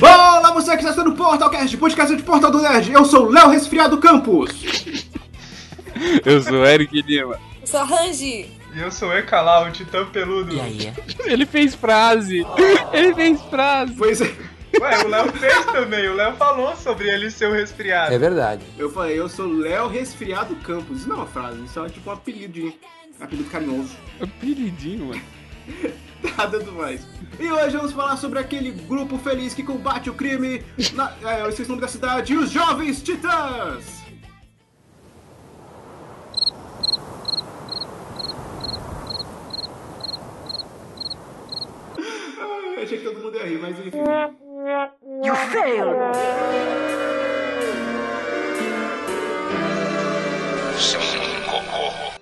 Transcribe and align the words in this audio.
Olá, 0.00 0.52
você 0.52 0.76
que 0.76 0.84
está 0.84 1.02
no 1.02 1.14
Portalcast, 1.14 1.76
podcast 1.76 2.14
de 2.16 2.22
Portal 2.22 2.50
do 2.50 2.60
Nerd. 2.60 2.92
Eu 2.92 3.04
sou 3.04 3.26
o 3.26 3.30
Léo 3.30 3.48
Resfriado 3.48 3.98
Campos. 3.98 4.50
Eu 6.24 6.42
sou 6.42 6.58
o 6.60 6.66
Eric 6.66 7.00
Lima. 7.02 7.40
Eu 7.62 7.66
sou 7.66 7.80
a 7.80 7.84
Rangi. 7.84 8.50
E 8.74 8.78
eu 8.80 8.92
sou 8.92 9.08
o 9.08 9.16
Ekalau, 9.16 9.66
o 9.66 9.70
titã 9.72 10.04
peludo. 10.04 10.54
E 10.54 10.60
aí? 10.60 10.92
Ele 11.24 11.46
fez 11.46 11.74
frase. 11.74 12.46
Ele 12.92 13.14
fez 13.14 13.40
frase. 13.44 13.94
Pois 13.96 14.20
é, 14.20 14.30
Ué, 14.78 15.04
o 15.04 15.08
Léo 15.08 15.32
fez 15.32 15.64
também. 15.64 16.06
O 16.08 16.14
Léo 16.14 16.34
falou 16.36 16.76
sobre 16.76 17.08
ele 17.08 17.30
ser 17.30 17.48
o 17.48 17.52
resfriado. 17.54 18.12
É 18.12 18.18
verdade. 18.18 18.62
eu 18.76 18.90
falei, 18.90 19.18
eu 19.18 19.26
sou 19.26 19.46
Léo 19.50 19.88
Resfriado 19.88 20.54
Campos. 20.56 20.98
Isso 20.98 21.08
não 21.08 21.16
é 21.16 21.18
uma 21.20 21.26
frase, 21.26 21.64
isso 21.64 21.82
é 21.82 21.88
tipo 21.88 22.10
um 22.10 22.12
apelido, 22.12 22.52
de- 22.52 22.74
apelido 23.18 23.48
carinhoso. 23.48 23.96
Apelidinho, 24.20 25.06
mano. 25.06 25.22
Nada 26.36 26.58
do 26.58 26.72
mais. 26.72 27.06
E 27.38 27.50
hoje 27.50 27.76
vamos 27.76 27.92
falar 27.92 28.16
sobre 28.16 28.38
aquele 28.38 28.70
grupo 28.70 29.18
feliz 29.18 29.54
que 29.54 29.62
combate 29.62 30.08
o 30.10 30.14
crime. 30.14 30.64
Na, 30.94 31.12
é, 31.22 31.42
eu 31.42 31.48
esqueci 31.48 31.68
o 31.68 31.72
nome 31.72 31.82
da 31.82 31.88
cidade, 31.88 32.36
os 32.36 32.50
Jovens 32.50 33.02
Titãs. 33.02 34.02
Ai, 42.38 42.82
achei 42.84 42.98
que 42.98 43.04
todo 43.04 43.20
mundo 43.20 43.36
ia 43.36 43.46
rir, 43.46 43.58
mas 43.58 43.78
enfim. 43.78 43.98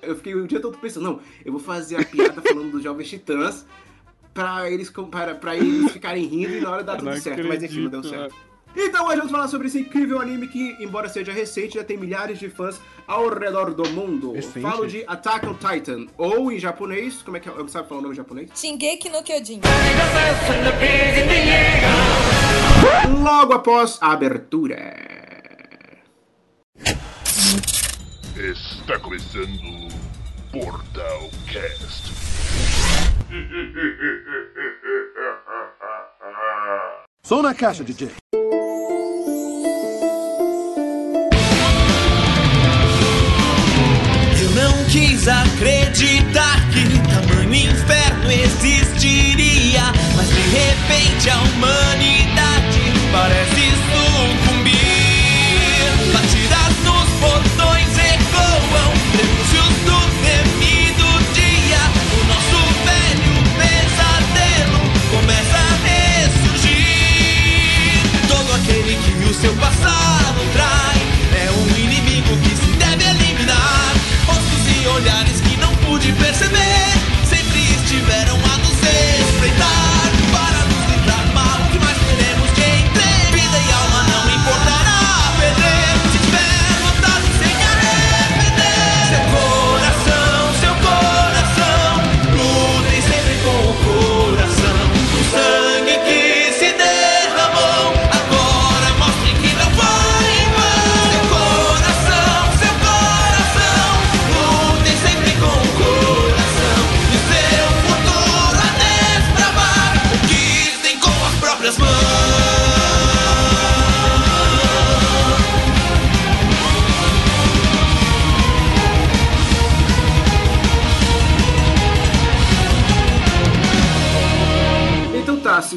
Eu 0.04 0.16
fiquei 0.16 0.34
o 0.34 0.46
dia 0.46 0.60
todo 0.60 0.78
pensando, 0.78 1.04
não, 1.04 1.20
eu 1.44 1.52
vou 1.52 1.60
fazer 1.60 1.96
a 1.96 2.04
piada 2.04 2.40
falando 2.42 2.70
dos 2.70 2.82
Jovens 2.82 3.08
Titãs 3.08 3.66
pra 4.32 4.70
eles, 4.70 4.90
para, 5.10 5.34
pra 5.34 5.56
eles 5.56 5.92
ficarem 5.92 6.24
rindo 6.24 6.54
e 6.54 6.60
na 6.60 6.70
hora 6.70 6.82
dar 6.82 6.96
tudo 6.96 7.16
certo, 7.18 7.46
mas 7.46 7.62
enfim, 7.62 7.82
não 7.82 7.90
deu 7.90 8.00
acredito, 8.00 8.20
certo. 8.20 8.54
Então 8.76 9.06
hoje 9.06 9.18
vamos 9.18 9.30
falar 9.30 9.46
sobre 9.46 9.68
esse 9.68 9.78
incrível 9.78 10.20
anime 10.20 10.48
que, 10.48 10.76
embora 10.80 11.08
seja 11.08 11.32
recente, 11.32 11.74
já 11.74 11.84
tem 11.84 11.96
milhares 11.96 12.40
de 12.40 12.50
fãs 12.50 12.80
ao 13.06 13.28
redor 13.28 13.72
do 13.72 13.88
mundo. 13.90 14.32
Recente? 14.32 14.60
Falo 14.60 14.84
de 14.84 15.04
Attack 15.06 15.46
on 15.46 15.54
Titan, 15.54 16.06
ou 16.18 16.50
em 16.50 16.58
japonês, 16.58 17.22
como 17.22 17.36
é 17.36 17.40
que 17.40 17.48
é? 17.48 17.52
Alguém 17.52 17.68
sabe 17.68 17.88
falar 17.88 18.00
o 18.00 18.02
nome 18.02 18.14
em 18.14 18.16
japonês? 18.16 18.50
Shingeki 18.52 19.10
no 19.10 19.22
Kyojin. 19.22 19.60
Logo 23.22 23.52
após 23.52 23.98
a 24.00 24.10
abertura. 24.10 25.14
Está 28.50 28.98
começando 28.98 29.58
o 29.64 29.88
Portal 30.52 31.30
Cast. 31.46 32.12
Som 37.22 37.40
na 37.40 37.54
caixa, 37.54 37.82
DJ. 37.82 38.10
Eu 44.42 44.50
não 44.50 44.84
quis 44.90 45.26
acreditar 45.26 46.60
que 46.70 46.84
tamanho 47.08 47.54
inferno 47.54 48.30
existiria. 48.30 49.84
Mas 50.14 50.28
de 50.28 50.42
repente 50.50 51.30
a 51.30 51.40
humanidade 51.40 51.93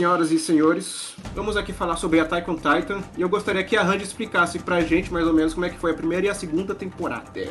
senhoras 0.07 0.31
e 0.31 0.39
senhores, 0.39 1.13
vamos 1.35 1.57
aqui 1.57 1.73
falar 1.73 1.97
sobre 1.97 2.17
Attack 2.21 2.49
on 2.49 2.55
Titan 2.55 3.03
e 3.17 3.21
eu 3.21 3.27
gostaria 3.27 3.61
que 3.61 3.75
a 3.75 3.83
Randy 3.83 4.05
explicasse 4.05 4.57
pra 4.57 4.79
gente 4.79 5.11
mais 5.11 5.27
ou 5.27 5.33
menos 5.33 5.53
como 5.53 5.65
é 5.65 5.69
que 5.69 5.77
foi 5.77 5.91
a 5.91 5.93
primeira 5.93 6.27
e 6.27 6.29
a 6.29 6.33
segunda 6.33 6.73
temporada. 6.73 7.43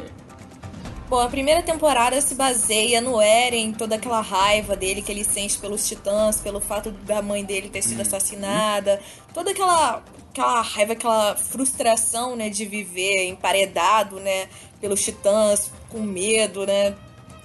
Bom, 1.07 1.21
a 1.21 1.29
primeira 1.29 1.63
temporada 1.63 2.19
se 2.19 2.35
baseia 2.35 3.03
no 3.03 3.21
Eren, 3.21 3.73
toda 3.73 3.97
aquela 3.97 4.23
raiva 4.23 4.75
dele 4.75 5.03
que 5.03 5.13
ele 5.13 5.23
sente 5.23 5.59
pelos 5.59 5.87
titãs, 5.87 6.41
pelo 6.41 6.59
fato 6.59 6.91
da 6.91 7.21
mãe 7.21 7.45
dele 7.45 7.69
ter 7.69 7.83
sido 7.83 8.01
assassinada, 8.01 9.03
toda 9.35 9.51
aquela, 9.51 10.03
aquela 10.31 10.63
raiva, 10.63 10.95
aquela 10.95 11.37
frustração, 11.37 12.37
né, 12.37 12.49
de 12.49 12.65
viver 12.65 13.29
emparedado, 13.29 14.19
né, 14.19 14.49
pelos 14.81 15.03
titãs, 15.03 15.71
com 15.91 16.01
medo, 16.01 16.65
né, 16.65 16.95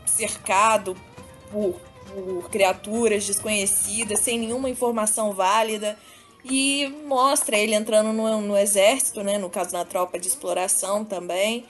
cercado 0.06 0.96
por, 1.52 1.76
por 2.14 2.50
criaturas 2.50 3.26
desconhecidas, 3.26 4.20
sem 4.20 4.40
nenhuma 4.40 4.70
informação 4.70 5.34
válida. 5.34 5.98
E 6.44 6.88
mostra 7.06 7.58
ele 7.58 7.76
entrando 7.76 8.12
no, 8.12 8.42
no 8.42 8.58
exército, 8.58 9.24
né, 9.24 9.38
no 9.38 9.50
caso 9.50 9.74
na 9.74 9.86
tropa 9.86 10.20
de 10.20 10.28
exploração 10.28 11.06
também 11.06 11.66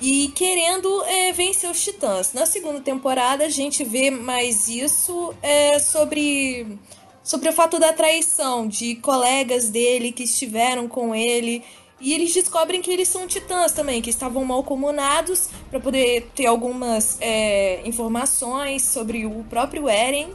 e 0.00 0.28
querendo 0.28 1.04
é, 1.04 1.32
vencer 1.32 1.70
os 1.70 1.82
titãs. 1.82 2.32
Na 2.32 2.46
segunda 2.46 2.80
temporada, 2.80 3.44
a 3.44 3.48
gente 3.48 3.84
vê 3.84 4.10
mais 4.10 4.68
isso 4.68 5.34
é, 5.42 5.78
sobre, 5.78 6.78
sobre 7.22 7.48
o 7.50 7.52
fato 7.52 7.78
da 7.78 7.92
traição 7.92 8.66
de 8.66 8.94
colegas 8.96 9.68
dele 9.68 10.10
que 10.10 10.24
estiveram 10.24 10.88
com 10.88 11.14
ele. 11.14 11.62
E 12.00 12.14
eles 12.14 12.32
descobrem 12.32 12.80
que 12.80 12.90
eles 12.90 13.08
são 13.08 13.26
titãs 13.26 13.72
também, 13.72 14.00
que 14.00 14.08
estavam 14.08 14.44
malcomunados 14.44 15.50
para 15.70 15.78
poder 15.78 16.30
ter 16.34 16.46
algumas 16.46 17.18
é, 17.20 17.86
informações 17.86 18.82
sobre 18.82 19.26
o 19.26 19.44
próprio 19.44 19.88
Eren. 19.88 20.30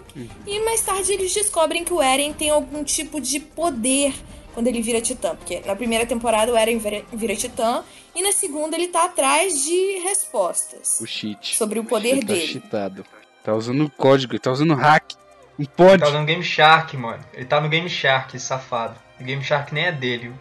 E 0.45 0.59
mais 0.63 0.81
tarde 0.81 1.13
eles 1.13 1.33
descobrem 1.33 1.83
que 1.83 1.93
o 1.93 2.01
Eren 2.01 2.33
tem 2.33 2.51
algum 2.51 2.83
tipo 2.83 3.19
de 3.19 3.39
poder 3.39 4.13
quando 4.53 4.67
ele 4.67 4.81
vira 4.81 5.01
titã. 5.01 5.35
Porque 5.35 5.61
na 5.65 5.75
primeira 5.75 6.05
temporada 6.05 6.51
o 6.51 6.57
Eren 6.57 6.77
vira, 6.77 7.03
vira 7.11 7.35
titã 7.35 7.83
e 8.15 8.21
na 8.21 8.31
segunda 8.31 8.75
ele 8.77 8.87
tá 8.87 9.05
atrás 9.05 9.63
de 9.63 9.99
respostas. 10.03 10.99
O 11.01 11.07
cheat. 11.07 11.57
Sobre 11.57 11.79
o 11.79 11.83
poder 11.83 12.19
tá 12.19 12.27
dele. 12.33 12.47
cheatado. 12.47 13.05
Tá 13.43 13.53
usando 13.53 13.89
código, 13.89 14.33
ele 14.33 14.39
tá 14.39 14.51
usando 14.51 14.73
hack. 14.75 15.13
Não 15.57 15.65
pode. 15.65 15.93
Ele 15.93 16.01
tá 16.01 16.07
usando 16.09 16.25
Game 16.25 16.43
Shark, 16.43 16.97
mano. 16.97 17.23
Ele 17.33 17.45
tá 17.45 17.59
no 17.61 17.69
Game 17.69 17.89
Shark, 17.89 18.39
safado. 18.39 18.95
O 19.19 19.23
Game 19.23 19.43
Shark 19.43 19.73
nem 19.73 19.85
é 19.85 19.91
dele. 19.91 20.33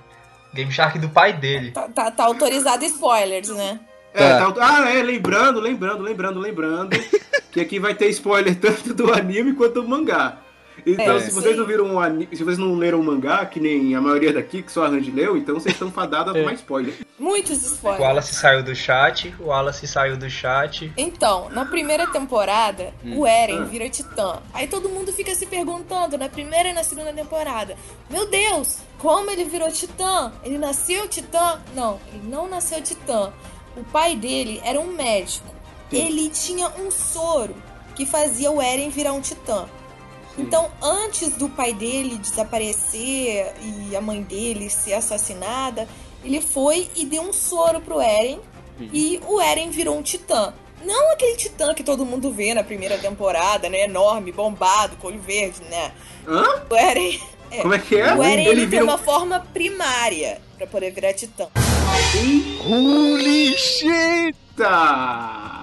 Game 0.54 0.70
Shark 0.70 0.98
do 0.98 1.08
pai 1.08 1.32
dele. 1.32 1.72
Tá, 1.72 1.88
tá- 1.88 2.10
tá 2.10 2.24
autorizado 2.24 2.84
spoilers, 2.84 3.48
né? 3.50 3.80
É, 4.14 4.38
Tá. 4.38 4.52
tá- 4.52 4.78
ah, 4.84 4.90
é, 4.94 5.02
lembrando, 5.02 5.60
lembrando, 5.60 6.02
lembrando, 6.02 6.38
lembrando 6.40 6.96
que 7.50 7.60
aqui 7.60 7.78
vai 7.80 7.94
ter 7.94 8.08
spoiler 8.10 8.54
tanto 8.60 8.94
do 8.94 9.12
anime 9.12 9.52
quanto 9.54 9.82
do 9.82 9.88
mangá. 9.88 10.38
Então, 10.86 11.16
É, 11.16 11.20
se 11.20 11.30
vocês 11.30 11.54
sim. 11.54 11.60
não 11.60 11.66
viram 11.66 11.86
um 11.86 11.98
anime, 12.00 12.28
se 12.32 12.42
vocês 12.44 12.58
não 12.58 12.74
leram 12.74 13.00
o 13.00 13.02
mangá, 13.04 13.44
que 13.46 13.58
nem 13.58 13.94
a 13.94 14.00
maioria 14.00 14.32
daqui, 14.32 14.62
que 14.62 14.70
só 14.70 14.84
a 14.84 14.88
Randy 14.88 15.10
leu, 15.10 15.36
então 15.36 15.54
vocês 15.54 15.74
estão 15.74 15.90
fadados 15.90 16.34
a 16.34 16.38
tomar 16.38 16.52
spoiler. 16.54 16.94
Muitos 17.18 17.62
O 17.62 17.74
spoilers. 17.74 18.02
Wallace 18.04 18.34
saiu 18.34 18.62
do 18.62 18.74
chat, 18.74 19.34
o 19.40 19.44
Wallace 19.46 19.86
saiu 19.86 20.16
do 20.16 20.28
chat. 20.28 20.92
Então, 20.96 21.48
na 21.50 21.64
primeira 21.64 22.06
temporada, 22.08 22.92
Hum. 23.04 23.20
o 23.20 23.26
Eren 23.26 23.60
Ah. 23.62 23.64
vira 23.64 23.88
titã. 23.88 24.40
Aí 24.52 24.66
todo 24.66 24.88
mundo 24.88 25.12
fica 25.12 25.34
se 25.34 25.46
perguntando, 25.46 26.18
na 26.18 26.28
primeira 26.28 26.68
e 26.68 26.72
na 26.72 26.82
segunda 26.84 27.12
temporada: 27.12 27.76
Meu 28.10 28.28
Deus, 28.28 28.78
como 28.98 29.30
ele 29.30 29.44
virou 29.44 29.70
titã? 29.70 30.32
Ele 30.44 30.58
nasceu 30.58 31.08
titã? 31.08 31.60
Não, 31.74 31.98
ele 32.12 32.22
não 32.28 32.48
nasceu 32.48 32.82
titã. 32.82 33.32
O 33.76 33.84
pai 33.84 34.14
dele 34.16 34.60
era 34.64 34.78
um 34.78 34.92
médico. 34.92 35.46
Sim. 35.90 35.96
Ele 36.06 36.28
tinha 36.30 36.68
um 36.78 36.90
soro 36.90 37.54
que 37.94 38.04
fazia 38.04 38.50
o 38.50 38.60
Eren 38.60 38.90
virar 38.90 39.12
um 39.12 39.20
titã. 39.20 39.66
Então, 40.36 40.70
antes 40.82 41.30
do 41.36 41.48
pai 41.48 41.72
dele 41.72 42.16
desaparecer 42.18 43.54
e 43.62 43.94
a 43.94 44.00
mãe 44.00 44.22
dele 44.22 44.68
ser 44.68 44.94
assassinada, 44.94 45.88
ele 46.24 46.40
foi 46.40 46.88
e 46.96 47.04
deu 47.04 47.22
um 47.22 47.32
soro 47.32 47.80
pro 47.80 48.00
Eren. 48.00 48.40
E 48.80 49.20
o 49.28 49.40
Eren 49.40 49.70
virou 49.70 49.96
um 49.96 50.02
titã. 50.02 50.52
Não 50.84 51.12
aquele 51.12 51.36
titã 51.36 51.72
que 51.72 51.84
todo 51.84 52.04
mundo 52.04 52.32
vê 52.32 52.52
na 52.52 52.64
primeira 52.64 52.98
temporada, 52.98 53.68
né? 53.68 53.84
Enorme, 53.84 54.32
bombado, 54.32 54.96
com 54.96 55.06
olho 55.06 55.20
verde, 55.20 55.62
né? 55.70 55.92
Hã? 56.26 56.62
O 56.68 56.74
Eren. 56.76 57.20
é. 57.50 57.62
Como 57.62 57.72
é 57.74 57.78
que 57.78 57.96
é? 57.96 58.14
O 58.14 58.22
Eren 58.22 58.44
ele, 58.46 58.60
tem 58.62 58.68
vira 58.70 58.84
um- 58.84 58.88
uma 58.88 58.98
forma 58.98 59.38
primária 59.54 60.40
pra 60.58 60.66
poder 60.66 60.90
virar 60.90 61.12
titã. 61.14 61.48
Holy 62.68 63.56
shit! 63.56 64.36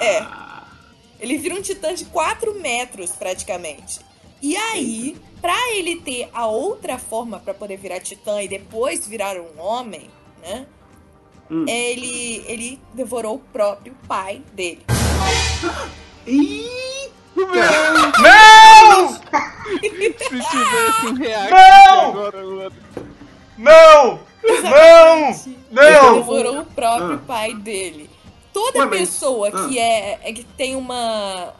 É. 0.01 0.25
Ele 1.19 1.37
vira 1.37 1.55
um 1.55 1.61
titã 1.61 1.93
de 1.93 2.05
4 2.05 2.55
metros, 2.59 3.11
praticamente. 3.11 3.99
E 4.41 4.55
aí, 4.55 5.15
pra 5.41 5.55
ele 5.75 5.97
ter 6.01 6.29
a 6.33 6.47
outra 6.47 6.97
forma 6.97 7.39
pra 7.39 7.53
poder 7.53 7.77
virar 7.77 7.99
titã 7.99 8.41
e 8.41 8.47
depois 8.47 9.07
virar 9.07 9.35
um 9.37 9.59
homem, 9.59 10.09
né? 10.41 10.65
Hum. 11.49 11.65
Ele, 11.67 12.43
ele 12.47 12.79
devorou 12.93 13.35
o 13.35 13.39
próprio 13.39 13.95
pai 14.07 14.41
dele. 14.53 14.81
Eita! 16.25 17.11
Não! 18.21 19.13
Se 19.13 19.19
tivesse 20.29 21.05
um 21.07 21.13
react 21.15 21.51
Não! 21.51 22.09
agora, 22.09 22.45
mano. 22.45 22.75
Não! 23.57 24.19
Não! 24.43 25.29
Ele 25.29 25.57
Não! 25.71 26.13
devorou 26.15 26.59
o 26.61 26.65
próprio 26.65 27.13
Ah. 27.15 27.21
pai 27.27 27.53
dele. 27.53 28.09
Toda 28.53 28.79
Ué, 28.79 28.85
mas- 28.85 28.99
pessoa 28.99 29.49
ah. 29.49 29.67
que 29.67 29.77
é, 29.79 30.19
é 30.23 30.33
que 30.33 30.43
tem 30.43 30.75
uma 30.75 31.53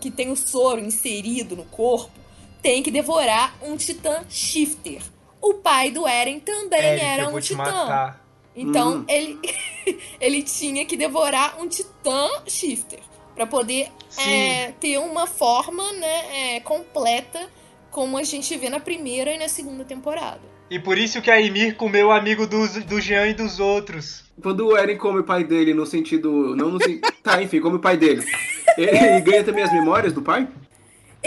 que 0.00 0.10
tem 0.10 0.30
o 0.30 0.36
soro 0.36 0.80
inserido 0.80 1.54
no 1.54 1.64
corpo 1.64 2.10
tem 2.62 2.82
que 2.82 2.90
devorar 2.90 3.54
um 3.62 3.76
titã 3.76 4.24
shifter. 4.28 5.00
O 5.40 5.54
pai 5.54 5.90
do 5.90 6.06
Eren 6.06 6.40
também 6.40 6.80
Eric, 6.80 7.04
era 7.04 7.28
um 7.28 7.40
titã. 7.40 7.56
matar. 7.62 8.26
Então 8.54 8.98
Hum. 8.98 9.04
ele 9.08 9.38
ele 10.20 10.42
tinha 10.42 10.84
que 10.84 10.96
devorar 10.96 11.60
um 11.60 11.68
titã 11.68 12.28
shifter 12.46 13.00
Pra 13.34 13.46
poder 13.46 13.88
é, 14.16 14.72
ter 14.80 14.96
uma 14.98 15.26
forma 15.26 15.92
né, 15.92 16.54
é, 16.56 16.60
completa 16.60 17.50
como 17.90 18.16
a 18.16 18.22
gente 18.22 18.56
vê 18.56 18.70
na 18.70 18.80
primeira 18.80 19.30
e 19.34 19.38
na 19.38 19.46
segunda 19.46 19.84
temporada. 19.84 20.40
E 20.70 20.78
por 20.78 20.96
isso 20.98 21.20
que 21.20 21.30
a 21.30 21.40
Emir 21.40 21.76
comeu 21.76 22.08
o 22.08 22.12
amigo 22.12 22.46
do, 22.46 22.66
do 22.84 22.98
Jean 23.00 23.26
e 23.26 23.34
dos 23.34 23.60
outros. 23.60 24.24
Quando 24.42 24.66
o 24.66 24.76
Eren 24.76 24.96
come 24.96 25.20
o 25.20 25.24
pai 25.24 25.44
dele 25.44 25.74
no 25.74 25.84
sentido. 25.86 26.56
Não 26.56 26.70
no 26.70 26.78
Tá, 27.22 27.42
enfim, 27.42 27.60
come 27.60 27.76
o 27.76 27.80
pai 27.80 27.96
dele. 27.96 28.24
Ele 28.76 29.20
ganha 29.20 29.44
também 29.44 29.62
as 29.62 29.72
memórias 29.72 30.12
do 30.12 30.22
pai? 30.22 30.48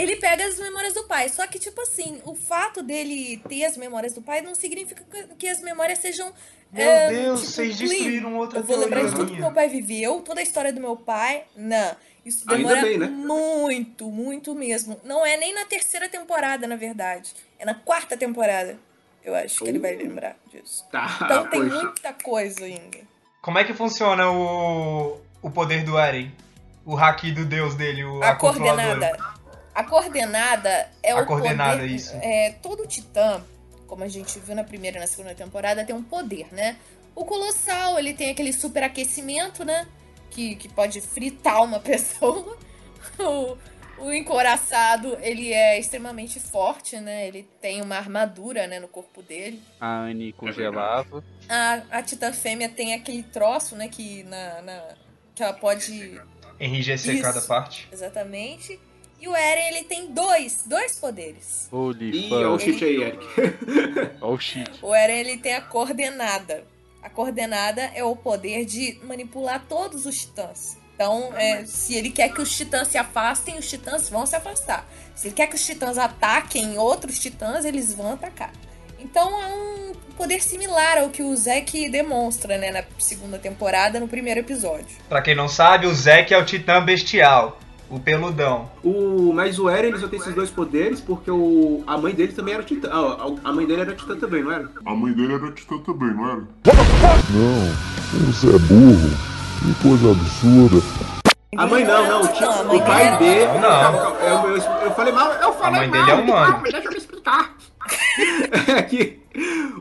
Ele 0.02 0.16
pega 0.16 0.44
as 0.46 0.58
memórias 0.58 0.94
do 0.94 1.04
pai, 1.04 1.28
só 1.28 1.46
que, 1.46 1.58
tipo 1.58 1.80
assim, 1.82 2.20
o 2.24 2.34
fato 2.34 2.82
dele 2.82 3.40
ter 3.48 3.64
as 3.64 3.76
memórias 3.76 4.12
do 4.14 4.22
pai 4.22 4.40
não 4.40 4.54
significa 4.54 5.04
que- 5.38 5.48
as 5.48 5.60
memórias 5.60 5.98
sejam. 5.98 6.32
Meu 6.72 6.88
é, 6.88 7.08
Deus, 7.08 7.40
tipo, 7.40 7.52
vocês 7.52 7.76
destruíram 7.76 8.36
outra 8.36 8.60
Eu 8.60 8.62
vou 8.64 8.78
lembrar 8.78 9.04
de 9.04 9.14
tudo 9.14 9.32
que 9.34 9.40
meu 9.40 9.52
pai 9.52 9.68
viveu, 9.68 10.20
toda 10.20 10.40
a 10.40 10.42
história 10.42 10.72
do 10.72 10.80
meu 10.80 10.96
pai. 10.96 11.44
Não. 11.56 11.96
Isso 12.24 12.46
demora 12.46 12.82
bem, 12.82 12.98
né? 12.98 13.06
muito, 13.06 14.10
muito 14.10 14.54
mesmo. 14.54 15.00
Não 15.02 15.24
é 15.24 15.36
nem 15.36 15.54
na 15.54 15.64
terceira 15.64 16.08
temporada, 16.08 16.66
na 16.66 16.76
verdade. 16.76 17.32
É 17.58 17.64
na 17.64 17.74
quarta 17.74 18.16
temporada. 18.16 18.78
Eu 19.24 19.34
acho 19.34 19.58
que 19.58 19.68
ele 19.68 19.78
vai 19.78 19.96
lembrar 19.96 20.36
disso. 20.52 20.86
Tá, 20.92 21.18
Então 21.22 21.46
tem 21.48 21.62
poxa. 21.68 21.82
muita 21.82 22.12
coisa 22.12 22.64
ainda. 22.64 22.98
Como 23.42 23.58
é 23.58 23.64
que 23.64 23.72
funciona 23.74 24.30
o, 24.30 25.18
o 25.42 25.50
poder 25.50 25.82
do 25.82 25.98
Eren? 25.98 26.30
O 26.86 26.96
haki 26.96 27.32
do 27.32 27.44
deus 27.44 27.74
dele, 27.74 28.04
o 28.04 28.22
A 28.22 28.34
controladora. 28.34 28.86
coordenada. 28.86 29.39
A 29.80 29.84
coordenada 29.84 30.90
é 31.02 31.12
A 31.12 31.20
o 31.22 31.26
coordenada, 31.26 31.80
poder. 31.80 31.86
isso. 31.94 32.14
É, 32.22 32.50
todo 32.62 32.86
titã, 32.86 33.42
como 33.86 34.04
a 34.04 34.08
gente 34.08 34.38
viu 34.38 34.54
na 34.54 34.62
primeira 34.62 34.98
e 34.98 35.00
na 35.00 35.06
segunda 35.06 35.34
temporada, 35.34 35.84
tem 35.84 35.94
um 35.94 36.02
poder, 36.02 36.46
né? 36.52 36.76
O 37.14 37.24
colossal, 37.24 37.98
ele 37.98 38.12
tem 38.12 38.30
aquele 38.30 38.52
superaquecimento, 38.52 39.64
né? 39.64 39.86
Que, 40.30 40.54
que 40.54 40.68
pode 40.68 41.00
fritar 41.00 41.62
uma 41.64 41.80
pessoa. 41.80 42.56
O, 43.18 43.56
o 44.04 44.12
encoraçado, 44.12 45.16
ele 45.20 45.52
é 45.52 45.78
extremamente 45.78 46.38
forte, 46.38 46.98
né? 47.00 47.26
Ele 47.26 47.48
tem 47.60 47.80
uma 47.80 47.96
armadura, 47.96 48.66
né, 48.66 48.78
no 48.78 48.88
corpo 48.88 49.22
dele. 49.22 49.62
A 49.80 50.02
Annie 50.02 50.32
congelava. 50.32 51.24
A, 51.48 51.82
a 51.90 52.02
titã 52.02 52.32
fêmea 52.32 52.68
tem 52.68 52.94
aquele 52.94 53.22
troço, 53.22 53.74
né, 53.76 53.88
que 53.88 54.22
na, 54.24 54.62
na 54.62 54.82
que 55.34 55.42
ela 55.42 55.52
pode 55.54 56.20
Enrijecer 56.60 57.14
Isso. 57.14 57.22
cada 57.22 57.40
parte. 57.40 57.88
Exatamente. 57.90 58.78
E 59.20 59.28
o 59.28 59.36
Eren, 59.36 59.68
ele 59.68 59.84
tem 59.84 60.06
dois, 60.06 60.62
dois 60.64 60.98
poderes. 60.98 61.68
Holy 61.70 62.10
Ih, 62.10 62.32
olha 62.32 62.50
o 62.50 62.58
cheat 62.58 62.82
aí, 62.82 63.02
Eric. 63.02 63.26
Olha 64.22 64.32
o 64.32 64.38
shit. 64.38 64.70
O 64.80 64.94
Eren, 64.94 65.18
ele 65.20 65.36
tem 65.36 65.54
a 65.54 65.60
coordenada. 65.60 66.64
A 67.02 67.10
coordenada 67.10 67.82
é 67.94 68.02
o 68.02 68.16
poder 68.16 68.64
de 68.64 68.98
manipular 69.04 69.64
todos 69.68 70.06
os 70.06 70.18
titãs. 70.20 70.78
Então, 70.94 71.32
é, 71.34 71.64
se 71.64 71.94
ele 71.94 72.10
quer 72.10 72.32
que 72.32 72.40
os 72.40 72.54
titãs 72.54 72.88
se 72.88 72.98
afastem, 72.98 73.58
os 73.58 73.68
titãs 73.68 74.08
vão 74.08 74.24
se 74.24 74.36
afastar. 74.36 74.86
Se 75.14 75.28
ele 75.28 75.34
quer 75.34 75.46
que 75.46 75.54
os 75.54 75.64
titãs 75.64 75.98
ataquem 75.98 76.78
outros 76.78 77.18
titãs, 77.18 77.64
eles 77.64 77.94
vão 77.94 78.12
atacar. 78.12 78.52
Então, 78.98 79.42
é 79.42 79.46
um 79.46 79.92
poder 80.16 80.42
similar 80.42 80.98
ao 80.98 81.08
que 81.08 81.22
o 81.22 81.34
Zack 81.34 81.88
demonstra, 81.88 82.58
né, 82.58 82.70
na 82.70 82.84
segunda 82.98 83.38
temporada, 83.38 83.98
no 83.98 84.06
primeiro 84.06 84.40
episódio. 84.40 84.98
Pra 85.08 85.22
quem 85.22 85.34
não 85.34 85.48
sabe, 85.48 85.86
o 85.86 85.94
Zack 85.94 86.34
é 86.34 86.38
o 86.38 86.44
titã 86.44 86.84
bestial. 86.84 87.58
O 87.90 87.98
peludão. 87.98 88.70
O, 88.84 89.32
mas 89.34 89.58
o 89.58 89.68
Eren 89.68 89.88
ele 89.88 89.98
só 89.98 90.06
tem 90.06 90.20
esses 90.20 90.32
dois 90.32 90.48
poderes 90.48 91.00
porque 91.00 91.28
o, 91.28 91.82
a 91.86 91.98
mãe 91.98 92.14
dele 92.14 92.32
também 92.32 92.54
era 92.54 92.62
titã. 92.62 92.88
Ah, 92.92 93.32
a, 93.44 93.50
a 93.50 93.52
mãe 93.52 93.66
dele 93.66 93.80
era 93.80 93.94
titã 93.94 94.16
também, 94.16 94.44
não 94.44 94.52
era? 94.52 94.70
A 94.86 94.94
mãe 94.94 95.12
dele 95.12 95.34
era 95.34 95.50
titã 95.50 95.76
também, 95.78 96.14
não 96.14 96.24
era? 96.24 96.40
Não, 97.30 98.26
você 98.26 98.48
é 98.48 98.58
burro. 98.60 99.10
Que 99.60 99.82
coisa 99.82 100.12
absurda. 100.12 100.76
A 101.56 101.66
mãe 101.66 101.84
não, 101.84 102.06
não. 102.06 102.22
o 102.22 102.26
a 102.26 102.74
o 102.74 102.86
pai 102.86 103.18
dele 103.18 103.46
dele. 103.46 103.58
Não. 103.58 103.94
Eu, 104.20 104.48
eu, 104.50 104.56
eu 104.56 104.90
falei 104.92 105.12
mal, 105.12 105.32
eu 105.32 105.52
falei 105.54 105.80
mãe 105.80 105.90
mal. 105.90 106.06
dele 106.06 106.10
é 106.10 106.22
humano. 106.22 106.62
Deixa 106.62 106.78
eu 106.78 106.90
me 106.92 106.96
explicar. 106.96 107.56
É 108.68 108.82
que 108.82 109.18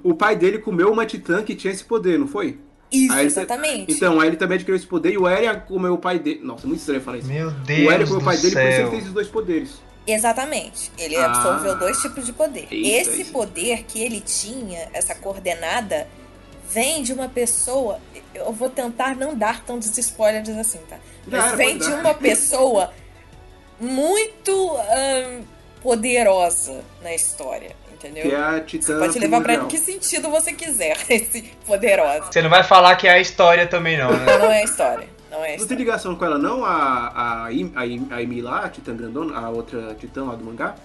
o 0.04 0.16
pai 0.16 0.36
dele 0.36 0.58
comeu 0.58 0.92
uma 0.92 1.06
titã 1.06 1.44
que 1.44 1.54
tinha 1.54 1.72
esse 1.72 1.84
poder, 1.84 2.18
não 2.18 2.28
foi? 2.28 2.58
Isso, 2.92 3.14
Aí 3.14 3.20
ele- 3.20 3.28
exatamente. 3.28 3.94
Então, 3.94 4.20
aí 4.20 4.28
ele 4.30 4.38
também 4.38 4.56
adquiriu 4.56 4.76
esse 4.76 4.88
poder 4.88 5.12
e 5.14 5.18
o 5.18 5.28
Eren 5.28 5.60
comeu 5.68 5.94
o 5.94 5.98
pai 5.98 6.18
dele. 6.20 6.40
Nossa, 6.44 6.66
muito 6.66 6.80
estranho 6.80 7.02
falar 7.02 7.18
isso. 7.20 7.28
Meu 7.28 7.48
o 7.50 7.52
Eren 7.52 7.98
Deus 7.98 8.10
comeu 8.10 8.22
o 8.22 8.24
pai 8.26 8.38
dele 8.38 8.56
por 8.56 8.62
isso 8.64 8.80
ele 8.82 8.90
tem 8.90 9.00
esses 9.00 9.14
dois 9.14 9.28
poderes. 9.28 9.70
Exatamente. 10.08 10.92
Ele 10.98 11.16
Ah. 11.16 11.26
absorveu 11.26 11.78
dois 11.78 11.98
tipos 12.02 12.26
de 12.26 12.34
poder. 12.34 12.68
Eita, 12.72 12.88
Esse 13.10 13.22
isso. 13.22 13.32
poder 13.32 13.84
que 13.84 14.02
ele 14.02 14.20
tinha, 14.22 14.90
essa 14.92 15.14
coordenada, 15.14 16.08
vem 16.68 17.04
de 17.04 17.14
uma 17.14 17.30
pessoa. 17.30 18.00
Eu 18.34 18.52
vou 18.52 18.70
tentar 18.72 19.16
não 19.16 19.36
dar 19.36 19.64
tantos 19.64 19.96
spoilers 19.96 20.50
assim, 20.50 20.80
tá? 20.90 20.98
Mas 21.28 21.44
era, 21.46 21.56
vem 21.56 21.78
de 21.78 21.90
uma 21.92 22.14
pessoa 22.16 22.92
muito 23.80 24.78
poderosa 25.82 26.84
na 27.02 27.14
história, 27.14 27.76
entendeu? 28.00 28.24
Que 28.24 28.36
é 28.36 28.40
a 28.40 28.60
titã. 28.62 29.00
Pode 29.00 29.20
levar 29.20 29.42
pra 29.42 29.66
que 29.66 29.78
sentido 29.78 30.30
você 30.30 30.54
quiser, 30.54 30.98
esse 31.10 31.42
poderosa. 31.66 32.32
Você 32.32 32.42
não 32.42 32.50
vai 32.50 32.64
falar 32.64 32.96
que 32.96 33.08
é 33.08 33.12
a 33.12 33.20
história 33.20 33.68
também, 33.68 33.98
não, 33.98 34.12
né? 34.12 34.38
Não 34.38 34.52
é 34.52 34.62
a 34.62 34.64
história. 34.64 35.08
Não 35.30 35.46
é 35.46 35.56
a 35.56 35.58
Não 35.60 35.68
tem 35.68 35.78
ligação 35.78 36.16
com 36.16 36.26
ela, 36.26 36.38
não? 36.40 36.66
A, 36.66 36.72
a, 36.74 37.44
a, 37.46 38.16
a 38.16 38.22
Emi 38.24 38.42
lá, 38.42 38.66
a 38.66 38.70
titã 38.70 38.96
grandona, 38.96 39.38
a 39.38 39.50
outra 39.50 39.94
titã 39.96 40.24
lá 40.24 40.36
do 40.36 40.44
mangá? 40.44 40.76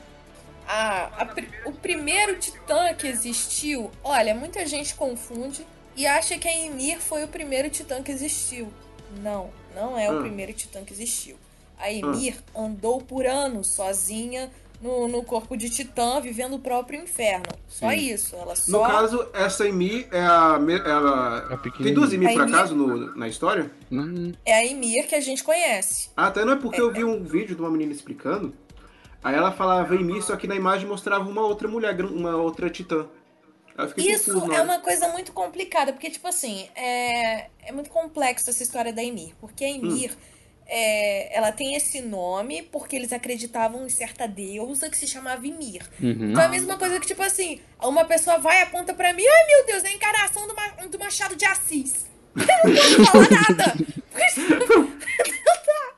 Ah, 0.69 1.09
a 1.19 1.69
o 1.69 1.73
primeiro 1.73 2.39
titã 2.39 2.93
que 2.95 3.07
existiu, 3.07 3.91
olha, 4.03 4.35
muita 4.35 4.67
gente 4.67 4.95
confunde 4.95 5.67
e 5.97 6.07
acha 6.07 6.39
que 6.39 6.49
a 6.49 6.53
Ymir 6.53 7.01
foi 7.01 7.25
o 7.25 7.29
primeiro 7.29 7.69
titã 7.71 8.03
que 8.03 8.11
existiu. 8.11 8.73
Não, 9.23 9.51
não 9.75 9.99
é 9.99 10.11
o 10.11 10.19
Ah. 10.19 10.21
primeiro 10.21 10.53
titã 10.53 10.83
que 10.83 10.93
existiu. 10.93 11.37
A 11.79 11.89
Ymir 11.89 12.37
andou 12.57 13.01
por 13.01 13.27
anos 13.27 13.67
sozinha 13.69 14.51
no, 14.85 15.09
no 15.09 15.23
corpo 15.25 15.57
de 15.57 15.71
titã, 15.71 16.21
vivendo 16.21 16.55
o 16.55 16.59
próprio 16.59 17.01
inferno. 17.03 17.47
Só 17.67 17.91
Sim. 17.91 17.97
isso. 17.97 18.37
Ela 18.37 18.51
No 18.51 18.57
só. 18.57 18.87
caso, 18.87 19.27
essa 19.33 19.67
Emi 19.67 20.07
é 20.13 20.21
a. 20.21 20.59
ela- 20.85 21.39
A 21.51 21.57
pequenininha. 21.57 21.85
Tem 21.85 21.95
duas 21.95 22.13
Emi 22.13 22.27
A 22.27 22.33
por 22.33 22.43
acaso 22.43 22.75
no- 22.77 23.17
na 23.17 23.27
história? 23.27 23.71
É 24.45 24.55
a 24.55 24.63
Ymir 24.63 25.09
que 25.09 25.15
a 25.15 25.21
gente 25.21 25.43
conhece. 25.43 26.11
Ah, 26.17 26.27
até 26.27 26.45
não 26.45 26.53
é 26.53 26.57
porque 26.57 26.81
eu 26.81 26.93
vi 26.93 27.03
um 27.03 27.23
vídeo 27.25 27.57
de 27.57 27.63
uma 27.63 27.71
menina 27.71 27.93
explicando. 27.93 28.55
Aí 29.23 29.35
ela 29.35 29.51
falava 29.51 29.95
Emi, 29.95 30.21
só 30.21 30.37
que 30.37 30.47
na 30.47 30.55
imagem 30.55 30.87
mostrava 30.87 31.29
uma 31.29 31.41
outra 31.41 31.67
mulher, 31.67 31.99
uma 32.05 32.37
outra 32.37 32.69
titã. 32.69 33.07
Isso 33.97 34.31
é 34.53 34.63
uma 34.63 34.79
coisa 34.79 35.09
muito 35.09 35.33
complicada, 35.33 35.93
porque, 35.93 36.09
tipo 36.09 36.29
assim, 36.29 36.69
é, 36.77 37.49
é 37.67 37.73
muito 37.73 37.91
complexo 37.91 38.49
essa 38.49 38.63
história 38.63 38.93
da 38.93 39.03
Emir. 39.03 39.35
Porque 39.41 39.65
a 39.65 39.69
Emir, 39.71 40.13
é, 40.67 41.37
ela 41.37 41.53
tem 41.53 41.75
esse 41.75 42.01
nome 42.01 42.63
porque 42.63 42.97
eles 42.97 43.13
acreditavam 43.13 43.87
em 43.87 43.91
certa 43.91 44.27
deusa 44.27 44.89
que 44.91 44.97
se 44.97 45.07
chamava 45.07 45.47
Emir. 45.47 45.83
Uhum. 46.01 46.31
Então 46.31 46.43
é 46.43 46.47
a 46.47 46.49
mesma 46.49 46.77
coisa 46.79 46.99
que, 47.01 47.07
tipo 47.07 47.23
assim, 47.23 47.61
uma 47.83 48.05
pessoa 48.05 48.39
vai 48.39 48.59
e 48.61 48.63
aponta 48.63 48.95
pra 48.95 49.13
mim, 49.13 49.25
ai 49.27 49.47
meu 49.47 49.67
Deus, 49.67 49.85
é 49.85 49.89
a 49.89 49.93
encarnação 49.93 50.47
do, 50.47 50.55
Ma- 50.55 50.87
do 50.87 50.99
Machado 50.99 51.37
de 51.37 51.45
Assis. 51.45 52.07
Eu 52.35 52.99
não 52.99 53.05
posso 53.05 53.13
falar 53.13 53.31
nada. 53.31 53.75
Porque 54.11 54.41
não 54.41 55.63
dá. 55.67 55.95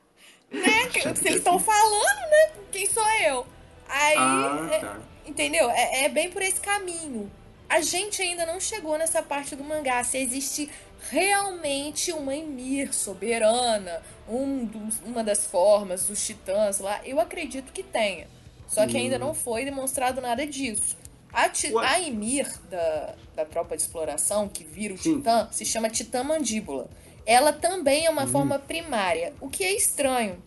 Né? 0.51 0.91
Se 1.15 1.27
eles 1.29 1.39
estão 1.39 1.59
falando, 1.59 2.31
né? 2.31 2.51
Quem 2.73 2.87
sou 2.89 3.07
eu? 3.27 3.47
Aí, 3.89 4.15
Ah, 4.19 4.69
é- 4.73 4.79
tá. 4.81 4.99
entendeu? 5.27 5.71
É, 5.71 6.05
é 6.05 6.09
bem 6.09 6.31
por 6.31 6.43
esse 6.43 6.61
caminho. 6.61 7.31
A 7.69 7.81
gente 7.81 8.23
ainda 8.23 8.47
não 8.47 8.61
chegou 8.61 8.97
nessa 8.97 9.23
parte 9.23 9.57
do 9.57 9.65
mangá. 9.65 10.03
Se 10.05 10.19
existe 10.19 10.71
realmente 11.11 12.13
uma 12.13 12.35
Emir 12.35 12.93
soberana, 12.95 14.01
um 14.29 14.65
dos- 14.65 15.01
uma 15.05 15.23
das 15.25 15.47
formas 15.47 16.07
dos 16.07 16.25
titãs 16.25 16.79
lá, 16.79 17.01
eu 17.05 17.19
acredito 17.21 17.73
que 17.73 17.83
tenha. 17.83 18.27
Só 18.69 18.87
que 18.87 18.97
ainda 18.97 19.19
não 19.19 19.33
foi 19.35 19.65
demonstrado 19.65 20.21
nada 20.21 20.47
disso. 20.47 20.97
A, 21.33 21.49
ti- 21.49 21.73
a 21.77 22.01
Emir 22.01 22.49
da, 22.71 23.15
da 23.35 23.45
tropa 23.45 23.77
de 23.77 23.83
exploração, 23.83 24.49
que 24.49 24.65
vira 24.65 24.95
o 24.95 24.99
Sim. 24.99 25.17
titã, 25.19 25.49
se 25.53 25.65
chama 25.65 25.91
Titã 25.91 26.23
Mandíbula. 26.25 26.89
Ela 27.25 27.53
também 27.53 28.07
é 28.07 28.11
uma 28.11 28.27
forma 28.27 28.59
primária, 28.59 29.35
o 29.41 29.49
que 29.49 29.63
é 29.65 29.73
estranho. 29.77 30.43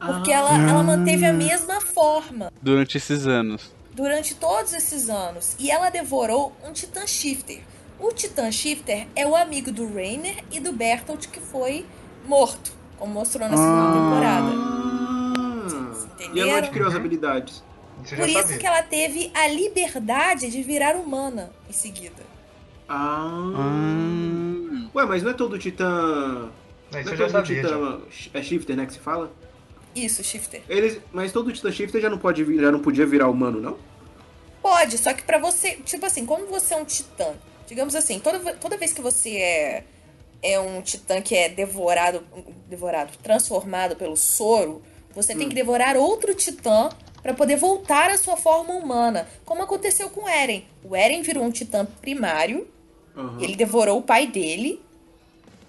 Porque 0.00 0.32
Ah. 0.32 0.38
ela, 0.38 0.70
ela 0.70 0.82
manteve 0.82 1.24
a 1.26 1.32
mesma 1.32 1.80
forma 1.80 2.50
Durante 2.60 2.96
esses 2.96 3.26
anos. 3.26 3.70
Durante 3.94 4.34
todos 4.34 4.72
esses 4.72 5.08
anos. 5.08 5.54
E 5.58 5.70
ela 5.70 5.90
devorou 5.90 6.52
um 6.66 6.72
Titã 6.72 7.06
Shifter. 7.06 7.60
O 7.98 8.10
Titã 8.12 8.50
Shifter 8.50 9.06
é 9.14 9.26
o 9.26 9.36
amigo 9.36 9.70
do 9.70 9.86
Rainer 9.92 10.42
e 10.50 10.58
do 10.58 10.72
Bertolt 10.72 11.26
que 11.28 11.40
foi 11.40 11.86
morto, 12.26 12.72
como 12.98 13.12
mostrou 13.14 13.48
na 13.48 13.56
segunda 13.56 13.92
temporada. 13.92 14.52
Ah, 14.54 16.32
e 16.34 16.40
ela 16.40 16.58
adquiriu 16.58 16.88
as 16.88 16.94
habilidades. 16.94 17.62
Eu 18.10 18.16
Por 18.16 18.28
isso 18.28 18.40
sabia. 18.40 18.58
que 18.58 18.66
ela 18.66 18.82
teve 18.82 19.30
a 19.34 19.46
liberdade 19.46 20.50
de 20.50 20.62
virar 20.62 20.96
humana 20.96 21.52
em 21.68 21.72
seguida. 21.72 22.22
Ah. 22.88 23.28
Ah, 23.54 24.88
Ué, 24.94 25.06
mas 25.06 25.22
não 25.22 25.30
é 25.30 25.34
todo 25.34 25.58
titã. 25.58 26.50
Não, 26.90 27.02
não 27.04 27.12
é 27.12 27.16
já 27.16 27.28
todo 27.28 27.44
titã. 27.44 28.00
É 28.34 28.42
shifter, 28.42 28.76
né? 28.76 28.86
Que 28.86 28.94
se 28.94 28.98
fala? 28.98 29.30
Isso, 29.94 30.22
Shifter. 30.24 30.62
Eles, 30.68 31.00
mas 31.12 31.32
todo 31.32 31.52
titã 31.52 31.70
shifter 31.70 32.00
já 32.00 32.08
não, 32.10 32.18
pode, 32.18 32.42
vir- 32.44 32.60
já 32.60 32.70
não 32.72 32.80
podia 32.80 33.06
virar 33.06 33.28
humano, 33.28 33.60
não? 33.60 33.76
Pode, 34.62 34.96
só 34.98 35.12
que 35.12 35.22
pra 35.22 35.38
você, 35.38 35.72
tipo 35.84 36.06
assim, 36.06 36.24
quando 36.24 36.48
você 36.48 36.74
é 36.74 36.76
um 36.76 36.84
titã, 36.84 37.34
digamos 37.66 37.94
assim, 37.94 38.18
toda, 38.20 38.54
toda 38.54 38.76
vez 38.76 38.92
que 38.92 39.00
você 39.02 39.36
é 39.36 39.84
é 40.44 40.58
um 40.58 40.82
titã 40.82 41.20
que 41.22 41.36
é 41.36 41.48
devorado, 41.48 42.24
devorado, 42.68 43.12
transformado 43.22 43.94
pelo 43.94 44.16
soro, 44.16 44.82
você 45.14 45.36
tem 45.36 45.48
que 45.48 45.54
devorar 45.54 45.96
outro 45.96 46.34
titã 46.34 46.88
pra 47.22 47.32
poder 47.32 47.54
voltar 47.54 48.10
à 48.10 48.18
sua 48.18 48.36
forma 48.36 48.74
humana, 48.74 49.28
como 49.44 49.62
aconteceu 49.62 50.10
com 50.10 50.22
o 50.24 50.28
Eren. 50.28 50.64
O 50.82 50.96
Eren 50.96 51.22
virou 51.22 51.44
um 51.44 51.50
titã 51.52 51.84
primário, 51.86 52.66
Aham. 53.16 53.38
ele 53.40 53.54
devorou 53.54 53.98
o 53.98 54.02
pai 54.02 54.26
dele 54.26 54.82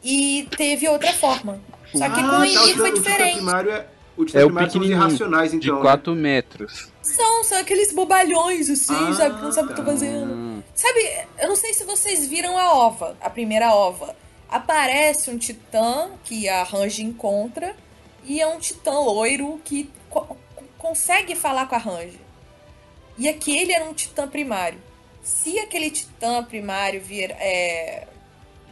e 0.04 0.48
teve 0.58 0.88
outra 0.88 1.14
forma. 1.14 1.60
Só 1.94 2.10
que 2.10 2.16
com 2.16 2.28
o 2.28 2.32
Ah, 2.32 2.40
tá, 2.40 2.46
Ymir 2.48 2.58
o 2.58 2.64
foi 2.64 2.72
titã- 2.72 2.84
o 2.84 2.94
titã 2.94 3.02
diferente. 3.12 3.34
primário 3.36 3.72
é. 3.72 3.88
É 4.16 4.44
o 4.44 4.48
primário 4.48 4.72
são 4.72 4.82
os 4.82 4.88
pequenininho, 4.88 4.98
irracionais, 4.98 5.52
de 5.52 5.58
então. 5.58 5.76
né? 5.78 5.82
4 5.82 6.16
metros. 6.16 6.90
São, 7.02 7.44
são 7.44 7.58
aqueles 7.58 7.92
bobalhões 7.92 8.70
assim, 8.70 8.94
Ah, 8.96 9.14
sabe, 9.14 9.36
que 9.38 9.42
não 9.42 9.52
sabe 9.52 9.68
o 9.68 9.72
que 9.72 9.78
tá 9.78 9.84
fazendo. 9.86 10.64
Sabe, 10.76 11.00
eu 11.40 11.50
não 11.50 11.56
sei 11.56 11.74
se 11.74 11.84
vocês 11.84 12.26
viram 12.28 12.58
a 12.58 12.74
ova, 12.74 13.18
a 13.20 13.30
primeira 13.30 13.74
ova. 13.74 14.16
Aparece 14.50 15.30
um 15.32 15.38
titã 15.38 16.12
que 16.24 16.48
a 16.48 16.64
Range 16.64 17.04
encontra 17.04 17.76
e 18.24 18.40
é 18.40 18.48
um 18.48 18.60
titã 18.60 18.92
loiro 19.00 19.60
que 19.66 19.90
co- 20.10 20.38
consegue 20.78 21.36
falar 21.36 21.66
com 21.68 21.76
a 21.76 21.80
Range. 21.80 22.20
E 23.18 23.28
aquele 23.28 23.74
era 23.74 23.86
um 23.86 23.94
titã 23.94 24.28
primário. 24.28 24.80
Se 25.24 25.58
aquele 25.60 25.90
titã 25.90 26.44
primário 26.44 27.02
vir, 27.02 27.32
é, 27.32 28.08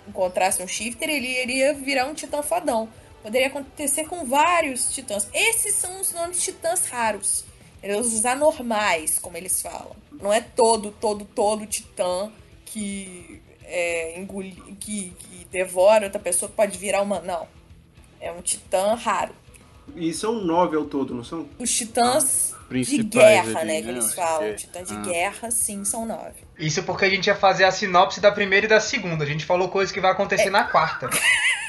encontrasse 0.08 0.62
um 0.62 0.68
shifter, 0.68 1.10
ele 1.10 1.28
iria 1.42 1.74
virar 1.74 2.06
um 2.06 2.14
titã 2.14 2.42
fodão. 2.44 2.88
Poderia 3.22 3.48
acontecer 3.48 4.06
com 4.06 4.26
vários 4.26 4.94
titãs. 4.94 5.28
Esses 5.34 5.76
são 5.76 6.00
os 6.02 6.12
nomes 6.14 6.38
de 6.38 6.44
titãs 6.44 6.86
raros. 6.86 7.46
Eles 7.84 8.14
os 8.14 8.26
anormais, 8.26 9.18
como 9.20 9.38
eles 9.38 9.62
falam. 9.62 9.96
Não 10.12 10.32
é 10.32 10.42
todo, 10.42 10.92
todo, 10.92 11.26
todo 11.26 11.66
titã 11.66 12.32
que 12.66 13.42
é, 13.64 14.20
engoli, 14.20 14.52
que, 14.80 15.14
que 15.18 15.48
devora 15.52 16.06
outra 16.06 16.20
pessoa 16.20 16.50
que 16.50 16.56
pode 16.56 16.78
virar 16.78 17.02
uma. 17.02 17.20
Não. 17.22 17.48
É 18.20 18.32
um 18.32 18.42
titã 18.42 18.94
raro. 18.94 19.34
E 19.96 20.14
são 20.14 20.36
nove 20.36 20.76
ao 20.78 20.86
todo, 20.86 21.14
não 21.14 21.24
são? 21.24 21.48
Os 21.60 21.72
titãs 21.74 22.54
de 22.62 22.68
Principais 22.68 23.10
guerra, 23.10 23.60
ali, 23.60 23.68
né? 23.68 23.82
Que 23.82 23.88
né? 23.88 23.92
eles 23.94 24.14
falam. 24.14 24.40
que 24.40 24.46
é. 24.46 24.54
Titã 24.54 24.84
de 24.84 24.94
Ah. 24.94 25.02
guerra, 25.02 25.52
sim, 25.52 25.84
são 25.84 26.06
nove. 26.06 26.36
Isso 26.58 26.84
porque 26.84 27.06
a 27.06 27.10
gente 27.10 27.28
ia 27.28 27.36
fazer 27.36 27.66
a 27.66 27.72
sinopse 27.72 28.22
da 28.22 28.32
primeira 28.32 28.66
e 28.66 28.70
da 28.70 28.80
segunda. 28.80 29.24
A 29.24 29.28
gente 29.28 29.44
falou 29.44 29.70
coisas 29.70 29.92
que 29.92 30.00
vai 30.00 30.12
acontecer 30.12 30.50
na 30.50 30.64
quarta. 30.66 31.10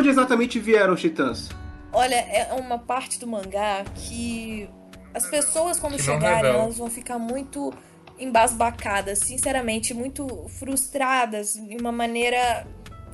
onde 0.00 0.08
exatamente 0.08 0.58
vieram 0.58 0.94
os 0.94 1.00
titãs? 1.00 1.48
Olha, 1.92 2.14
é 2.14 2.52
uma 2.54 2.78
parte 2.78 3.18
do 3.18 3.26
mangá 3.26 3.84
que 3.94 4.68
as 5.12 5.26
pessoas, 5.26 5.78
quando 5.78 5.96
Que 5.96 6.02
chegarem, 6.02 6.50
elas 6.50 6.78
vão 6.78 6.88
ficar 6.88 7.18
muito 7.18 7.72
embasbacadas, 8.18 9.18
sinceramente, 9.20 9.92
muito 9.92 10.46
frustradas 10.58 11.54
de 11.54 11.76
uma 11.76 11.90
maneira 11.90 12.66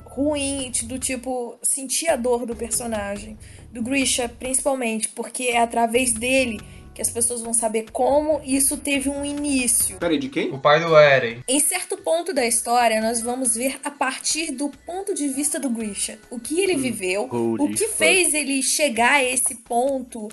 ruim, 0.05 0.71
do 0.83 0.97
tipo, 0.99 1.57
sentir 1.61 2.09
a 2.09 2.15
dor 2.15 2.45
do 2.45 2.55
personagem. 2.55 3.37
Do 3.71 3.81
Grisha, 3.81 4.29
principalmente, 4.29 5.09
porque 5.09 5.43
é 5.43 5.61
através 5.61 6.13
dele 6.13 6.59
que 6.97 7.01
as 7.03 7.11
pessoas 7.11 7.41
vão 7.43 7.53
saber 7.53 7.91
como 7.91 8.41
isso 8.43 8.75
teve 8.75 9.07
um 9.07 9.23
início. 9.23 9.97
Peraí, 9.99 10.17
de 10.17 10.29
quem? 10.29 10.51
O 10.51 10.57
pai 10.57 10.79
do 10.83 10.97
Eren. 10.97 11.43
Em 11.47 11.59
certo 11.59 11.95
ponto 11.97 12.33
da 12.33 12.43
história, 12.43 12.99
nós 12.99 13.21
vamos 13.21 13.53
ver 13.53 13.79
a 13.83 13.91
partir 13.91 14.49
do 14.51 14.69
ponto 14.83 15.13
de 15.13 15.27
vista 15.29 15.59
do 15.59 15.69
Grisha. 15.69 16.17
O 16.31 16.39
que 16.39 16.59
ele 16.59 16.75
viveu, 16.75 17.29
Holy 17.31 17.61
o 17.63 17.67
que 17.69 17.85
fuck. 17.85 17.97
fez 17.99 18.33
ele 18.33 18.63
chegar 18.63 19.13
a 19.13 19.23
esse 19.23 19.53
ponto. 19.53 20.27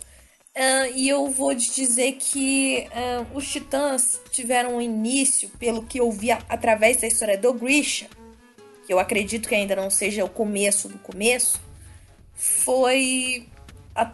ah, 0.56 0.88
e 0.94 1.06
eu 1.06 1.28
vou 1.28 1.54
te 1.54 1.71
dizer 1.75 2.12
que 2.12 2.87
ah, 2.94 3.26
os 3.35 3.47
Titãs 3.47 4.18
tiveram 4.33 4.76
um 4.76 4.80
início, 4.80 5.50
pelo 5.59 5.83
que 5.85 6.00
eu 6.00 6.11
vi 6.11 6.30
através 6.30 6.97
da 6.97 7.06
história 7.06 7.37
do 7.37 7.52
Grisha, 7.52 8.06
que 8.87 8.92
eu 8.94 8.99
acredito 8.99 9.47
que 9.50 9.54
ainda 9.54 9.76
não 9.76 9.90
seja 9.90 10.25
o 10.25 10.30
começo 10.30 10.88
do 10.88 10.99
começo, 10.99 11.61
foi 12.35 13.47
a- 13.94 14.12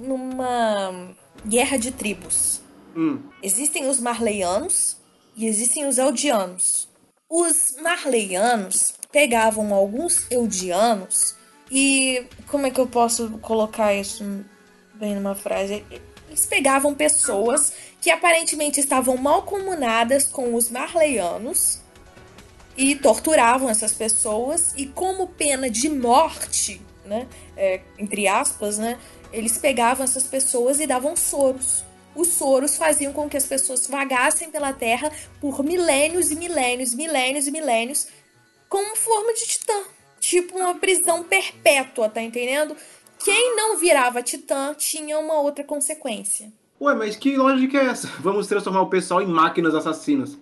numa 0.00 1.14
guerra 1.46 1.76
de 1.76 1.90
tribos. 1.90 2.60
Hum. 2.96 3.20
Existem 3.42 3.88
os 3.88 4.00
marleianos 4.00 4.96
e 5.36 5.46
existem 5.46 5.86
os 5.86 5.98
eldianos. 5.98 6.88
Os 7.28 7.76
marleianos 7.82 8.94
pegavam 9.12 9.72
alguns 9.74 10.30
eldianos 10.30 11.36
e 11.70 12.26
como 12.46 12.66
é 12.66 12.70
que 12.70 12.80
eu 12.80 12.86
posso 12.86 13.38
colocar 13.38 13.94
isso 13.94 14.24
bem 14.94 15.14
numa 15.14 15.34
frase? 15.34 15.84
Eles 16.28 16.46
pegavam 16.46 16.94
pessoas 16.94 17.72
que 18.00 18.10
aparentemente 18.10 18.80
estavam 18.80 19.16
mal 19.16 19.42
comunadas 19.42 20.26
com 20.26 20.54
os 20.54 20.70
marleianos 20.70 21.80
e 22.76 22.94
torturavam 22.94 23.68
essas 23.68 23.92
pessoas 23.92 24.72
e 24.76 24.86
como 24.86 25.26
pena 25.26 25.68
de 25.68 25.88
morte, 25.88 26.80
né, 27.04 27.26
é, 27.56 27.80
entre 27.98 28.28
aspas, 28.28 28.78
né, 28.78 28.98
eles 29.32 29.58
pegavam 29.58 30.04
essas 30.04 30.24
pessoas 30.24 30.80
e 30.80 30.86
davam 30.86 31.16
soros. 31.16 31.84
Os 32.14 32.28
soros 32.28 32.76
faziam 32.76 33.12
com 33.12 33.28
que 33.28 33.36
as 33.36 33.46
pessoas 33.46 33.86
vagassem 33.86 34.50
pela 34.50 34.72
Terra 34.72 35.12
por 35.40 35.62
milênios 35.62 36.30
e 36.30 36.36
milênios, 36.36 36.94
milênios 36.94 37.46
e 37.46 37.50
milênios, 37.50 38.08
como 38.68 38.96
forma 38.96 39.32
de 39.34 39.46
titã. 39.46 39.82
Tipo 40.18 40.58
uma 40.58 40.74
prisão 40.74 41.22
perpétua, 41.22 42.08
tá 42.08 42.20
entendendo? 42.20 42.76
Quem 43.24 43.56
não 43.56 43.76
virava 43.76 44.22
titã 44.22 44.74
tinha 44.74 45.18
uma 45.18 45.40
outra 45.40 45.62
consequência. 45.62 46.52
Ué, 46.80 46.94
mas 46.94 47.16
que 47.16 47.36
lógica 47.36 47.78
é 47.78 47.86
essa? 47.86 48.08
Vamos 48.20 48.46
transformar 48.46 48.82
o 48.82 48.90
pessoal 48.90 49.22
em 49.22 49.26
máquinas 49.26 49.74
assassinas. 49.74 50.36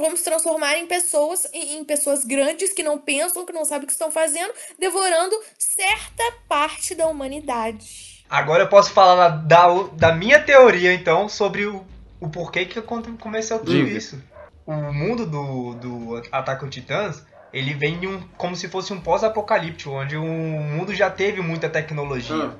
Vamos 0.00 0.22
transformar 0.22 0.78
em 0.78 0.86
pessoas, 0.86 1.46
em, 1.52 1.78
em 1.78 1.84
pessoas 1.84 2.24
grandes 2.24 2.72
que 2.72 2.82
não 2.82 2.98
pensam, 2.98 3.44
que 3.44 3.52
não 3.52 3.64
sabem 3.64 3.84
o 3.84 3.86
que 3.86 3.92
estão 3.92 4.10
fazendo, 4.10 4.52
devorando 4.78 5.36
certa 5.58 6.24
parte 6.48 6.94
da 6.94 7.06
humanidade. 7.08 8.09
Agora 8.30 8.62
eu 8.62 8.68
posso 8.68 8.92
falar 8.92 9.28
da, 9.28 9.66
da 9.94 10.12
minha 10.14 10.38
teoria, 10.40 10.94
então, 10.94 11.28
sobre 11.28 11.66
o, 11.66 11.84
o 12.20 12.28
porquê 12.28 12.64
que 12.64 12.80
começou 12.80 13.58
tudo 13.58 13.72
Diga. 13.72 13.98
isso. 13.98 14.22
O 14.64 14.72
mundo 14.92 15.26
do, 15.26 15.74
do 15.74 16.22
Ataque 16.30 16.64
aos 16.64 16.72
Titãs, 16.72 17.24
ele 17.52 17.74
vem 17.74 17.98
de 17.98 18.06
um, 18.06 18.22
como 18.36 18.54
se 18.54 18.68
fosse 18.68 18.92
um 18.92 19.00
pós-apocalíptico, 19.00 19.90
onde 19.90 20.16
o 20.16 20.22
mundo 20.24 20.94
já 20.94 21.10
teve 21.10 21.40
muita 21.40 21.68
tecnologia. 21.68 22.50
Ah, 22.50 22.54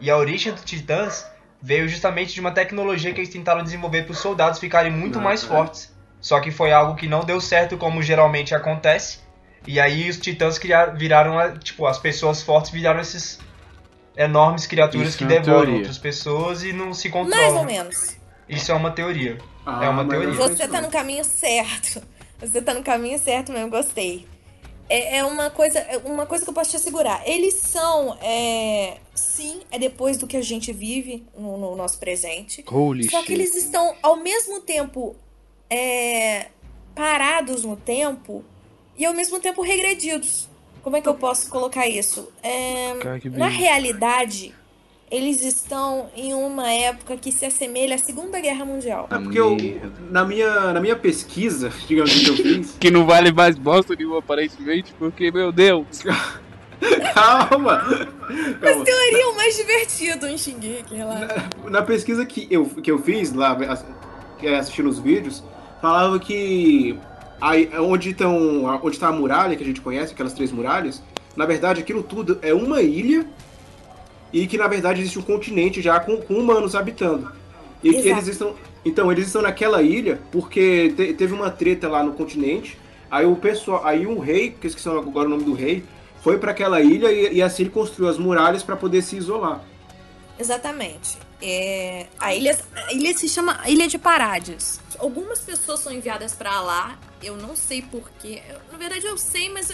E 0.00 0.10
a 0.10 0.16
origem 0.16 0.54
dos 0.54 0.64
Titãs 0.64 1.26
veio 1.60 1.86
justamente 1.86 2.32
de 2.32 2.40
uma 2.40 2.50
tecnologia 2.52 3.12
que 3.12 3.20
eles 3.20 3.32
tentaram 3.32 3.62
desenvolver 3.62 4.04
para 4.04 4.12
os 4.12 4.18
soldados 4.18 4.58
ficarem 4.58 4.90
muito 4.90 5.18
Ah, 5.18 5.22
mais 5.22 5.42
tá. 5.42 5.48
fortes. 5.48 5.92
Só 6.18 6.40
que 6.40 6.50
foi 6.50 6.72
algo 6.72 6.94
que 6.96 7.06
não 7.06 7.20
deu 7.24 7.42
certo, 7.42 7.76
como 7.76 8.02
geralmente 8.02 8.54
acontece. 8.54 9.18
E 9.66 9.78
aí 9.78 10.08
os 10.08 10.16
Titãs 10.16 10.58
criaram, 10.58 10.96
viraram, 10.96 11.58
tipo, 11.58 11.86
as 11.86 11.98
pessoas 11.98 12.42
fortes 12.42 12.70
viraram 12.70 13.00
esses 13.00 13.38
enormes 14.16 14.66
criaturas 14.66 15.08
Isso 15.08 15.18
que 15.18 15.24
é 15.24 15.26
devoram 15.28 15.58
teoria. 15.62 15.74
outras 15.76 15.98
pessoas 15.98 16.62
e 16.62 16.72
não 16.72 16.92
se 16.94 17.08
Mais 17.08 17.24
ou 17.26 17.30
controlam. 17.32 17.64
menos. 17.64 18.16
Isso 18.48 18.70
é 18.70 18.74
uma 18.74 18.90
teoria. 18.90 19.38
Ah, 19.66 19.84
É 19.84 19.88
uma 19.88 20.06
teoria. 20.06 20.32
Você 20.34 20.68
tá 20.68 20.80
no 20.80 20.90
caminho 20.90 21.24
certo. 21.24 22.02
Você 22.40 22.60
tá 22.60 22.74
no 22.74 22.82
caminho 22.82 23.18
certo 23.18 23.52
mesmo, 23.52 23.70
gostei. 23.70 24.26
É, 24.86 25.16
é 25.18 25.24
uma 25.24 25.48
coisa, 25.48 25.78
é 25.78 25.96
uma 26.04 26.26
coisa 26.26 26.44
que 26.44 26.50
eu 26.50 26.54
posso 26.54 26.70
te 26.70 26.76
assegurar. 26.76 27.22
Eles 27.26 27.54
são, 27.54 28.18
é, 28.20 28.98
sim, 29.14 29.62
é 29.70 29.78
depois 29.78 30.18
do 30.18 30.26
que 30.26 30.36
a 30.36 30.42
gente 30.42 30.70
vive 30.74 31.24
no, 31.36 31.56
no 31.56 31.74
nosso 31.74 31.98
presente. 31.98 32.62
Holy 32.70 33.08
Só 33.08 33.20
que 33.20 33.28
shit. 33.28 33.32
eles 33.32 33.54
estão 33.54 33.94
ao 34.02 34.16
mesmo 34.16 34.60
tempo 34.60 35.16
é, 35.70 36.48
parados 36.94 37.64
no 37.64 37.76
tempo 37.76 38.44
e 38.96 39.06
ao 39.06 39.14
mesmo 39.14 39.40
tempo 39.40 39.62
regredidos. 39.62 40.48
Como 40.84 40.96
é 40.96 41.00
que 41.00 41.08
eu 41.08 41.14
posso 41.14 41.48
colocar 41.48 41.88
isso? 41.88 42.28
É, 42.42 42.94
Cara, 43.00 43.18
na 43.32 43.48
realidade, 43.48 44.54
eles 45.10 45.42
estão 45.42 46.10
em 46.14 46.34
uma 46.34 46.70
época 46.70 47.16
que 47.16 47.32
se 47.32 47.46
assemelha 47.46 47.94
à 47.94 47.98
Segunda 47.98 48.38
Guerra 48.38 48.66
Mundial. 48.66 49.08
É 49.10 49.18
porque 49.18 49.40
eu, 49.40 49.56
na, 50.10 50.26
minha, 50.26 50.74
na 50.74 50.80
minha 50.80 50.94
pesquisa, 50.94 51.72
digamos 51.88 52.12
que 52.12 52.28
eu 52.28 52.36
fiz. 52.36 52.76
Que 52.78 52.90
não 52.90 53.06
vale 53.06 53.32
mais 53.32 53.56
bosta 53.56 53.94
nenhuma, 53.96 54.18
aparentemente, 54.18 54.92
porque, 54.98 55.30
meu 55.30 55.50
Deus. 55.50 55.86
Calma! 57.14 57.78
Calma. 58.60 58.84
Teoria 58.84 59.28
o 59.30 59.36
mais 59.36 59.56
divertido 59.56 60.26
em 60.26 60.36
Shingeki, 60.36 60.96
relaxa. 60.96 61.48
Na 61.70 61.80
pesquisa 61.80 62.26
que 62.26 62.46
eu, 62.50 62.66
que 62.66 62.90
eu 62.90 62.98
fiz 62.98 63.32
lá, 63.32 63.56
é 64.42 64.56
assistindo 64.56 64.90
os 64.90 64.98
vídeos, 64.98 65.42
falava 65.80 66.18
que 66.18 66.98
aí, 67.40 67.70
onde, 67.78 68.12
tão, 68.14 68.64
onde 68.82 68.98
tá 68.98 69.08
a 69.08 69.12
muralha, 69.12 69.56
que 69.56 69.62
a 69.62 69.66
gente 69.66 69.80
conhece, 69.80 70.12
aquelas 70.12 70.32
três 70.32 70.50
muralhas, 70.52 71.02
na 71.36 71.46
verdade 71.46 71.80
aquilo 71.80 72.02
tudo 72.02 72.38
é 72.42 72.54
uma 72.54 72.80
ilha 72.80 73.26
e 74.32 74.46
que 74.46 74.56
na 74.58 74.66
verdade 74.68 75.00
existe 75.00 75.18
um 75.18 75.22
continente 75.22 75.80
já 75.82 75.98
com, 76.00 76.16
com 76.18 76.34
humanos 76.34 76.74
habitando. 76.74 77.30
E 77.82 77.90
que 77.90 77.96
Exato. 77.98 78.08
eles 78.08 78.28
estão. 78.28 78.54
Então, 78.84 79.10
eles 79.12 79.26
estão 79.26 79.42
naquela 79.42 79.80
ilha 79.82 80.20
porque 80.32 80.92
te- 80.96 81.12
teve 81.14 81.32
uma 81.34 81.50
treta 81.50 81.88
lá 81.88 82.02
no 82.02 82.12
continente. 82.12 82.78
Aí 83.10 83.26
o 83.26 83.36
pessoal. 83.36 83.82
Aí 83.84 84.06
um 84.06 84.18
rei, 84.18 84.50
que 84.58 84.66
esqueci 84.66 84.88
agora 84.88 85.26
o 85.26 85.30
nome 85.30 85.44
do 85.44 85.52
rei, 85.54 85.84
foi 86.22 86.38
pra 86.38 86.50
aquela 86.50 86.80
ilha 86.80 87.12
e, 87.12 87.34
e 87.36 87.42
assim 87.42 87.64
ele 87.64 87.70
construiu 87.70 88.10
as 88.10 88.18
muralhas 88.18 88.62
pra 88.62 88.74
poder 88.74 89.02
se 89.02 89.16
isolar. 89.16 89.62
Exatamente. 90.38 91.18
É, 91.42 92.06
a, 92.18 92.34
ilha, 92.34 92.58
a 92.74 92.92
ilha 92.92 93.16
se 93.16 93.28
chama 93.28 93.60
Ilha 93.68 93.86
de 93.86 93.98
Parades. 93.98 94.80
Algumas 94.98 95.40
pessoas 95.40 95.80
são 95.80 95.92
enviadas 95.92 96.34
pra 96.34 96.60
lá, 96.60 96.98
eu 97.22 97.36
não 97.36 97.54
sei 97.56 97.82
porquê. 97.82 98.42
Na 98.72 98.78
verdade, 98.78 99.04
eu 99.06 99.18
sei, 99.18 99.50
mas 99.50 99.70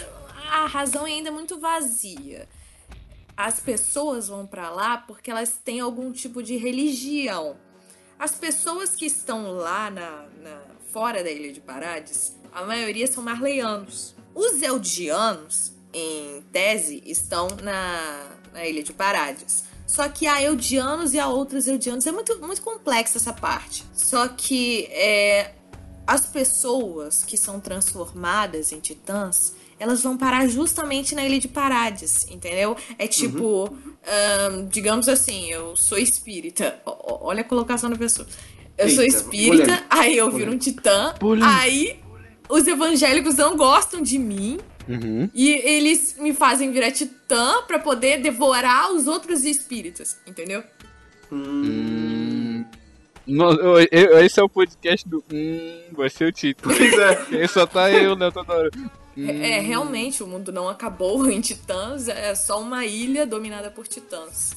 a 0.49 0.65
razão 0.65 1.05
ainda 1.05 1.29
é 1.29 1.31
muito 1.31 1.59
vazia. 1.59 2.47
As 3.37 3.59
pessoas 3.59 4.27
vão 4.27 4.45
pra 4.45 4.69
lá 4.69 4.97
porque 4.97 5.31
elas 5.31 5.59
têm 5.63 5.79
algum 5.79 6.11
tipo 6.11 6.43
de 6.43 6.57
religião. 6.57 7.55
As 8.19 8.31
pessoas 8.31 8.95
que 8.95 9.05
estão 9.05 9.51
lá 9.51 9.89
na, 9.89 10.25
na- 10.41 10.61
fora 10.91 11.23
da 11.23 11.31
Ilha 11.31 11.53
de 11.53 11.61
Parades, 11.61 12.35
a 12.51 12.63
maioria 12.65 13.07
são 13.07 13.23
marleianos. 13.23 14.13
Os 14.35 14.61
eldianos, 14.61 15.71
em 15.93 16.41
tese, 16.51 17.01
estão 17.05 17.47
na, 17.63 18.27
na 18.53 18.65
Ilha 18.67 18.83
de 18.83 18.91
Parades. 18.93 19.63
Só 19.91 20.07
que 20.07 20.25
há 20.25 20.41
eldianos 20.41 21.13
e 21.13 21.19
há 21.19 21.27
outros 21.27 21.67
eldianos. 21.67 22.07
É 22.07 22.11
muito, 22.13 22.39
muito 22.39 22.61
complexa 22.61 23.17
essa 23.17 23.33
parte. 23.33 23.83
Só 23.93 24.25
que 24.29 24.85
é, 24.89 25.51
as 26.07 26.25
pessoas 26.25 27.23
que 27.25 27.35
são 27.35 27.59
transformadas 27.59 28.71
em 28.71 28.79
titãs, 28.79 29.53
elas 29.77 30.01
vão 30.01 30.15
parar 30.17 30.47
justamente 30.47 31.13
na 31.13 31.25
Ilha 31.25 31.39
de 31.39 31.49
Parades, 31.49 32.25
entendeu? 32.29 32.77
É 32.97 33.05
tipo, 33.05 33.75
ahn, 34.07 34.65
digamos 34.69 35.09
assim, 35.09 35.49
eu 35.51 35.75
sou 35.75 35.97
espírita. 35.97 36.79
O- 36.85 37.25
olha 37.27 37.41
a 37.41 37.43
colocação 37.43 37.89
da 37.89 37.97
pessoa. 37.97 38.25
Eu 38.77 38.89
sou 38.89 39.03
Eita, 39.03 39.17
espírita, 39.17 39.63
polêmico. 39.65 39.87
aí 39.89 40.17
eu 40.17 40.31
viro 40.31 40.51
um 40.53 40.57
titã, 40.57 41.13
aí 41.43 41.99
os 42.49 42.65
evangélicos 42.65 43.35
não 43.35 43.57
gostam 43.57 44.01
de 44.01 44.17
mim, 44.17 44.57
Uhum. 44.87 45.29
e 45.33 45.49
eles 45.51 46.15
me 46.19 46.33
fazem 46.33 46.71
virar 46.71 46.91
titã 46.91 47.61
pra 47.67 47.77
poder 47.79 48.19
devorar 48.21 48.91
os 48.91 49.07
outros 49.07 49.43
espíritos, 49.45 50.17
entendeu? 50.27 50.63
Hum... 51.31 52.65
No- 53.27 53.51
eu- 53.53 53.87
eu- 53.91 54.19
esse 54.25 54.39
é 54.39 54.43
o 54.43 54.49
podcast 54.49 55.07
do. 55.07 55.23
Hum, 55.31 55.81
vai 55.93 56.09
ser 56.09 56.25
o 56.25 56.31
título. 56.31 56.73
Pois 56.75 56.93
é. 57.31 57.47
Só 57.47 57.65
tá 57.67 57.91
eu, 57.91 58.15
né, 58.15 58.31
toda 58.31 58.51
hora. 58.51 58.69
É, 59.15 59.59
realmente, 59.59 60.23
o 60.23 60.27
mundo 60.27 60.51
não 60.51 60.67
acabou 60.67 61.25
em 61.29 61.39
titãs, 61.39 62.07
é 62.07 62.33
só 62.33 62.59
uma 62.59 62.85
ilha 62.85 63.25
dominada 63.25 63.69
por 63.69 63.87
titãs. 63.87 64.53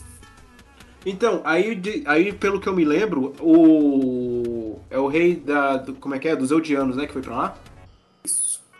Então, 1.04 1.42
aí, 1.44 1.78
aí 2.06 2.32
pelo 2.32 2.58
que 2.58 2.66
eu 2.66 2.74
me 2.74 2.84
lembro, 2.84 3.34
o. 3.40 4.78
É 4.90 4.98
o 4.98 5.06
rei 5.08 5.36
da. 5.36 5.76
do- 5.76 5.94
como 5.94 6.14
é 6.14 6.18
que 6.18 6.26
é? 6.28 6.34
Dos 6.34 6.50
Eldianos, 6.50 6.96
né? 6.96 7.06
Que 7.06 7.12
foi 7.12 7.22
pra 7.22 7.36
lá? 7.36 7.58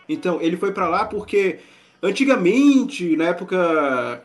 Então, 0.07 0.41
ele 0.41 0.57
foi 0.57 0.71
pra 0.71 0.87
lá 0.87 1.05
porque 1.05 1.59
antigamente, 2.01 3.15
na 3.15 3.25
época. 3.25 4.23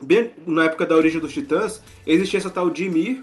Bem, 0.00 0.30
na 0.46 0.64
época 0.64 0.84
da 0.84 0.96
origem 0.96 1.20
dos 1.20 1.32
titãs, 1.32 1.80
existia 2.04 2.38
essa 2.38 2.50
tal 2.50 2.68
de 2.68 2.84
Ymir, 2.86 3.22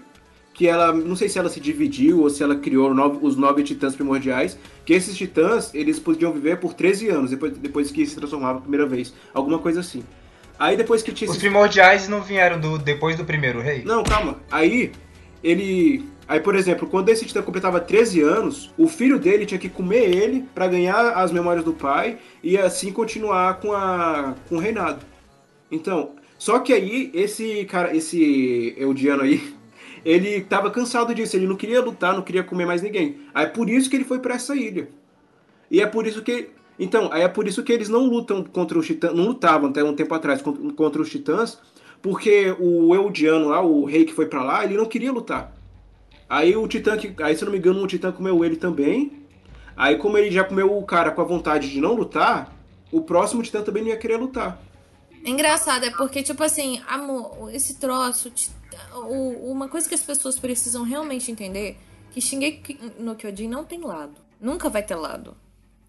que 0.54 0.66
ela. 0.66 0.92
Não 0.92 1.14
sei 1.14 1.28
se 1.28 1.38
ela 1.38 1.48
se 1.48 1.60
dividiu 1.60 2.22
ou 2.22 2.30
se 2.30 2.42
ela 2.42 2.56
criou 2.56 2.90
os 3.20 3.36
nove 3.36 3.62
titãs 3.62 3.94
primordiais. 3.94 4.58
Que 4.84 4.94
esses 4.94 5.16
titãs, 5.16 5.74
eles 5.74 5.98
podiam 5.98 6.32
viver 6.32 6.58
por 6.58 6.72
13 6.72 7.08
anos, 7.08 7.30
depois, 7.30 7.56
depois 7.58 7.90
que 7.90 8.06
se 8.06 8.16
transformavam 8.16 8.58
a 8.58 8.62
primeira 8.62 8.86
vez. 8.86 9.12
Alguma 9.34 9.58
coisa 9.58 9.80
assim. 9.80 10.02
Aí 10.58 10.76
depois 10.76 11.02
que 11.02 11.10
tinha 11.10 11.30
Os 11.30 11.38
primordiais 11.38 12.06
não 12.06 12.20
vieram 12.20 12.60
do, 12.60 12.76
depois 12.76 13.16
do 13.16 13.24
primeiro 13.24 13.60
rei? 13.60 13.82
não, 13.82 14.04
calma. 14.04 14.36
Aí, 14.50 14.92
ele. 15.42 16.04
Aí, 16.30 16.38
por 16.38 16.54
exemplo, 16.54 16.86
quando 16.86 17.08
esse 17.08 17.26
titã 17.26 17.42
completava 17.42 17.80
13 17.80 18.20
anos, 18.20 18.70
o 18.78 18.86
filho 18.86 19.18
dele 19.18 19.44
tinha 19.44 19.58
que 19.58 19.68
comer 19.68 20.14
ele 20.14 20.44
pra 20.54 20.68
ganhar 20.68 21.18
as 21.18 21.32
memórias 21.32 21.64
do 21.64 21.72
pai 21.72 22.18
e 22.40 22.56
assim 22.56 22.92
continuar 22.92 23.58
com, 23.58 23.72
a, 23.72 24.36
com 24.48 24.54
o 24.54 24.58
reinado. 24.60 25.04
Então, 25.72 26.12
só 26.38 26.60
que 26.60 26.72
aí, 26.72 27.10
esse 27.12 27.64
cara, 27.64 27.96
esse 27.96 28.76
Eudiano 28.78 29.24
aí, 29.24 29.42
ele 30.06 30.40
tava 30.42 30.70
cansado 30.70 31.12
disso, 31.12 31.34
ele 31.34 31.48
não 31.48 31.56
queria 31.56 31.82
lutar, 31.82 32.14
não 32.14 32.22
queria 32.22 32.44
comer 32.44 32.64
mais 32.64 32.80
ninguém. 32.80 33.16
Aí 33.34 33.48
por 33.48 33.68
isso 33.68 33.90
que 33.90 33.96
ele 33.96 34.04
foi 34.04 34.20
pra 34.20 34.36
essa 34.36 34.54
ilha. 34.54 34.88
E 35.68 35.80
é 35.82 35.86
por 35.86 36.06
isso 36.06 36.22
que. 36.22 36.50
Então, 36.78 37.12
aí 37.12 37.22
é 37.22 37.28
por 37.28 37.48
isso 37.48 37.64
que 37.64 37.72
eles 37.72 37.88
não 37.88 38.04
lutam 38.04 38.44
contra 38.44 38.78
os 38.78 38.86
titãs. 38.86 39.12
Não 39.12 39.24
lutavam 39.24 39.70
até 39.70 39.82
um 39.82 39.96
tempo 39.96 40.14
atrás 40.14 40.40
contra, 40.40 40.72
contra 40.74 41.02
os 41.02 41.10
titãs. 41.10 41.58
Porque 42.00 42.54
o 42.60 42.94
Eldiano 42.94 43.48
lá, 43.48 43.60
o 43.60 43.84
rei 43.84 44.04
que 44.04 44.14
foi 44.14 44.26
pra 44.26 44.44
lá, 44.44 44.64
ele 44.64 44.76
não 44.76 44.86
queria 44.86 45.10
lutar. 45.10 45.58
Aí 46.30 46.56
o 46.56 46.66
titã 46.68 46.96
que. 46.96 47.12
Aí, 47.22 47.34
se 47.36 47.42
eu 47.42 47.46
não 47.46 47.52
me 47.52 47.58
engano, 47.58 47.82
o 47.82 47.86
titã 47.88 48.12
comeu 48.12 48.44
ele 48.44 48.54
também. 48.56 49.26
Aí, 49.76 49.96
como 49.96 50.16
ele 50.16 50.30
já 50.30 50.44
comeu 50.44 50.78
o 50.78 50.84
cara 50.84 51.10
com 51.10 51.20
a 51.20 51.24
vontade 51.24 51.68
de 51.68 51.80
não 51.80 51.94
lutar, 51.94 52.54
o 52.92 53.02
próximo 53.02 53.42
titã 53.42 53.60
também 53.62 53.82
não 53.82 53.90
ia 53.90 53.96
querer 53.96 54.16
lutar. 54.16 54.60
Engraçado, 55.24 55.84
é 55.84 55.90
porque, 55.90 56.22
tipo 56.22 56.42
assim, 56.42 56.80
amor, 56.88 57.50
esse 57.52 57.74
troço. 57.74 58.32
o- 58.94 59.50
Uma 59.50 59.68
coisa 59.68 59.88
que 59.88 59.94
as 59.94 60.02
pessoas 60.02 60.38
precisam 60.38 60.84
realmente 60.84 61.30
entender: 61.32 61.76
que 62.12 62.20
Shingeki 62.20 62.78
no 62.98 63.14
Kyojin 63.16 63.48
não 63.48 63.64
tem 63.64 63.80
lado. 63.80 64.14
Nunca 64.40 64.68
vai 64.70 64.82
ter 64.82 64.94
lado. 64.94 65.36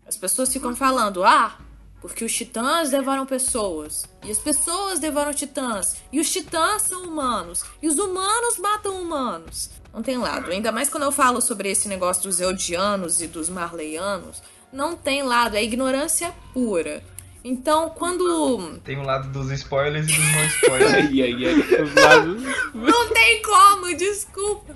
As 0.08 0.18
pessoas 0.18 0.52
ficam 0.52 0.76
falando, 0.76 1.24
ah, 1.24 1.58
porque 2.02 2.26
os 2.26 2.34
titãs 2.34 2.90
devoram 2.90 3.26
pessoas. 3.26 4.06
E 4.26 4.32
as 4.32 4.40
pessoas 4.40 5.00
devoram 5.00 5.34
titãs. 5.34 5.98
E 6.12 6.20
os 6.20 6.30
titãs 6.30 6.82
são 6.82 7.04
humanos. 7.04 7.64
E 7.82 7.88
os 7.88 7.98
humanos 7.98 8.58
matam 8.58 9.02
humanos. 9.02 9.70
Não 9.94 10.02
tem 10.02 10.18
lado. 10.18 10.50
Ainda 10.52 10.72
mais 10.72 10.90
quando 10.90 11.04
eu 11.04 11.12
falo 11.12 11.42
sobre 11.42 11.70
esse 11.70 11.88
negócio 11.88 12.24
dos 12.24 12.40
Eldianos 12.40 13.22
e 13.22 13.28
dos 13.28 13.50
Marleianos. 13.50 14.42
Não 14.72 14.96
tem 14.96 15.24
lado. 15.24 15.56
É 15.58 15.64
ignorância 15.64 16.34
pura. 16.54 17.04
Então, 17.44 17.90
quando 17.90 18.78
Tem 18.84 18.98
o 19.00 19.04
lado 19.04 19.30
dos 19.30 19.50
spoilers 19.52 20.06
e 20.08 20.16
dos 20.16 20.32
não 20.32 20.46
spoilers. 20.46 20.94
Aí, 20.94 21.24
aí, 21.24 21.46
aí. 21.48 21.60
Os 21.82 21.94
lados. 21.96 22.44
Não 22.74 23.10
tem 23.10 23.42
como, 23.42 23.96
desculpa. 23.98 24.76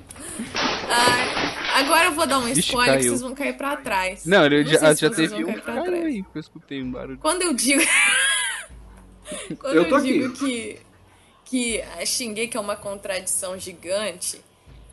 Ai, 0.89 1.83
agora 1.83 2.05
eu 2.07 2.11
vou 2.13 2.25
dar 2.25 2.39
um 2.39 2.47
Ixi, 2.49 2.59
spoiler 2.61 2.93
que 2.95 2.99
caiu. 3.03 3.11
vocês 3.11 3.21
vão 3.21 3.35
cair 3.35 3.55
pra 3.55 3.77
trás. 3.77 4.25
Não, 4.25 4.43
ele 4.45 4.63
Não 4.63 4.71
já, 4.71 4.93
já 4.95 5.09
teve 5.11 5.35
um 5.43 5.45
cair 5.45 5.61
pra 5.61 5.73
cara 5.75 5.85
trás. 5.85 6.05
aí 6.05 6.23
que 6.23 6.29
eu 6.37 6.39
escutei 6.39 6.81
um 6.83 6.91
barulho. 6.91 7.17
Quando 7.19 7.43
eu 7.43 7.53
digo. 7.53 7.81
Quando 9.59 9.75
Eu 9.75 9.83
eu, 9.85 10.01
digo 10.01 10.25
aqui. 10.27 10.35
que. 10.39 10.85
Que 11.45 11.81
a 12.01 12.05
Shingeki 12.05 12.57
é 12.57 12.59
uma 12.59 12.75
contradição 12.75 13.57
gigante, 13.59 14.41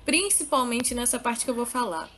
principalmente 0.05 0.95
nessa 0.95 1.19
parte 1.19 1.45
que 1.45 1.51
eu 1.51 1.55
vou 1.55 1.67
falar. 1.67 2.09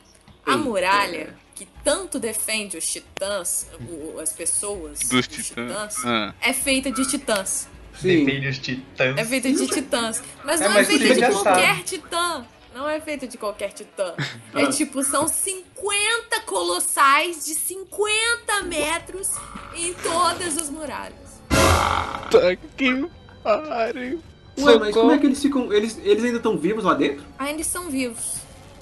A 0.45 0.51
Eita. 0.51 0.63
muralha, 0.63 1.35
que 1.55 1.67
tanto 1.83 2.19
defende 2.19 2.77
os 2.77 2.85
titãs, 2.87 3.67
o- 3.79 4.19
as 4.19 4.31
pessoas, 4.31 4.99
Dos 4.99 5.11
os 5.21 5.27
titãs. 5.27 5.95
Ah. 6.05 6.33
é 6.41 6.53
feita 6.53 6.91
de 6.91 7.05
titãs. 7.07 7.67
Sim. 7.99 8.25
Defende 8.25 8.47
os 8.49 8.57
titãs. 8.59 9.17
É 9.17 9.25
feita 9.25 9.51
de 9.51 9.67
titãs. 9.67 10.21
Mas 10.43 10.61
É, 10.61 10.65
não 10.65 10.71
é, 10.71 10.73
mas 10.75 10.87
feita 10.87 11.07
você 11.07 11.13
de 11.15 11.21
qualquer 11.31 11.67
sabe. 11.75 11.83
titã. 11.83 12.45
Não 12.75 12.89
é 12.89 12.99
feita 12.99 13.25
de 13.25 13.37
qualquer 13.37 13.71
titã. 13.71 14.13
Ah. 14.53 14.61
É 14.61 14.67
tipo, 14.67 15.01
são 15.01 15.27
50 15.29 16.41
colossais 16.45 17.45
de 17.45 17.55
50 17.55 18.63
metros 18.63 19.29
em 19.75 19.93
todas 19.93 20.57
as 20.57 20.69
muralhas. 20.69 21.41
Tá 21.49 22.55
que 22.77 23.07
pariu. 23.41 24.21
Ué, 24.57 24.79
mas 24.79 24.93
como 24.93 25.11
é 25.11 25.17
que 25.17 25.25
eles 25.25 25.41
ficam. 25.41 25.71
Eles, 25.71 25.99
eles 26.03 26.23
ainda 26.23 26.37
estão 26.37 26.57
vivos 26.57 26.83
lá 26.83 26.93
dentro? 26.93 27.23
Ainda 27.37 27.61
estão 27.61 27.89
vivos. 27.89 28.35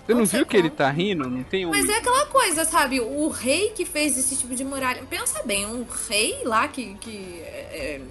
Você 0.05 0.13
não 0.13 0.25
viu 0.25 0.45
que 0.45 0.57
ele 0.57 0.69
tá 0.69 0.89
rindo? 0.89 1.29
Não 1.29 1.43
tem 1.43 1.65
um. 1.65 1.69
Mas 1.69 1.87
é 1.87 1.97
aquela 1.97 2.25
coisa, 2.25 2.65
sabe? 2.65 2.99
O 2.99 3.29
rei 3.29 3.69
que 3.69 3.85
fez 3.85 4.17
esse 4.17 4.35
tipo 4.35 4.53
de 4.53 4.63
muralha. 4.63 5.01
Pensa 5.09 5.41
bem, 5.43 5.65
um 5.65 5.85
rei 6.09 6.41
lá 6.43 6.67
que, 6.67 6.95
que 6.95 7.39
é, 7.41 7.69
é, 7.73 8.01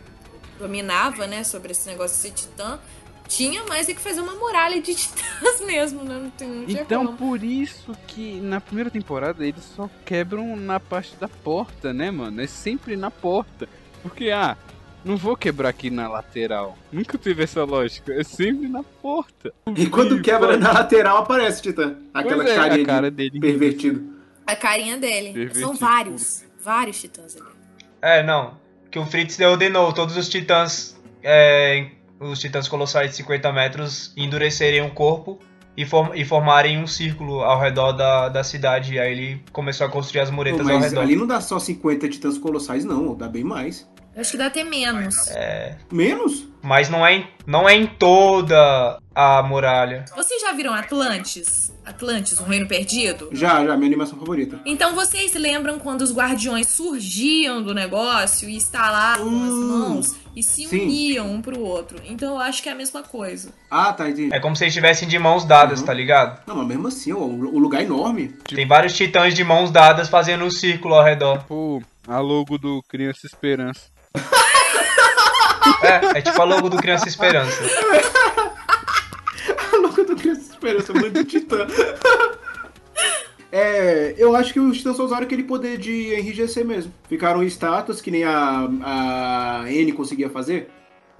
dominava, 0.59 1.27
né, 1.27 1.44
sobre 1.44 1.72
esse 1.72 1.87
negócio 1.88 2.16
de 2.16 2.22
ser 2.22 2.31
titã, 2.31 2.79
tinha 3.29 3.64
mais 3.64 3.88
é 3.88 3.94
que 3.94 4.01
fazer 4.01 4.20
uma 4.20 4.35
muralha 4.35 4.81
de 4.81 4.94
titãs 4.96 5.61
mesmo, 5.61 6.03
né? 6.03 6.18
Não, 6.22 6.31
tem, 6.31 6.48
não 6.48 6.64
Então, 6.68 7.07
como. 7.07 7.18
por 7.18 7.44
isso 7.44 7.92
que 8.07 8.40
na 8.40 8.61
primeira 8.61 8.90
temporada 8.90 9.46
eles 9.46 9.64
só 9.77 9.88
quebram 10.05 10.57
na 10.57 10.81
parte 10.81 11.14
da 11.16 11.29
porta, 11.29 11.92
né, 11.92 12.11
mano? 12.11 12.40
É 12.40 12.46
sempre 12.46 12.96
na 12.96 13.11
porta. 13.11 13.68
Porque, 14.03 14.31
ah, 14.31 14.57
não 15.05 15.17
vou 15.17 15.37
quebrar 15.37 15.69
aqui 15.71 15.91
na 15.91 16.09
lateral. 16.09 16.77
Nunca 16.93 17.17
teve 17.19 17.43
essa 17.43 17.65
lógica. 17.65 18.12
É 18.12 18.23
sempre 18.25 18.69
na 18.69 18.83
porta. 18.83 19.53
E 19.77 19.87
quando 19.87 20.21
quebra 20.23 20.57
na 20.57 20.73
lateral 20.73 21.19
aparece 21.19 21.61
o 21.61 21.62
Titã. 21.62 21.97
Aquela 22.15 22.49
é, 22.49 22.55
carinha 22.55 22.83
a 22.83 22.87
cara 22.87 23.11
de 23.11 23.17
dele. 23.17 23.41
pervertido. 23.41 24.03
A 24.47 24.57
carinha 24.57 24.97
dele. 24.99 25.33
Pervertido 25.33 25.61
São 25.67 25.75
vários. 25.75 26.45
Vários 26.62 27.01
titãs 27.01 27.37
ali. 27.37 27.47
É, 28.01 28.23
não. 28.23 28.55
Que 28.91 28.99
o 28.99 29.07
Fritz 29.07 29.38
ordenou 29.41 29.93
todos 29.93 30.17
os 30.17 30.29
titãs, 30.29 30.97
é, 31.23 31.87
os 32.21 32.38
titãs 32.38 32.69
colossais 32.69 33.11
de 33.11 33.17
50 33.17 33.51
metros, 33.53 34.12
endurecerem 34.17 34.83
o 34.83 34.91
corpo 34.91 35.38
e, 35.77 35.85
form- 35.87 36.15
e 36.15 36.25
formarem 36.25 36.79
um 36.79 36.87
círculo 36.87 37.41
ao 37.41 37.59
redor 37.61 37.93
da, 37.93 38.29
da 38.29 38.45
cidade. 38.45 38.95
E 38.95 38.99
aí 39.01 39.12
ele 39.12 39.43
começou 39.53 39.87
a 39.87 39.91
construir 39.91 40.21
as 40.21 40.31
Pô, 40.31 40.37
muretas 40.37 40.61
ao 40.69 40.75
mas 40.75 40.85
redor. 40.91 41.01
ali 41.01 41.17
não 41.17 41.27
dá 41.27 41.41
só 41.41 41.59
50 41.59 42.09
titãs 42.09 42.37
colossais, 42.38 42.85
não. 42.85 43.15
Dá 43.17 43.27
bem 43.29 43.43
mais. 43.45 43.88
Eu 44.14 44.20
Acho 44.20 44.33
que 44.33 44.37
dá 44.37 44.46
até 44.46 44.62
menos. 44.62 45.16
Menos? 45.90 46.46
Mas 46.62 46.88
não 46.88 47.05
é, 47.05 47.14
em, 47.16 47.27
não 47.46 47.68
é 47.68 47.75
em 47.75 47.87
toda 47.87 48.98
a 49.14 49.42
muralha. 49.42 50.05
Vocês 50.14 50.40
já 50.40 50.53
viram 50.53 50.72
Atlantis? 50.72 51.72
Atlantis, 51.85 52.38
um 52.38 52.44
reino 52.44 52.68
perdido? 52.68 53.29
Já, 53.33 53.64
já, 53.64 53.77
minha 53.77 53.88
animação 53.88 54.16
favorita. 54.18 54.61
Então 54.64 54.94
vocês 54.94 55.35
lembram 55.35 55.79
quando 55.81 56.03
os 56.03 56.14
guardiões 56.14 56.68
surgiam 56.68 57.61
do 57.62 57.75
negócio 57.75 58.48
e 58.48 58.55
instalavam 58.57 59.27
as 59.27 59.51
Hum, 59.51 59.66
mãos 59.66 60.16
e 60.37 60.42
se 60.42 60.66
sim. 60.68 60.83
uniam 60.83 61.29
um 61.33 61.42
pro 61.42 61.59
outro? 61.61 61.98
Então 62.05 62.35
eu 62.35 62.38
acho 62.38 62.62
que 62.62 62.68
é 62.68 62.72
a 62.72 62.77
mesma 62.77 63.03
coisa. 63.03 63.53
Ah, 63.68 63.92
tá, 63.92 64.09
entendi. 64.09 64.33
É 64.33 64.38
como 64.38 64.55
se 64.55 64.62
eles 64.62 64.72
estivessem 64.72 65.09
de 65.09 65.18
mãos 65.18 65.44
dadas, 65.44 65.81
Uhum. 65.81 65.87
tá 65.87 65.92
ligado? 65.94 66.40
Não, 66.46 66.55
mas 66.57 66.66
mesmo 66.68 66.87
assim, 66.88 67.12
o 67.12 67.18
o 67.22 67.59
lugar 67.59 67.81
é 67.81 67.85
enorme. 67.85 68.29
Tem 68.55 68.66
vários 68.68 68.94
titãs 68.96 69.35
de 69.35 69.42
mãos 69.42 69.70
dadas 69.72 70.09
fazendo 70.09 70.44
um 70.44 70.51
círculo 70.51 70.94
ao 70.94 71.03
redor. 71.05 71.42
Pô, 71.48 71.83
a 72.07 72.20
logo 72.20 72.57
do 72.57 72.81
Criança 72.88 73.27
Esperança. 73.27 73.90
É, 75.83 76.18
é 76.18 76.22
tipo 76.22 76.40
a 76.40 76.44
logo 76.44 76.68
do 76.68 76.77
Criança 76.77 77.09
Esperança. 77.09 77.61
A 79.72 79.77
louca 79.77 80.05
do 80.05 80.14
Criança 80.16 80.40
Esperança, 80.53 80.92
mãe 80.92 81.11
do 81.11 81.25
Titã. 81.25 81.66
É, 83.51 84.14
eu 84.16 84.35
acho 84.35 84.53
que 84.53 84.61
os 84.61 84.79
Titãs 84.79 84.96
só 84.96 85.05
usaram 85.05 85.25
aquele 85.25 85.42
poder 85.44 85.77
de 85.79 86.14
enrijecer 86.14 86.64
mesmo. 86.64 86.92
Ficaram 87.09 87.42
estátuas, 87.42 88.01
que 88.01 88.11
nem 88.11 88.25
a, 88.25 88.68
a 88.83 89.64
N 89.70 89.92
conseguia 89.92 90.31
fazer. 90.31 90.70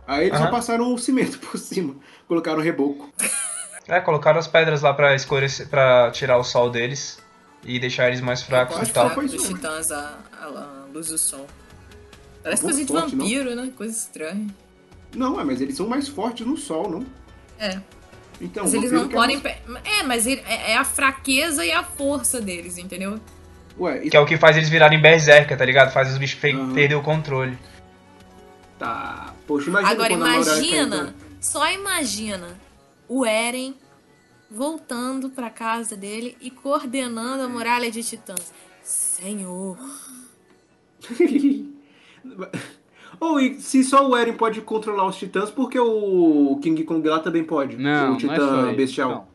Aí 0.07 0.27
eles 0.27 0.39
só 0.39 0.45
Aham. 0.45 0.53
passaram 0.53 0.93
o 0.95 0.99
cimento 0.99 1.39
por 1.41 1.59
cima. 1.59 1.95
Colocaram 2.27 2.61
reboco. 2.61 3.13
É, 3.89 4.01
colocaram 4.01 4.39
as 4.39 4.47
pedras 4.47 4.81
lá 4.83 4.95
pra 4.95 5.15
escurecer, 5.15 5.69
pra 5.69 6.11
tirar 6.13 6.39
o 6.39 6.45
sol 6.45 6.71
deles 6.71 7.19
e 7.65 7.79
deixar 7.79 8.09
eles 8.09 8.21
mais 8.21 8.43
fracos 8.43 8.77
Acho 8.77 8.91
e 8.91 8.95
tal. 8.95 9.09
só 9.09 9.15
foi 9.15 9.25
Dos 9.25 9.35
isso 9.35 9.43
mesmo. 9.45 9.57
titãs 9.59 9.91
a, 9.93 10.19
a, 10.41 10.45
a 10.47 10.87
luz 10.93 11.09
do 11.09 11.19
sol. 11.19 11.47
Parece 12.43 12.63
coisa 12.63 12.81
de 12.85 12.87
forte, 12.87 13.15
não? 13.17 13.25
vampiro, 13.25 13.55
né? 13.55 13.73
Coisa 13.77 13.97
estranha. 13.97 14.47
Não, 15.15 15.39
é, 15.41 15.45
mas 15.45 15.61
eles 15.61 15.77
são 15.77 15.89
mais 15.89 16.09
fortes 16.09 16.47
no 16.47 16.57
sol, 16.57 16.91
não? 16.91 17.07
É. 17.59 17.81
Então, 18.41 18.65
Mas 18.65 18.75
eles 18.75 18.91
não 18.91 19.05
é 19.05 19.09
podem. 19.09 19.41
mais- 19.41 19.57
pe- 19.57 19.81
É, 19.85 20.03
mas 20.03 20.27
ele- 20.27 20.43
é 20.47 20.73
é 20.73 20.77
a 20.77 20.85
fraqueza 20.85 21.65
e 21.65 21.71
a 21.71 21.85
força 21.85 22.41
deles, 22.41 22.77
entendeu? 22.79 23.21
Ué, 23.79 24.01
Que 24.01 24.17
é 24.17 24.21
o 24.21 24.27
que 24.27 24.37
faz 24.37 24.57
eles 24.57 24.69
virarem 24.69 25.01
berserker, 25.01 25.57
tá 25.57 25.65
ligado? 25.65 25.93
Faz 25.93 26.11
os 26.11 26.19
bichos 26.19 26.41
fe- 26.41 26.53
Aham. 26.53 26.73
perder 26.75 26.95
o 26.97 27.03
controle. 27.03 27.57
tá. 28.79 29.33
Poxa, 29.47 29.69
imagina 29.71 29.93
Agora 29.93 30.13
imagina, 30.13 31.15
só 31.41 31.71
imagina 31.71 32.59
o 33.09 33.25
Eren 33.25 33.75
voltando 34.51 35.31
pra 35.31 35.49
casa 35.51 35.97
dele 35.97 36.37
e 36.41 36.51
coordenando 36.51 37.45
a 37.45 37.49
muralha 37.49 37.91
de 37.93 38.03
titãs. 38.03 38.53
Senhor. 38.83 39.79
Ou 43.21 43.39
e 43.41 43.61
se 43.61 43.85
só 43.85 44.09
o 44.09 44.17
Eren 44.17 44.33
pode 44.35 44.61
controlar 44.63 45.07
os 45.07 45.17
titãs, 45.17 45.51
por 45.51 45.71
que 45.71 45.79
o 45.79 46.59
King 46.63 46.83
Kong 46.85 47.07
lá 47.09 47.21
também 47.21 47.45
pode? 47.45 47.77
Não, 47.77 48.05
o 48.05 48.09
não 48.09 48.15
é 48.15 48.19
titã 48.19 48.37
só 48.49 48.67
isso. 48.67 48.77
bestial. 48.77 49.09
Não. 49.11 49.33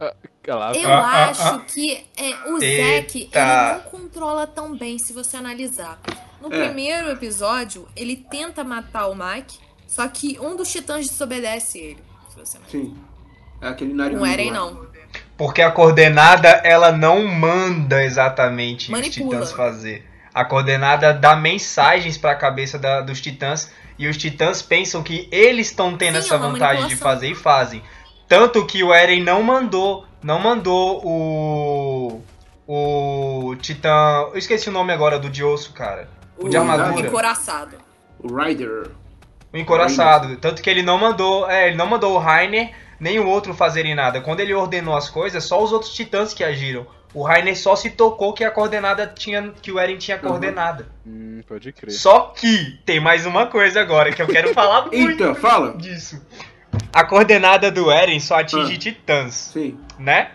Ah, 0.00 0.14
Eu 0.44 0.88
Ah, 0.88 1.02
ah, 1.04 1.30
acho 1.30 1.42
ah. 1.42 1.58
que 1.60 2.04
é, 2.16 2.50
o 2.50 2.60
Eita. 2.60 2.84
Zack 2.84 3.30
ele 3.32 3.74
não 3.74 3.80
controla 3.90 4.46
tão 4.46 4.76
bem 4.76 4.98
se 4.98 5.12
você 5.12 5.36
analisar. 5.36 6.00
No 6.40 6.52
É. 6.52 6.64
primeiro 6.64 7.10
episódio, 7.10 7.86
ele 7.94 8.16
tenta 8.16 8.64
matar 8.64 9.06
o 9.06 9.14
Mike, 9.14 9.56
só 9.86 10.08
que 10.08 10.38
um 10.40 10.56
dos 10.56 10.72
titãs 10.72 11.08
desobedece 11.08 11.78
ele. 11.78 12.02
Se 12.30 12.36
você 12.40 12.56
analisar. 12.56 12.78
Sim. 12.78 12.96
É 13.60 13.68
aquele 13.68 13.94
nariz. 13.94 14.18
Não 14.18 14.26
Eren, 14.26 14.50
não. 14.50 14.84
Porque 15.36 15.62
a 15.62 15.70
coordenada, 15.70 16.48
ela 16.64 16.90
não 16.90 17.24
manda 17.28 18.02
exatamente 18.02 18.90
Manipula. 18.90 19.28
os 19.28 19.50
titãs 19.50 19.52
fazer. 19.52 20.04
A 20.34 20.44
coordenada 20.44 21.12
dá 21.12 21.36
mensagens 21.36 22.16
pra 22.16 22.34
cabeça 22.34 22.78
da- 22.78 23.00
dos 23.00 23.20
titãs 23.20 23.70
e 23.98 24.08
os 24.08 24.16
titãs 24.16 24.62
pensam 24.62 25.02
que 25.02 25.28
eles 25.30 25.68
estão 25.68 25.96
tendo 25.96 26.14
Sim, 26.14 26.20
essa 26.20 26.34
é 26.34 26.38
vantagem 26.38 26.86
de 26.86 26.96
fazer 26.96 27.28
e 27.30 27.34
fazem. 27.34 27.82
Tanto 28.28 28.64
que 28.64 28.82
o 28.82 28.92
Eren 28.94 29.22
não 29.22 29.42
mandou, 29.42 30.06
não 30.22 30.38
mandou 30.38 31.02
o 31.04 32.22
o 32.66 33.54
titã, 33.56 34.28
eu 34.32 34.38
esqueci 34.38 34.68
o 34.68 34.72
nome 34.72 34.92
agora 34.92 35.18
do 35.18 35.28
de 35.28 35.44
osso, 35.44 35.72
cara. 35.72 36.08
O 36.38 36.48
de 36.48 36.56
O 36.56 36.60
armadura. 36.60 37.06
encoraçado. 37.06 37.76
O 38.18 38.34
Ryder. 38.34 38.88
O 39.52 39.58
encoraçado. 39.58 40.36
Tanto 40.36 40.62
que 40.62 40.70
ele 40.70 40.82
não 40.82 40.96
mandou. 40.96 41.50
É, 41.50 41.66
ele 41.68 41.76
não 41.76 41.86
mandou 41.86 42.14
o 42.14 42.18
Rainer 42.18 42.70
nem 42.98 43.18
o 43.18 43.26
outro 43.26 43.52
fazerem 43.52 43.94
nada. 43.94 44.20
Quando 44.20 44.40
ele 44.40 44.54
ordenou 44.54 44.96
as 44.96 45.10
coisas, 45.10 45.44
só 45.44 45.62
os 45.62 45.72
outros 45.72 45.92
titãs 45.92 46.32
que 46.32 46.42
agiram. 46.44 46.86
O 47.14 47.22
Rainer 47.22 47.56
só 47.56 47.76
se 47.76 47.90
tocou 47.90 48.32
que 48.32 48.42
a 48.42 48.50
coordenada 48.50 49.06
tinha. 49.06 49.52
que 49.60 49.70
o 49.70 49.78
Eren 49.78 49.98
tinha 49.98 50.16
Uhum. 50.16 50.22
coordenada. 50.28 50.86
Hum, 51.06 51.42
pode 51.46 51.70
crer. 51.72 51.92
Só 51.92 52.32
que 52.34 52.78
tem 52.86 52.98
mais 53.00 53.26
uma 53.26 53.46
coisa 53.46 53.80
agora 53.82 54.10
que 54.12 54.22
eu 54.22 54.26
quero 54.26 54.52
falar 54.54 54.82
muito 54.86 54.94
Eita, 55.22 55.34
fala! 55.34 55.76
disso. 55.76 56.24
A 56.92 57.04
coordenada 57.04 57.70
do 57.70 57.90
Eren 57.90 58.18
só 58.18 58.36
atinge 58.40 58.74
Ah. 58.74 58.78
titãs, 58.78 59.34
Sim. 59.52 59.78
né? 59.98 60.30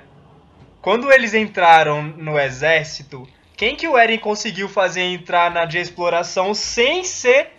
Quando 0.81 1.11
eles 1.11 1.33
entraram 1.33 2.03
no 2.03 2.39
exército, 2.39 3.27
quem 3.55 3.75
que 3.75 3.87
o 3.87 3.97
Eren 3.97 4.19
conseguiu 4.19 4.69
fazer 4.69 5.01
entrar 5.01 5.49
na 5.51 5.65
de 5.65 5.79
exploração 5.79 6.53
sem 6.53 7.03
ser 7.03 7.53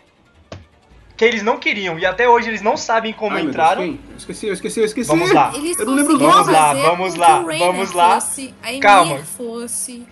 que 1.18 1.24
eles 1.24 1.42
não 1.42 1.58
queriam 1.58 1.98
e 1.98 2.06
até 2.06 2.28
hoje 2.28 2.48
eles 2.48 2.62
não 2.62 2.76
sabem 2.76 3.12
como 3.12 3.34
Ai, 3.34 3.42
Deus, 3.42 3.50
entraram. 3.50 3.82
quem? 3.82 4.00
Eu 4.10 4.16
esqueci, 4.16 4.46
eu 4.46 4.52
esqueci, 4.54 4.78
eu 4.80 4.86
esqueci. 4.86 5.08
Vamos 5.08 5.32
lá. 5.32 5.52
Eles 5.54 5.76
Eu 5.78 5.84
não 5.86 5.94
lembro 5.94 6.14
o 6.14 6.18
conseguiram 6.18 6.44
nome. 6.44 6.80
Vamos 6.80 7.14
lá, 7.16 7.34
vamos 7.42 7.58
lá, 7.58 7.58
vamos 7.58 7.92
lá. 7.92 8.20
Fosse, 8.20 8.54
a 8.62 8.80
Calma. 8.80 9.18
fosse. 9.36 10.06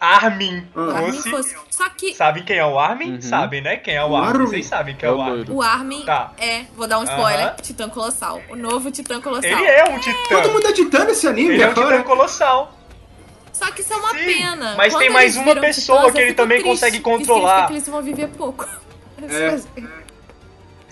Armin 0.00 0.64
Ah. 0.76 0.92
Armin 0.98 1.12
fosse. 1.12 1.30
fosse. 1.30 1.56
Só 1.70 1.88
que 1.88 2.14
Sabem 2.14 2.44
quem 2.44 2.56
é 2.56 2.64
o 2.64 2.78
Armin? 2.78 3.14
Uhum. 3.14 3.20
Sabem, 3.20 3.60
né? 3.60 3.76
Quem 3.78 3.94
é 3.96 4.04
o 4.04 4.10
O 4.10 4.16
Armin? 4.16 4.28
Armin? 4.30 4.46
Vocês 4.46 4.66
sabem 4.66 4.94
quem 4.96 5.08
é 5.08 5.12
É 5.12 5.14
o 5.14 5.20
Armin. 5.20 5.44
o 5.48 5.60
Armin 5.62 6.04
Tá. 6.04 6.32
é, 6.38 6.62
vou 6.76 6.86
dar 6.86 7.00
um 7.00 7.04
spoiler. 7.04 7.54
Titã 7.60 7.88
Colossal. 7.88 8.40
O 8.48 8.54
novo 8.54 8.90
Titã 8.92 9.20
Colossal. 9.20 9.50
Ele 9.50 9.64
é 9.66 9.84
um 9.90 9.98
titã. 9.98 10.16
Todo 10.40 10.52
mundo 10.52 10.66
é 10.68 10.72
titã 10.72 11.04
nesse 11.04 11.26
anime 11.26 11.54
Ele 11.54 11.62
é 11.64 11.66
um 11.70 11.74
titã 11.74 12.02
colossal. 12.04 12.72
Só 13.52 13.68
que 13.72 13.80
isso 13.80 13.92
é 13.92 13.96
uma 13.96 14.10
Sim, 14.10 14.24
pena. 14.24 14.74
mas 14.76 14.92
Quando 14.92 15.00
tem 15.02 15.10
mais 15.10 15.36
uma 15.36 15.56
pessoa 15.56 15.98
titãs, 15.98 16.14
que 16.14 16.20
ele 16.20 16.34
também 16.34 16.58
triste. 16.58 16.70
consegue 16.72 16.96
Isso 16.98 17.04
significa 17.04 17.32
controlar. 17.34 17.66
que 17.66 17.72
eles 17.72 17.88
vão 17.88 18.00
viver 18.02 18.28
pouco. 18.28 18.68
É. 19.22 19.58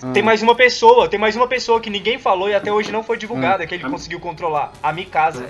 Ah, 0.03 0.11
Tem 0.13 0.21
mais 0.21 0.43
uma 0.43 0.53
pessoa, 0.53 1.07
tem 1.09 1.19
mais 1.19 1.35
uma 1.35 1.47
pessoa 1.47 1.81
que 1.81 1.89
ninguém 1.89 2.19
falou 2.19 2.47
e 2.47 2.53
até 2.53 2.71
hoje 2.71 2.91
não 2.91 3.01
foi 3.03 3.17
divulgada, 3.17 3.65
que 3.65 3.73
ele 3.73 3.83
Hum. 3.87 3.89
conseguiu 3.91 4.19
controlar. 4.19 4.71
A 4.83 4.93
Mikasa. 4.93 5.43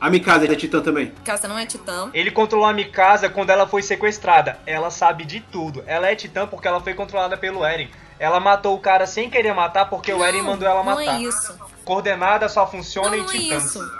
A 0.00 0.08
Mikasa 0.08 0.44
ele 0.44 0.54
é 0.54 0.56
titã 0.56 0.80
também. 0.80 1.12
Casa 1.24 1.46
não 1.46 1.58
é 1.58 1.66
Titã. 1.66 2.10
Ele 2.14 2.30
controlou 2.30 2.66
a 2.66 2.72
Mikasa 2.72 3.28
quando 3.28 3.50
ela 3.50 3.66
foi 3.66 3.82
sequestrada. 3.82 4.58
Ela 4.64 4.90
sabe 4.90 5.26
de 5.26 5.40
tudo. 5.40 5.84
Ela 5.86 6.08
é 6.10 6.16
titã 6.16 6.46
porque 6.46 6.66
ela 6.66 6.80
foi 6.80 6.94
controlada 6.94 7.36
pelo 7.36 7.62
Eren. 7.66 7.90
Ela 8.18 8.40
matou 8.40 8.74
o 8.74 8.80
cara 8.80 9.06
sem 9.06 9.28
querer 9.28 9.52
matar 9.52 9.90
porque 9.90 10.10
o 10.10 10.24
Eren 10.24 10.38
Não, 10.40 10.52
mandou 10.52 10.66
ela 10.66 10.82
Não 10.82 10.94
matar. 10.96 11.20
é 11.20 11.22
isso. 11.22 11.54
Coordenada 11.84 12.48
só 12.48 12.62
Não, 12.62 12.70
funciona 12.70 13.14
em 13.14 13.20
não 13.20 13.28
é 13.28 13.32
titãs. 13.32 13.64
isso. 13.66 13.92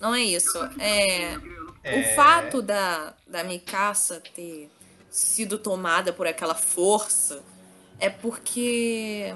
Não 0.00 0.14
é 0.14 0.20
isso. 0.22 0.68
É, 0.78 1.36
É. 1.84 2.00
O 2.00 2.14
fato 2.16 2.62
da, 2.62 3.12
da 3.26 3.44
Mikasa 3.44 4.22
ter 4.34 4.70
sido 5.10 5.58
tomada 5.58 6.12
por 6.12 6.26
aquela 6.26 6.54
força 6.54 7.42
é 7.98 8.08
porque 8.08 9.34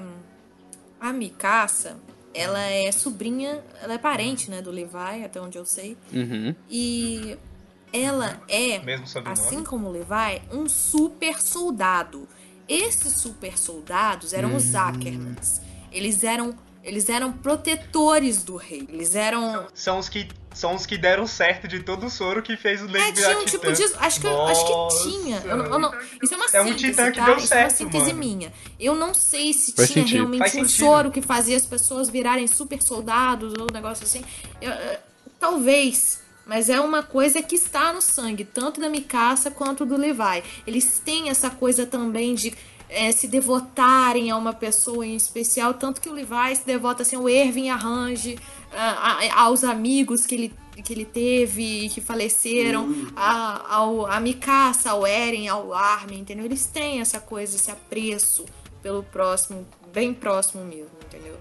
a 0.99 1.11
Mikasa, 1.11 1.97
ela 2.33 2.61
é 2.61 2.91
sobrinha, 2.91 3.63
ela 3.81 3.93
é 3.93 3.97
parente, 3.97 4.49
né, 4.49 4.61
do 4.61 4.71
Levi, 4.71 5.23
até 5.23 5.39
onde 5.41 5.57
eu 5.57 5.65
sei. 5.65 5.97
Uhum. 6.13 6.55
E 6.69 7.37
ela 7.91 8.41
é, 8.47 8.81
assim 9.25 9.63
como 9.63 9.87
o 9.87 9.91
Levi, 9.91 10.41
um 10.51 10.67
super 10.67 11.41
soldado. 11.41 12.27
Esses 12.67 13.13
super 13.13 13.57
soldados 13.57 14.31
eram 14.33 14.55
os 14.55 14.73
Ackermans. 14.73 15.61
Eles 15.91 16.23
eram 16.23 16.55
eles 16.83 17.07
eram 17.09 17.31
protetores 17.31 18.43
do 18.43 18.55
rei. 18.55 18.87
Eles 18.91 19.15
eram 19.15 19.67
São 19.73 19.99
os 19.99 20.09
que 20.09 20.27
são 20.53 20.75
os 20.75 20.85
que 20.85 20.97
deram 20.99 21.25
certo 21.25 21.67
de 21.67 21.79
todo 21.79 22.05
o 22.05 22.09
soro 22.11 22.43
que 22.43 22.55
fez 22.55 22.79
o 22.79 22.85
Lady 22.85 22.99
é, 22.99 23.11
tinha 23.11 23.39
um 23.39 23.45
tipo 23.45 23.71
disso. 23.73 23.95
Acho 23.97 24.21
que, 24.21 24.27
acho 24.27 24.65
que 24.67 25.03
tinha. 25.09 25.41
Eu 25.45 25.57
eu 25.65 25.79
não- 25.79 25.91
isso 26.21 26.31
é 26.33 26.37
uma 26.37 26.45
É 26.53 26.61
um 26.61 26.65
síntese, 26.67 26.85
titã 26.91 27.11
que 27.11 27.17
tá? 27.17 27.25
deu 27.25 27.37
Isso 27.37 27.53
é 27.53 27.57
uma 27.63 27.69
certo, 27.69 27.77
síntese 27.77 28.05
mano. 28.13 28.19
minha. 28.19 28.53
Eu 28.79 28.95
não 28.95 29.15
sei 29.15 29.51
se 29.51 29.71
Faz 29.73 29.89
tinha 29.89 30.03
sentido. 30.03 30.17
realmente 30.17 30.39
Faz 30.39 30.53
um 30.53 30.59
sentido. 30.59 30.77
soro 30.85 31.09
que 31.11 31.21
fazia 31.23 31.57
as 31.57 31.65
pessoas 31.65 32.07
virarem 32.09 32.45
super 32.45 32.79
soldados 32.83 33.53
ou 33.57 33.63
um 33.63 33.73
negócio 33.73 34.03
assim. 34.05 34.21
Eu- 34.61 34.71
eu- 34.71 34.97
talvez. 35.39 36.21
Mas 36.45 36.67
é 36.69 36.77
uma 36.79 37.01
coisa 37.01 37.41
que 37.41 37.55
está 37.55 37.93
no 37.93 38.01
sangue, 38.01 38.43
tanto 38.43 38.81
da 38.81 38.89
Mikasa 38.89 39.49
quanto 39.49 39.85
do 39.85 39.95
Levi. 39.95 40.43
Eles 40.67 40.99
têm 41.03 41.29
essa 41.29 41.49
coisa 41.49 41.85
também 41.85 42.35
de 42.35 42.53
eh, 42.93 43.11
se 43.11 43.27
devotarem 43.27 44.31
a 44.31 44.37
uma 44.37 44.53
pessoa 44.53 45.05
em 45.05 45.15
especial, 45.15 45.73
tanto 45.73 45.99
que 45.99 46.09
o 46.09 46.13
Levi 46.13 46.55
se 46.55 46.65
devota 46.65 47.01
assim, 47.03 47.15
ao 47.15 47.27
Erwin 47.27 47.69
Arrange, 47.69 48.37
a- 48.71 49.17
a- 49.19 49.41
aos 49.43 49.63
amigos 49.63 50.25
que 50.25 50.35
ele, 50.35 50.53
que 50.83 50.93
ele 50.93 51.05
teve, 51.05 51.89
que 51.89 52.01
faleceram, 52.01 52.87
a, 53.15 53.75
ao, 53.75 54.05
a 54.05 54.19
Mikasa, 54.19 54.91
ao 54.91 55.05
Eren, 55.05 55.47
ao 55.47 55.73
Armin, 55.73 56.19
entendeu? 56.19 56.45
Eles 56.45 56.65
têm 56.65 56.99
essa 57.01 57.19
coisa, 57.19 57.55
esse 57.55 57.69
apreço 57.69 58.45
pelo 58.81 59.03
próximo, 59.03 59.65
bem 59.93 60.13
próximo 60.13 60.63
mesmo, 60.65 60.91
entendeu? 61.05 61.35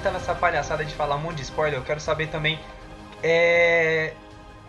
Que 0.00 0.04
tá 0.04 0.10
nessa 0.10 0.34
palhaçada 0.34 0.82
de 0.82 0.94
falar 0.94 1.16
um 1.16 1.20
monte 1.20 1.36
de 1.36 1.42
spoiler, 1.42 1.78
eu 1.78 1.84
quero 1.84 2.00
saber 2.00 2.28
também. 2.28 2.58
É. 3.22 4.14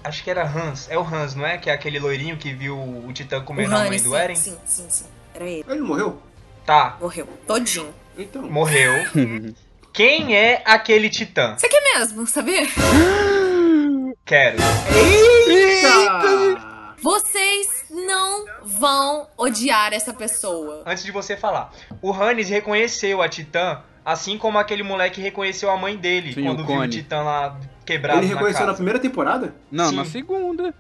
Acho 0.04 0.24
que 0.24 0.30
era 0.30 0.44
Hans. 0.44 0.90
É 0.90 0.98
o 0.98 1.04
Hans, 1.04 1.36
não 1.36 1.46
é? 1.46 1.58
Que 1.58 1.70
é 1.70 1.74
aquele 1.74 2.00
loirinho 2.00 2.36
que 2.36 2.52
viu 2.52 2.78
o 2.78 3.12
Titã 3.14 3.40
O 3.40 3.44
comendo 3.44 3.74
a 3.74 3.80
mãe 3.80 3.88
Hannes, 3.88 4.04
do 4.04 4.10
sim, 4.10 4.16
Eren? 4.16 4.36
sim, 4.36 4.58
sim, 4.66 4.86
sim. 4.90 5.06
Era 5.34 5.46
ele. 5.46 5.64
Ele 5.68 5.82
morreu? 5.82 6.22
Tá, 6.66 6.98
Morreu. 7.00 7.28
Todinho. 7.48 7.94
Então. 8.18 8.42
morreu. 8.44 8.92
Quem 9.94 10.36
é 10.36 10.62
aquele 10.66 11.10
Titã? 11.10 11.56
Você 11.58 11.70
quer 11.70 11.82
mesmo 11.98 12.28
saber? 12.28 12.68
Quero. 14.26 14.58
Eita! 14.94 16.96
Vocês 17.02 17.86
não 17.90 18.46
vão 18.64 19.28
odiar 19.38 19.94
essa 19.94 20.14
pessoa. 20.14 20.84
Antes 20.86 21.04
de 21.04 21.12
você 21.12 21.36
falar, 21.36 21.74
o 22.02 22.12
Hannes 22.12 22.50
reconheceu 22.50 23.22
a 23.22 23.30
Titã, 23.30 23.82
assim 24.06 24.38
como 24.38 24.58
aquele 24.58 24.84
moleque 24.84 25.22
reconheceu 25.22 25.70
a 25.70 25.78
mãe 25.78 25.96
dele 25.98 26.34
Sim, 26.34 26.44
quando 26.44 26.62
o 26.62 26.66
viu 26.66 26.80
o. 26.80 26.88
Titã 26.88 27.22
lá 27.22 27.58
quebrado 27.86 28.20
Ele 28.20 28.28
na 28.28 28.34
reconheceu 28.36 28.62
na 28.62 28.66
casa. 28.68 28.76
primeira 28.78 29.00
temporada? 29.00 29.56
Não, 29.72 29.90
Sim. 29.90 29.96
na 29.96 30.06
segunda. 30.06 30.74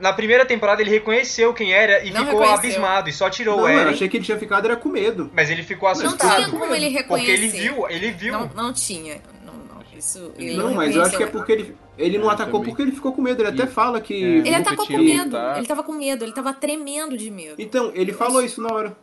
Na 0.00 0.12
primeira 0.12 0.44
temporada 0.44 0.82
ele 0.82 0.90
reconheceu 0.90 1.54
quem 1.54 1.72
era 1.72 2.04
e 2.04 2.10
Não 2.10 2.24
ficou 2.24 2.40
reconheceu. 2.40 2.54
abismado 2.58 3.08
e 3.08 3.12
só 3.12 3.30
tirou 3.30 3.56
Não, 3.58 3.64
o 3.64 3.68
eu 3.68 3.78
Eren. 3.78 3.92
achei 3.92 4.08
que 4.08 4.16
ele 4.16 4.24
tinha 4.24 4.36
ficado 4.38 4.64
era 4.64 4.76
com 4.76 4.88
medo. 4.88 5.30
Mas 5.32 5.50
ele 5.50 5.62
ficou 5.62 5.88
Não 5.88 5.92
assustado. 5.96 6.34
tinha 6.36 6.48
como 6.48 6.64
ele 6.74 6.90
Porque 7.06 7.30
ele 7.30 7.46
reconhecer. 7.46 7.58
viu, 7.60 7.88
ele 7.88 8.10
viu. 8.10 8.32
Não, 8.32 8.50
não 8.56 8.72
tinha. 8.72 9.20
Não, 9.46 9.52
não. 9.54 9.82
Isso, 9.96 10.32
ele 10.36 10.56
não, 10.56 10.74
mas 10.74 10.96
eu 10.96 11.02
acho 11.02 11.16
que 11.16 11.22
é 11.22 11.26
porque 11.26 11.52
ele, 11.52 11.76
ele 11.96 12.18
não 12.18 12.28
É, 12.28 12.34
atacou 12.34 12.54
também. 12.58 12.68
porque 12.70 12.82
ele 12.82 12.90
ficou 12.90 13.12
com 13.12 13.22
medo. 13.22 13.40
Ele 13.40 13.50
até 13.50 13.62
E- 13.62 13.66
fala 13.72 14.00
que. 14.00 14.14
é. 14.14 14.26
Ele 14.38 14.54
atacou 14.56 14.84
com 14.84 14.98
medo. 14.98 15.36
Ele 15.56 15.66
tava 15.66 15.82
com 15.84 15.92
medo. 15.92 16.24
Ele 16.24 16.32
tava 16.32 16.52
tremendo 16.52 17.16
de 17.16 17.30
medo. 17.30 17.54
Então, 17.58 17.92
ele 17.94 18.12
falou 18.12 18.42
isso 18.42 18.60
na 18.60 18.74
hora. 18.74 18.96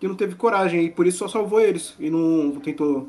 Que 0.00 0.06
não 0.08 0.14
teve 0.14 0.34
coragem 0.36 0.84
e 0.84 0.90
por 0.90 1.06
isso 1.06 1.18
só 1.18 1.28
salvou 1.28 1.60
eles. 1.60 1.94
E 1.98 2.08
não 2.10 2.52
tentou. 2.60 3.08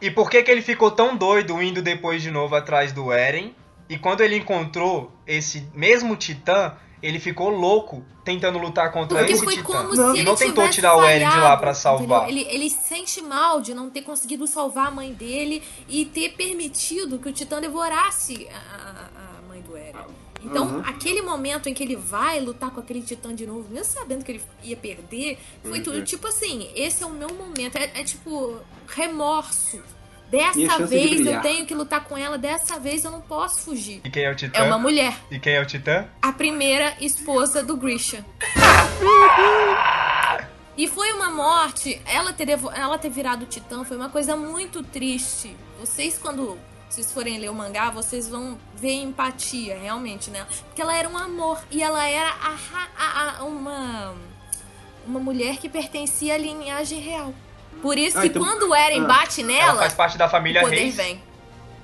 E 0.00 0.10
por 0.10 0.30
que 0.30 0.42
que 0.42 0.50
ele 0.50 0.62
ficou 0.62 0.90
tão 0.90 1.16
doido 1.16 1.60
indo 1.62 1.82
depois 1.82 2.22
de 2.22 2.30
novo 2.30 2.54
atrás 2.54 2.92
do 2.92 3.10
Eren? 3.12 3.54
E 3.88 3.98
quando 3.98 4.20
ele 4.20 4.36
encontrou 4.36 5.10
esse 5.26 5.66
mesmo 5.74 6.14
Titã, 6.14 6.74
ele 7.02 7.18
ficou 7.18 7.48
louco 7.48 8.04
tentando 8.24 8.58
lutar 8.58 8.92
contra 8.92 9.18
Porque 9.18 9.32
esse 9.32 9.42
foi 9.44 9.54
Titã. 9.56 9.64
como 9.66 9.94
Não. 9.94 10.10
se 10.12 10.16
E 10.18 10.20
ele 10.20 10.28
não 10.28 10.36
tentou 10.36 10.68
tirar 10.68 10.94
o 10.96 11.02
Eren 11.02 11.18
de 11.20 11.24
lá 11.24 11.30
falhado, 11.30 11.60
pra 11.62 11.72
salvar. 11.74 12.28
Ele, 12.28 12.46
ele 12.50 12.68
sente 12.68 13.22
mal 13.22 13.60
de 13.62 13.72
não 13.72 13.88
ter 13.88 14.02
conseguido 14.02 14.46
salvar 14.46 14.88
a 14.88 14.90
mãe 14.90 15.14
dele 15.14 15.62
e 15.88 16.04
ter 16.04 16.34
permitido 16.34 17.18
que 17.18 17.28
o 17.30 17.32
Titã 17.32 17.58
devorasse 17.60 18.46
a, 18.52 18.76
a- 18.76 19.38
a 19.38 19.48
mãe 19.48 19.62
do 19.62 19.74
Eren. 19.76 19.94
Então, 20.42 20.66
Uhum. 20.66 20.80
aquele 20.86 21.20
momento 21.22 21.68
em 21.68 21.74
que 21.74 21.82
ele 21.82 21.96
vai 21.96 22.40
lutar 22.40 22.70
com 22.70 22.78
aquele 22.80 23.02
Titã 23.02 23.34
de 23.34 23.46
novo, 23.46 23.66
mesmo 23.70 23.92
sabendo 23.92 24.24
que 24.24 24.32
ele 24.32 24.42
ia 24.62 24.76
perder, 24.76 25.38
foi 25.64 25.80
tudo 25.80 26.02
tipo 26.04 26.26
assim: 26.28 26.70
esse 26.76 27.02
é 27.02 27.06
o 27.06 27.10
meu 27.10 27.28
momento. 27.34 27.76
É, 27.76 27.90
é 28.00 28.04
tipo 28.04 28.56
remorso. 28.86 29.82
Dessa 30.30 30.60
chance 30.60 30.82
de 30.82 30.86
vez 30.88 31.26
eu 31.26 31.40
tenho 31.40 31.64
que 31.64 31.74
lutar 31.74 32.04
com 32.04 32.14
ela, 32.16 32.36
dessa 32.36 32.78
vez 32.78 33.02
eu 33.02 33.10
não 33.10 33.22
posso 33.22 33.60
fugir. 33.62 34.02
E 34.04 34.10
quem 34.10 34.24
é 34.24 34.30
o 34.30 34.34
Titã? 34.34 34.58
É 34.58 34.62
uma 34.62 34.78
mulher, 34.78 35.16
E 35.30 35.38
quem 35.38 35.54
é 35.54 35.60
o 35.62 35.64
Titã? 35.64 36.06
a 36.20 36.30
primeira 36.32 36.94
esposa 37.00 37.62
do 37.62 37.76
Grisha. 37.78 38.22
E 40.76 40.86
foi 40.86 41.10
uma 41.12 41.30
morte, 41.30 42.00
ela 42.06 42.32
ter, 42.32 42.48
ela 42.50 42.98
ter 42.98 43.08
virado 43.10 43.46
titã 43.46 43.82
foi 43.84 43.96
uma 43.96 44.08
coisa 44.10 44.36
muito 44.36 44.82
triste. 44.84 45.56
Vocês, 45.80 46.16
quando 46.18 46.56
vocês 46.88 47.12
forem 47.12 47.38
ler 47.38 47.50
o 47.50 47.54
mangá, 47.54 47.90
vocês 47.90 48.28
vão 48.28 48.58
ver 48.74 48.94
empatia, 49.02 49.78
realmente, 49.78 50.30
né? 50.30 50.46
Porque 50.66 50.80
ela 50.80 50.94
era 50.96 51.08
um 51.08 51.16
amor 51.18 51.60
e 51.70 51.82
ela 51.82 52.04
era 52.06 52.30
a 52.30 52.56
a- 52.98 53.38
a- 53.40 53.44
uma, 53.44 54.14
uma 55.06 55.20
mulher 55.20 55.58
que 55.58 55.68
pertencia 55.68 56.34
à 56.34 56.38
linhagem 56.38 57.00
real. 57.00 57.32
Por 57.82 57.96
isso 57.98 58.18
Ah, 58.18 58.22
que 58.22 58.28
então- 58.28 58.42
quando 58.42 58.70
o 58.70 58.74
Eren 58.74 59.02
ah. 59.04 59.06
bate 59.06 59.42
Ela 59.42 59.52
nela, 59.52 59.78
faz 59.78 59.94
parte 59.94 60.18
da 60.18 60.26
o 60.26 60.30
família 60.30 60.62
poder 60.62 60.76
Reis. 60.76 60.96
vem. 60.96 61.22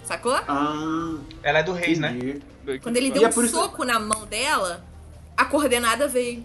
Sacou? 0.05 0.35
Ah, 0.35 1.17
Ela 1.43 1.59
é 1.61 1.63
do 1.63 1.73
Reis, 1.73 1.99
né? 1.99 2.41
Quando 2.83 2.97
ele 2.97 3.11
deu 3.11 3.25
é 3.25 3.29
um 3.29 3.49
soco 3.49 3.85
na 3.85 4.01
mão 4.01 4.27
dela, 4.27 4.85
a 5.37 5.45
coordenada 5.45 6.09
veio. 6.09 6.45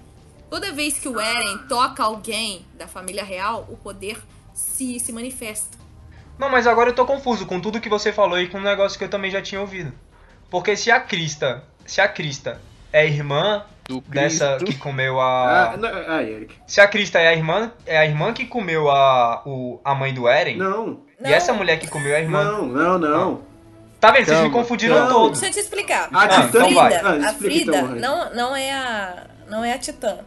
Toda 0.50 0.72
vez 0.72 1.00
que 1.00 1.08
o 1.08 1.19
Eren 1.19 1.60
toca 1.69 2.04
alguém 2.04 2.65
da 2.74 2.88
família 2.88 3.24
real, 3.24 3.65
o 3.69 3.78
poder 3.78 4.22
se, 4.54 5.00
se 5.00 5.12
manifesta. 5.13 5.78
Não, 6.39 6.49
mas 6.49 6.65
agora 6.65 6.89
eu 6.89 6.95
tô 6.95 7.06
confuso 7.06 7.45
com 7.45 7.60
tudo 7.60 7.80
que 7.82 7.89
você 7.89 8.12
falou 8.13 8.39
e 8.39 8.47
com 8.47 8.58
um 8.58 8.62
negócio 8.63 8.97
que 8.97 9.04
eu 9.04 9.10
também 9.10 9.30
já 9.30 9.41
tinha 9.41 9.60
ouvido. 9.62 9.91
Porque 10.49 10.75
se 10.75 10.89
a 10.89 10.99
Crista, 10.99 11.63
se 11.86 11.99
a 12.02 12.08
Crista 12.08 12.60
é 12.93 13.06
irmã 13.06 13.63
Do 13.88 14.02
dessa 14.08 14.58
que 14.58 14.75
comeu 14.75 15.19
Ah, 15.19 15.71
a 15.73 15.78
não, 15.78 15.89
ah, 16.08 16.23
Eric. 16.23 16.56
Se 16.65 16.80
a 16.80 16.88
Crista 16.88 17.19
é 17.19 17.28
a 17.28 17.34
irmã, 17.34 17.71
é 17.86 17.97
a 17.97 18.06
irmã 18.06 18.32
que 18.34 18.45
comeu 18.45 18.89
a 18.89 19.41
o, 19.45 19.80
a 19.84 19.93
mãe 19.93 20.13
do 20.13 20.28
Eren? 20.28 20.56
Não, 20.58 21.02
E 21.23 21.32
essa 21.32 21.52
mulher 21.54 21.78
que 21.78 21.88
comeu 21.88 22.13
é 22.13 22.17
a 22.17 22.21
irmã? 22.21 22.43
não, 22.43 22.65
não, 22.65 22.97
não. 22.97 23.41
Tá 23.99 24.12
vendo? 24.12 24.25
Vocês 24.28 24.38
me 24.38 24.43
Calma, 24.43 24.58
confundiram 24.58 24.95
calma. 24.95 25.12
todos. 25.12 25.39
Deixa 25.41 25.58
eu 25.58 25.62
te 25.62 25.65
explicar. 25.65 26.08
Ah, 26.13 26.23
Ah, 26.23 26.28
Titã 26.30 26.47
então 26.47 26.73
vai. 26.73 26.95
Ah, 26.95 27.30
a 27.30 27.34
Frida 27.34 27.78
então, 27.78 27.88
não, 27.89 28.34
não 28.34 28.56
é 28.56 28.71
a. 28.71 29.28
não 29.49 29.62
é 29.65 29.73
a 29.73 29.78
Titã. 29.78 30.19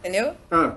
Entendeu? 0.00 0.34
Ah, 0.50 0.74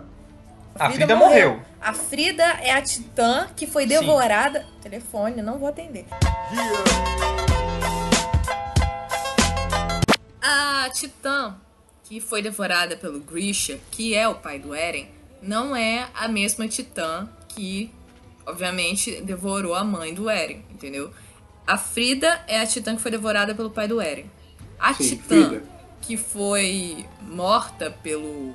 A 0.79 0.89
Frida 0.89 1.15
morreu. 1.17 1.59
A 1.83 1.91
Frida 1.93 2.43
é 2.61 2.71
a 2.71 2.81
Titã 2.81 3.49
que 3.57 3.67
foi 3.67 3.83
Sim. 3.83 3.89
devorada. 3.89 4.65
Telefone, 4.81 5.41
não 5.41 5.59
vou 5.59 5.67
atender. 5.67 6.05
A 10.41 10.89
Titã 10.91 11.57
que 12.05 12.21
foi 12.21 12.41
devorada 12.41 12.95
pelo 12.95 13.19
Grisha, 13.19 13.79
que 13.91 14.15
é 14.15 14.25
o 14.27 14.35
pai 14.35 14.59
do 14.59 14.73
Eren, 14.73 15.09
não 15.41 15.75
é 15.75 16.07
a 16.13 16.27
mesma 16.29 16.67
Titã 16.69 17.27
que, 17.49 17.91
obviamente, 18.45 19.19
devorou 19.21 19.75
a 19.75 19.83
mãe 19.83 20.13
do 20.13 20.29
Eren, 20.29 20.63
entendeu? 20.71 21.11
A 21.67 21.77
Frida 21.77 22.43
é 22.47 22.61
a 22.61 22.65
Titã 22.65 22.95
que 22.95 23.01
foi 23.01 23.11
devorada 23.11 23.53
pelo 23.53 23.69
pai 23.69 23.89
do 23.89 23.99
Eren. 23.99 24.31
A 24.79 24.93
Sim, 24.93 25.09
Titã 25.09 25.49
Frida. 25.49 25.63
que 26.01 26.15
foi 26.15 27.05
morta 27.21 27.91
pelo 27.91 28.53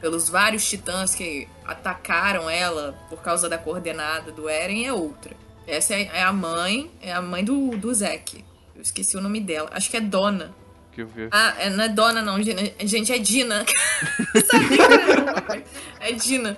pelos 0.00 0.28
vários 0.28 0.68
titãs 0.68 1.14
que 1.14 1.48
atacaram 1.64 2.48
ela 2.50 2.94
por 3.08 3.20
causa 3.22 3.48
da 3.48 3.58
coordenada 3.58 4.30
do 4.32 4.48
Eren 4.48 4.84
é 4.86 4.92
outra. 4.92 5.32
Essa 5.66 5.94
é 5.94 6.10
é 6.14 6.22
a 6.22 6.32
mãe, 6.32 6.90
é 7.02 7.12
a 7.12 7.20
mãe 7.20 7.44
do, 7.44 7.70
do 7.76 7.92
Zack. 7.92 8.44
Eu 8.74 8.82
esqueci 8.82 9.16
o 9.16 9.20
nome 9.20 9.40
dela. 9.40 9.68
Acho 9.72 9.90
que 9.90 9.96
é 9.96 10.00
Dona. 10.00 10.52
Que 10.92 11.02
eu 11.02 11.06
vi. 11.08 11.28
Ah, 11.32 11.54
é- 11.58 11.70
não 11.70 11.84
é 11.84 11.88
Dona 11.88 12.22
não, 12.22 12.40
gente, 12.42 12.74
gente, 12.86 13.12
é 13.12 13.18
Dina. 13.18 13.64
É 16.00 16.12
Dina. 16.12 16.56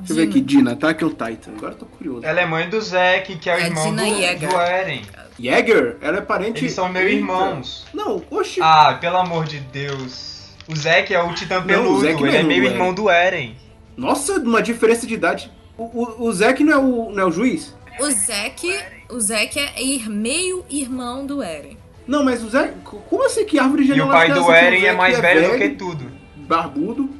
deixa 0.00 0.12
eu 0.12 0.16
ver 0.16 0.28
aqui, 0.28 0.40
Dina, 0.40 0.72
Attack 0.72 1.04
on 1.04 1.10
Titan. 1.10 1.52
Agora 1.56 1.72
eu 1.74 1.78
tô 1.78 1.86
curioso. 1.86 2.24
Ela 2.26 2.40
é 2.40 2.46
mãe 2.46 2.68
do 2.68 2.80
Zack, 2.80 3.36
que 3.36 3.48
é 3.50 3.54
o 3.54 3.58
É 3.58 3.66
irmão 3.66 3.94
do, 3.94 4.02
Yeager. 4.02 4.48
do 4.48 4.56
Eren. 4.60 5.02
Jäger, 5.38 5.96
ela 6.00 6.18
é 6.18 6.20
parente. 6.20 6.64
Eles 6.64 6.72
são 6.72 6.88
meus 6.88 7.10
irmãos. 7.10 7.86
Não, 7.94 8.22
oxi. 8.30 8.60
Ah, 8.62 8.94
pelo 9.00 9.18
amor 9.18 9.44
de 9.44 9.60
Deus. 9.60 10.37
O 10.68 10.76
Zack 10.76 11.14
é 11.14 11.22
o 11.22 11.32
Titã 11.34 11.56
Não, 11.56 11.64
o 11.64 11.66
peludo, 11.66 12.02
não 12.02 12.26
ele 12.26 12.36
é 12.36 12.40
é 12.40 12.42
meio 12.42 12.64
irmão 12.64 12.70
do 12.70 12.74
irmão 12.74 12.94
do 12.94 13.10
Eren. 13.10 13.56
Nossa, 13.96 14.34
uma 14.38 14.62
diferença 14.62 15.06
de 15.06 15.14
idade. 15.14 15.50
O, 15.76 15.84
o, 15.84 16.26
o 16.28 16.32
Zack 16.32 16.62
não 16.62 16.72
é 16.72 16.76
o, 16.76 17.10
não 17.10 17.22
é 17.22 17.26
o 17.26 17.30
juiz? 17.30 17.74
O 17.98 18.10
Zack, 18.10 18.78
o 19.10 19.18
Zack 19.18 19.58
é 19.58 19.82
ir- 19.82 20.08
meio 20.08 20.64
irmão 20.70 21.26
do 21.26 21.42
Eren. 21.42 21.76
Não, 22.06 22.22
mas 22.24 22.42
o 22.44 22.48
Zack. 22.48 22.74
Como 22.84 23.24
assim 23.24 23.44
que 23.44 23.58
árvore 23.58 23.82
E 23.82 23.84
o 23.86 23.88
genealógica 23.88 24.18
pai 24.26 24.30
é 24.30 24.34
do 24.40 24.46
o 24.46 24.52
Eren 24.52 24.84
é 24.86 24.92
mais 24.92 25.18
velho 25.18 25.52
do 25.52 25.58
que 25.58 25.68
tudo. 25.70 26.10
Barbudo. 26.36 27.10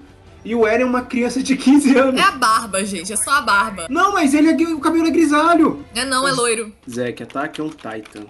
E 0.44 0.54
o 0.54 0.66
Eren 0.66 0.82
é 0.82 0.86
uma 0.86 1.02
criança 1.02 1.42
de 1.42 1.56
15 1.56 1.96
anos. 1.98 2.20
É 2.20 2.24
a 2.24 2.30
barba, 2.30 2.84
gente. 2.84 3.12
É 3.12 3.16
só 3.16 3.32
a 3.32 3.40
barba. 3.40 3.86
Não, 3.90 4.12
mas 4.12 4.32
ele 4.34 4.48
é, 4.50 4.68
o 4.68 4.78
cabelo 4.78 5.06
é 5.06 5.10
grisalho. 5.10 5.84
É 5.94 6.04
não, 6.04 6.26
é 6.26 6.32
loiro. 6.32 6.72
Zack, 6.88 7.22
ataque 7.22 7.60
é 7.60 7.64
um 7.64 7.68
Titan. 7.68 8.24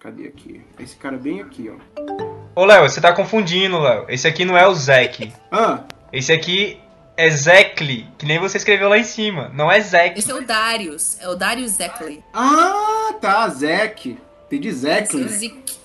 Cadê 0.00 0.28
aqui? 0.28 0.60
Esse 0.78 0.96
cara 0.96 1.16
bem 1.16 1.40
aqui, 1.40 1.70
ó. 1.70 2.60
Ô, 2.60 2.64
Léo, 2.64 2.88
você 2.88 3.00
tá 3.00 3.12
confundindo, 3.12 3.78
Léo. 3.78 4.06
Esse 4.08 4.26
aqui 4.26 4.44
não 4.44 4.56
é 4.56 4.66
o 4.66 4.74
Zack. 4.74 5.32
Ah, 5.50 5.80
Esse 6.12 6.32
aqui 6.32 6.80
é 7.16 7.28
Zekli, 7.30 8.06
que 8.16 8.24
nem 8.24 8.38
você 8.38 8.56
escreveu 8.58 8.88
lá 8.88 8.96
em 8.98 9.04
cima. 9.04 9.50
Não 9.54 9.70
é 9.70 9.80
Zack. 9.80 10.18
Esse 10.18 10.30
é 10.30 10.34
o 10.34 10.44
Darius. 10.46 11.18
É 11.20 11.28
o 11.28 11.34
Darius 11.34 11.72
Zeckley. 11.72 12.22
ah 12.32 13.12
tá, 13.20 13.48
Zack. 13.48 14.16
Entendi 14.46 14.68
Esse 14.68 14.86
é 14.86 15.00
o 15.00 15.04
Zack. 15.04 15.28
Zika. 15.28 15.78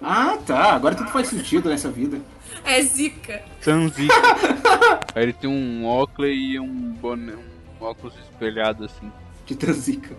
Ah, 0.00 0.38
tá. 0.46 0.74
Agora 0.74 0.94
tudo 0.94 1.10
faz 1.10 1.28
sentido 1.28 1.68
nessa 1.68 1.90
vida. 1.90 2.20
É 2.64 2.80
Zika. 2.82 3.42
Tanzica. 3.62 4.14
Aí 5.14 5.22
ele 5.22 5.32
tem 5.32 5.48
um 5.50 5.86
óculos 5.86 6.30
e 6.32 6.58
um 6.60 6.92
boné, 6.92 7.32
um 7.34 7.84
óculos 7.84 8.14
espelhado 8.30 8.84
assim. 8.84 9.10
De 9.46 9.56
transica. 9.56 10.14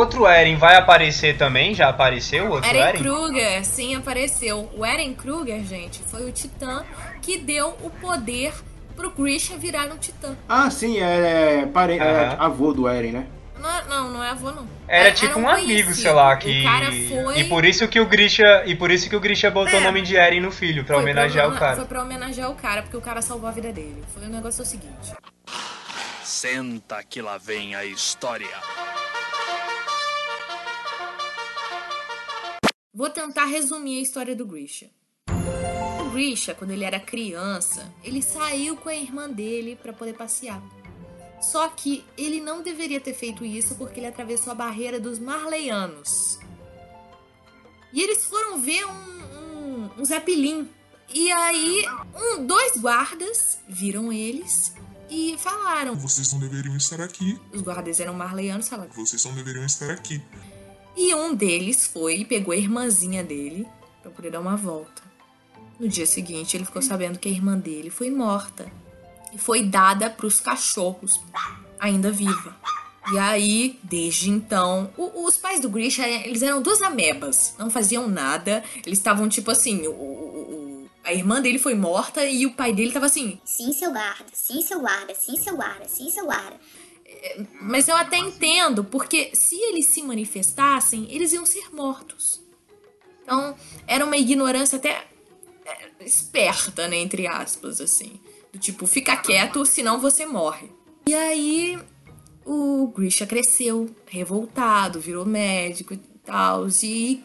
Outro 0.00 0.26
Eren 0.26 0.56
vai 0.56 0.76
aparecer 0.76 1.36
também? 1.36 1.74
Já 1.74 1.88
apareceu 1.88 2.46
o 2.46 2.50
outro 2.50 2.68
Eren 2.68 2.80
Eren? 2.82 3.02
Kruger, 3.02 3.64
sim, 3.64 3.94
apareceu. 3.94 4.70
O 4.76 4.84
Eren 4.84 5.14
Kruger, 5.14 5.62
gente, 5.64 6.00
foi 6.06 6.28
o 6.28 6.32
titã 6.32 6.84
que 7.22 7.38
deu 7.38 7.68
o 7.82 7.90
poder 7.90 8.52
pro 8.96 9.10
Grisha 9.10 9.56
virar 9.56 9.86
um 9.86 9.96
titã. 9.96 10.36
Ah, 10.48 10.70
sim, 10.70 10.98
é, 11.00 11.66
pare... 11.72 11.98
é 11.98 12.02
Aham. 12.02 12.36
avô 12.44 12.72
do 12.72 12.88
Eren, 12.88 13.12
né? 13.12 13.26
Não, 13.58 13.70
é- 13.70 13.84
não, 13.88 14.10
não 14.10 14.24
é 14.24 14.30
avô, 14.30 14.50
não. 14.52 14.66
Era 14.88 15.12
tipo 15.12 15.38
um 15.38 15.46
amigo, 15.48 15.66
conhecido. 15.66 15.94
sei 15.94 16.10
lá, 16.12 16.34
que. 16.36 16.60
O 16.60 16.64
cara 16.64 16.86
foi... 16.90 17.38
E 17.40 17.44
por 17.44 17.64
isso 17.64 17.86
que 17.88 18.00
o 18.00 18.06
Grisha. 18.06 18.62
E 18.64 18.74
por 18.74 18.90
isso 18.90 19.08
que 19.08 19.14
o 19.14 19.20
Grisha 19.20 19.50
botou 19.50 19.74
o 19.74 19.82
É. 19.82 19.84
nome 19.84 20.00
de 20.00 20.16
Eren 20.16 20.40
no 20.40 20.50
filho, 20.50 20.82
pra 20.82 20.94
foi 20.96 21.02
homenagear 21.04 21.46
o 21.46 21.50
Foi 21.50 21.58
cara. 21.58 21.84
pra 21.84 22.02
homenagear 22.02 22.50
o 22.50 22.54
cara, 22.54 22.82
porque 22.82 22.96
o 22.96 23.02
cara 23.02 23.20
salvou 23.20 23.48
a 23.48 23.52
vida 23.52 23.70
dele. 23.70 24.02
Foi 24.14 24.24
o 24.24 24.28
negócio 24.30 24.62
é 24.62 24.64
o 24.64 24.66
seguinte. 24.66 25.12
Senta 26.24 27.02
que 27.02 27.20
lá 27.20 27.36
vem 27.36 27.74
a 27.74 27.84
história. 27.84 28.48
Vou 33.00 33.08
tentar 33.08 33.46
resumir 33.46 33.98
a 33.98 34.02
história 34.02 34.36
do 34.36 34.44
Grisha. 34.44 34.90
O 35.26 36.10
Grisha, 36.10 36.54
quando 36.54 36.72
ele 36.72 36.84
era 36.84 37.00
criança, 37.00 37.90
ele 38.04 38.20
saiu 38.20 38.76
com 38.76 38.90
a 38.90 38.94
irmã 38.94 39.26
dele 39.26 39.74
pra 39.74 39.90
poder 39.90 40.12
passear. 40.12 40.62
Só 41.40 41.66
que 41.68 42.04
ele 42.14 42.42
não 42.42 42.62
deveria 42.62 43.00
ter 43.00 43.14
feito 43.14 43.42
isso 43.42 43.74
porque 43.76 44.00
ele 44.00 44.06
atravessou 44.06 44.52
a 44.52 44.54
barreira 44.54 45.00
dos 45.00 45.18
Marleyanos. 45.18 46.38
E 47.90 48.02
eles 48.02 48.26
foram 48.26 48.60
ver 48.60 48.84
um, 48.84 48.90
um, 48.90 49.90
um 49.96 50.04
Zeppelin. 50.04 50.68
E 51.08 51.32
aí, 51.32 51.86
um, 52.14 52.44
dois 52.44 52.76
guardas 52.76 53.60
viram 53.66 54.12
eles 54.12 54.74
e 55.08 55.36
falaram. 55.38 55.94
Vocês 55.96 56.30
não 56.34 56.38
deveriam 56.38 56.76
estar 56.76 57.00
aqui. 57.00 57.40
Os 57.50 57.62
guardas 57.62 57.98
eram 57.98 58.12
Marleyanos 58.12 58.68
falaram. 58.68 58.92
Vocês 58.92 59.24
não 59.24 59.32
deveriam 59.32 59.64
estar 59.64 59.90
aqui. 59.90 60.22
E 61.02 61.14
um 61.14 61.34
deles 61.34 61.86
foi 61.86 62.18
e 62.18 62.24
pegou 62.26 62.52
a 62.52 62.56
irmãzinha 62.58 63.24
dele 63.24 63.66
pra 64.02 64.10
poder 64.10 64.30
dar 64.30 64.38
uma 64.40 64.54
volta. 64.54 65.02
No 65.78 65.88
dia 65.88 66.04
seguinte, 66.04 66.54
ele 66.58 66.66
ficou 66.66 66.82
sabendo 66.82 67.18
que 67.18 67.26
a 67.26 67.32
irmã 67.32 67.56
dele 67.56 67.88
foi 67.88 68.10
morta 68.10 68.70
e 69.32 69.38
foi 69.38 69.62
dada 69.62 70.10
pros 70.10 70.40
cachorros, 70.40 71.18
ainda 71.78 72.10
viva. 72.12 72.54
E 73.14 73.18
aí, 73.18 73.78
desde 73.82 74.28
então, 74.28 74.90
o- 74.94 75.24
os 75.24 75.38
pais 75.38 75.58
do 75.60 75.70
Grisha, 75.70 76.06
eles 76.06 76.42
eram 76.42 76.60
duas 76.60 76.82
amebas, 76.82 77.54
não 77.58 77.70
faziam 77.70 78.06
nada. 78.06 78.62
Eles 78.84 78.98
estavam 78.98 79.26
tipo 79.26 79.50
assim, 79.50 79.86
o- 79.86 79.90
o- 79.92 80.86
a 81.02 81.14
irmã 81.14 81.40
dele 81.40 81.58
foi 81.58 81.74
morta 81.74 82.26
e 82.26 82.44
o 82.44 82.52
pai 82.52 82.74
dele 82.74 82.92
tava 82.92 83.06
assim, 83.06 83.40
Sim, 83.42 83.72
seu 83.72 83.90
guarda. 83.90 84.26
Sim, 84.34 84.60
seu 84.60 84.78
guarda. 84.80 85.14
Sim, 85.14 85.38
seu 85.38 85.56
guarda. 85.56 85.88
Sim, 85.88 86.10
seu 86.10 86.26
guarda. 86.26 86.60
Mas 87.60 87.88
eu 87.88 87.96
até 87.96 88.18
entendo, 88.18 88.84
porque 88.84 89.30
se 89.34 89.56
eles 89.56 89.86
se 89.86 90.02
manifestassem, 90.02 91.06
eles 91.10 91.32
iam 91.32 91.44
ser 91.44 91.72
mortos. 91.72 92.40
Então, 93.22 93.54
era 93.86 94.04
uma 94.04 94.16
ignorância 94.16 94.76
até 94.76 95.06
é, 95.64 96.04
esperta, 96.04 96.88
né, 96.88 96.96
entre 96.96 97.26
aspas, 97.26 97.80
assim. 97.80 98.18
Do 98.52 98.58
tipo, 98.58 98.86
fica 98.86 99.16
quieto, 99.16 99.64
senão 99.64 100.00
você 100.00 100.26
morre. 100.26 100.68
E 101.06 101.14
aí, 101.14 101.78
o 102.44 102.88
Grisha 102.88 103.26
cresceu, 103.26 103.94
revoltado, 104.06 105.00
virou 105.00 105.24
médico 105.24 105.94
e 105.94 105.98
tal, 106.24 106.66
e 106.82 107.22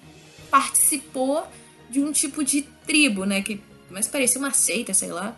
participou 0.49 1.45
de 1.89 1.99
um 1.99 2.11
tipo 2.11 2.43
de 2.43 2.61
tribo, 2.85 3.25
né, 3.25 3.41
que 3.41 3.61
mais 3.89 4.07
parecia 4.07 4.39
uma 4.39 4.51
seita, 4.51 4.93
sei 4.93 5.11
lá. 5.11 5.37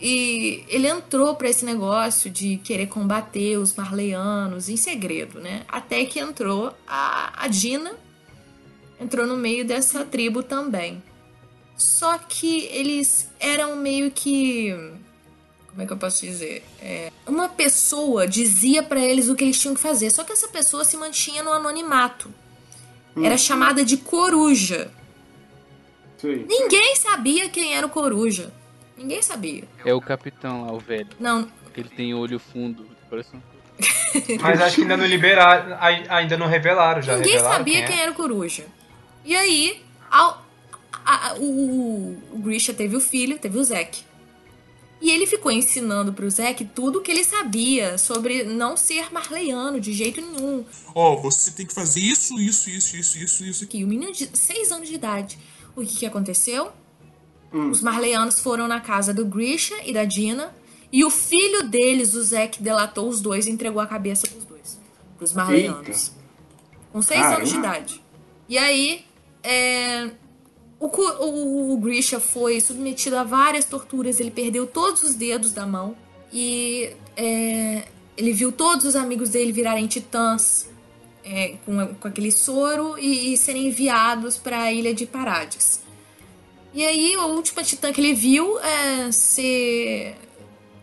E 0.00 0.64
ele 0.68 0.88
entrou 0.88 1.34
pra 1.36 1.48
esse 1.48 1.64
negócio 1.64 2.30
de 2.30 2.58
querer 2.58 2.88
combater 2.88 3.56
os 3.56 3.74
marleyanos 3.74 4.68
em 4.68 4.76
segredo, 4.76 5.40
né? 5.40 5.64
Até 5.68 6.04
que 6.04 6.18
entrou 6.18 6.74
a, 6.86 7.44
a 7.44 7.48
Dina, 7.48 7.94
entrou 9.00 9.26
no 9.26 9.36
meio 9.36 9.64
dessa 9.64 10.04
tribo 10.04 10.42
também. 10.42 11.02
Só 11.76 12.18
que 12.18 12.66
eles 12.66 13.28
eram 13.38 13.76
meio 13.76 14.10
que. 14.10 14.72
Como 15.68 15.82
é 15.82 15.86
que 15.86 15.92
eu 15.92 15.96
posso 15.96 16.24
dizer? 16.24 16.64
É, 16.80 17.10
uma 17.26 17.48
pessoa 17.48 18.28
dizia 18.28 18.82
pra 18.82 19.00
eles 19.00 19.28
o 19.28 19.34
que 19.34 19.42
eles 19.42 19.58
tinham 19.58 19.74
que 19.74 19.80
fazer, 19.80 20.10
só 20.10 20.22
que 20.22 20.32
essa 20.32 20.46
pessoa 20.48 20.84
se 20.84 20.96
mantinha 20.96 21.42
no 21.42 21.52
anonimato. 21.52 22.32
Era 23.16 23.36
chamada 23.36 23.84
de 23.84 23.96
coruja. 23.96 24.90
Sei. 26.18 26.44
Ninguém 26.48 26.96
sabia 26.96 27.48
quem 27.48 27.74
era 27.74 27.86
o 27.86 27.90
coruja. 27.90 28.52
Ninguém 28.96 29.20
sabia. 29.22 29.64
É 29.84 29.92
o 29.92 30.00
capitão 30.00 30.66
lá, 30.66 30.72
o 30.72 30.78
velho. 30.78 31.08
Não, 31.18 31.48
Ele 31.76 31.88
tem 31.88 32.14
olho 32.14 32.38
fundo. 32.38 32.86
Parece 33.10 33.34
um... 33.36 33.40
Mas 34.40 34.60
acho 34.60 34.76
que 34.76 34.82
ainda 34.82 34.96
não 34.96 35.06
liberaram. 35.06 35.76
ai- 35.80 36.06
Ainda 36.08 36.36
não 36.36 36.46
revelaram, 36.46 37.02
já 37.02 37.16
Ninguém 37.16 37.32
revelaram 37.32 37.56
sabia 37.58 37.74
quem 37.78 37.86
quem, 37.88 37.98
é? 37.98 38.02
era 38.02 38.12
o 38.12 38.14
coruja. 38.14 38.64
E 39.24 39.34
aí, 39.34 39.82
ao- 40.10 40.44
a- 41.04 41.30
a- 41.30 41.34
o, 41.38 42.16
o 42.32 42.38
Grisha 42.38 42.72
teve 42.72 42.94
o 42.96 43.00
filho, 43.00 43.38
teve 43.38 43.58
o 43.58 43.64
Zack. 43.64 44.02
E 45.02 45.10
ele 45.10 45.26
ficou 45.26 45.50
ensinando 45.50 46.12
pro 46.14 46.30
Zack 46.30 46.64
tudo 46.66 47.00
o 47.00 47.02
que 47.02 47.10
ele 47.10 47.24
sabia 47.24 47.98
sobre 47.98 48.44
não 48.44 48.76
ser 48.76 49.12
marleiano 49.12 49.78
de 49.80 49.92
jeito 49.92 50.20
nenhum. 50.20 50.64
Ó, 50.94 51.16
você 51.16 51.50
tem 51.50 51.66
que 51.66 51.74
fazer 51.74 52.00
isso, 52.00 52.40
isso, 52.40 52.70
isso, 52.70 52.96
isso, 52.96 53.18
isso, 53.18 53.44
isso. 53.44 53.66
Que 53.66 53.84
o 53.84 53.88
menino 53.88 54.12
de 54.12 54.30
6 54.32 54.70
anos 54.72 54.88
de 54.88 54.94
idade. 54.94 55.36
O 55.76 55.82
que, 55.84 55.96
que 55.98 56.06
aconteceu? 56.06 56.70
Os 57.58 57.80
marleianos 57.80 58.40
foram 58.40 58.66
na 58.66 58.80
casa 58.80 59.14
do 59.14 59.24
Grisha 59.24 59.74
e 59.84 59.92
da 59.92 60.04
Dina. 60.04 60.54
E 60.92 61.04
o 61.04 61.10
filho 61.10 61.68
deles, 61.68 62.14
o 62.14 62.22
Zack, 62.22 62.62
delatou 62.62 63.08
os 63.08 63.20
dois 63.20 63.46
e 63.46 63.50
entregou 63.50 63.80
a 63.80 63.86
cabeça 63.86 64.26
pros 64.26 64.44
dois. 64.44 64.80
Pros 65.16 65.32
marleianos. 65.32 65.88
Eita. 65.88 66.24
Com 66.92 67.02
seis 67.02 67.20
Caramba. 67.20 67.38
anos 67.38 67.50
de 67.50 67.56
idade. 67.56 68.02
E 68.48 68.58
aí, 68.58 69.04
é, 69.42 70.10
o, 70.78 70.86
o, 70.86 71.72
o 71.74 71.76
Grisha 71.78 72.20
foi 72.20 72.60
submetido 72.60 73.16
a 73.16 73.24
várias 73.24 73.64
torturas. 73.64 74.20
Ele 74.20 74.30
perdeu 74.30 74.66
todos 74.66 75.02
os 75.02 75.14
dedos 75.14 75.52
da 75.52 75.66
mão. 75.66 75.96
E 76.32 76.90
é, 77.16 77.84
ele 78.16 78.32
viu 78.32 78.52
todos 78.52 78.84
os 78.84 78.96
amigos 78.96 79.30
dele 79.30 79.52
virarem 79.52 79.86
titãs 79.86 80.68
é, 81.24 81.56
com, 81.64 81.94
com 81.94 82.08
aquele 82.08 82.30
soro 82.30 82.98
e, 82.98 83.32
e 83.32 83.36
serem 83.36 83.68
enviados 83.68 84.36
para 84.36 84.62
a 84.62 84.72
ilha 84.72 84.94
de 84.94 85.06
Parades. 85.06 85.83
E 86.74 86.84
aí, 86.84 87.14
a 87.14 87.26
última 87.26 87.62
titã 87.62 87.92
que 87.92 88.00
ele 88.00 88.12
viu 88.12 88.58
é 88.58 89.12
ser. 89.12 90.16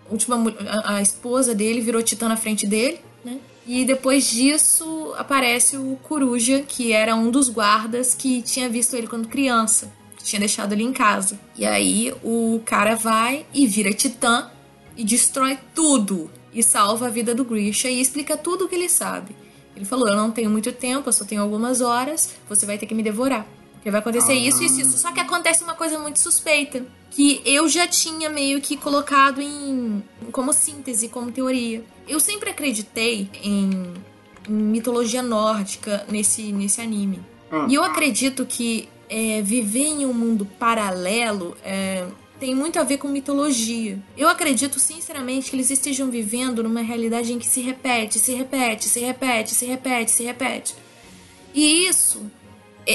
A, 0.08 0.12
última, 0.12 0.38
a, 0.67 0.95
a 0.95 1.01
esposa 1.01 1.54
dele 1.54 1.81
virou 1.81 2.02
titã 2.02 2.29
na 2.29 2.37
frente 2.37 2.65
dele, 2.65 3.02
né? 3.25 3.39
E 3.67 3.83
depois 3.83 4.29
disso 4.29 5.13
aparece 5.17 5.75
o 5.75 5.98
Coruja, 6.02 6.63
que 6.65 6.94
era 6.94 7.13
um 7.13 7.29
dos 7.29 7.50
guardas 7.50 8.15
que 8.15 8.42
tinha 8.42 8.69
visto 8.69 8.96
ele 8.96 9.06
quando 9.06 9.27
criança, 9.27 9.92
que 10.17 10.23
tinha 10.23 10.39
deixado 10.39 10.71
ele 10.71 10.83
em 10.83 10.94
casa. 10.94 11.37
E 11.58 11.65
aí 11.65 12.13
o 12.23 12.62
cara 12.65 12.96
vai 12.96 13.46
e 13.54 13.67
vira 13.67 13.92
titã 13.92 14.50
e 14.96 15.04
destrói 15.04 15.60
tudo 15.75 16.31
e 16.54 16.63
salva 16.63 17.08
a 17.08 17.10
vida 17.10 17.35
do 17.35 17.44
Grisha 17.44 17.89
e 17.89 18.00
explica 18.00 18.37
tudo 18.37 18.65
o 18.65 18.69
que 18.69 18.75
ele 18.75 18.89
sabe. 18.89 19.35
Ele 19.75 19.85
falou: 19.85 20.08
Eu 20.08 20.15
não 20.15 20.31
tenho 20.31 20.50
muito 20.50 20.71
tempo, 20.71 21.10
eu 21.10 21.13
só 21.13 21.25
tenho 21.25 21.42
algumas 21.42 21.81
horas, 21.81 22.33
você 22.48 22.65
vai 22.65 22.77
ter 22.77 22.85
que 22.85 22.96
me 22.96 23.04
devorar. 23.04 23.46
Porque 23.82 23.90
vai 23.90 24.00
acontecer 24.00 24.36
isso, 24.36 24.63
isso, 24.63 24.79
isso. 24.79 24.96
Só 25.00 25.12
que 25.12 25.19
acontece 25.19 25.63
uma 25.63 25.73
coisa 25.73 25.98
muito 25.98 26.19
suspeita. 26.19 26.86
Que 27.10 27.42
eu 27.44 27.67
já 27.67 27.88
tinha 27.88 28.29
meio 28.29 28.62
que 28.62 28.77
colocado 28.77 29.42
em. 29.42 30.04
como 30.32 30.54
síntese, 30.54 31.10
como 31.10 31.32
teoria. 31.32 31.84
Eu 32.08 32.19
sempre 32.19 32.52
acreditei 32.52 33.27
em, 33.42 33.92
em 34.48 34.54
mitologia 34.54 35.23
nórdica 35.23 36.06
nesse, 36.08 36.52
nesse 36.52 36.79
anime. 36.79 37.21
Ah. 37.52 37.65
E 37.67 37.73
eu 37.73 37.84
acredito 37.84 38.46
que 38.46 38.88
é, 39.10 39.42
viver 39.42 39.88
em 39.88 40.06
um 40.06 40.13
mundo 40.13 40.46
paralelo 40.46 41.58
é, 41.63 42.06
tem 42.40 42.54
muito 42.54 42.79
a 42.79 42.84
ver 42.84 42.98
com 42.98 43.08
mitologia. 43.08 44.00
Eu 44.15 44.29
acredito 44.29 44.79
sinceramente 44.79 45.50
que 45.50 45.56
eles 45.56 45.71
estejam 45.71 46.10
vivendo 46.12 46.62
numa 46.63 46.82
realidade 46.82 47.34
em 47.34 47.40
que 47.40 47.48
se 47.48 47.62
repete, 47.62 48.19
se 48.19 48.34
repete, 48.34 48.88
se 48.88 49.00
repete, 49.00 49.56
se 49.56 49.65
repete, 49.65 50.12
se 50.12 50.23
repete. 50.23 50.75
E 51.54 51.88
isso, 51.88 52.32
e- 52.32 52.40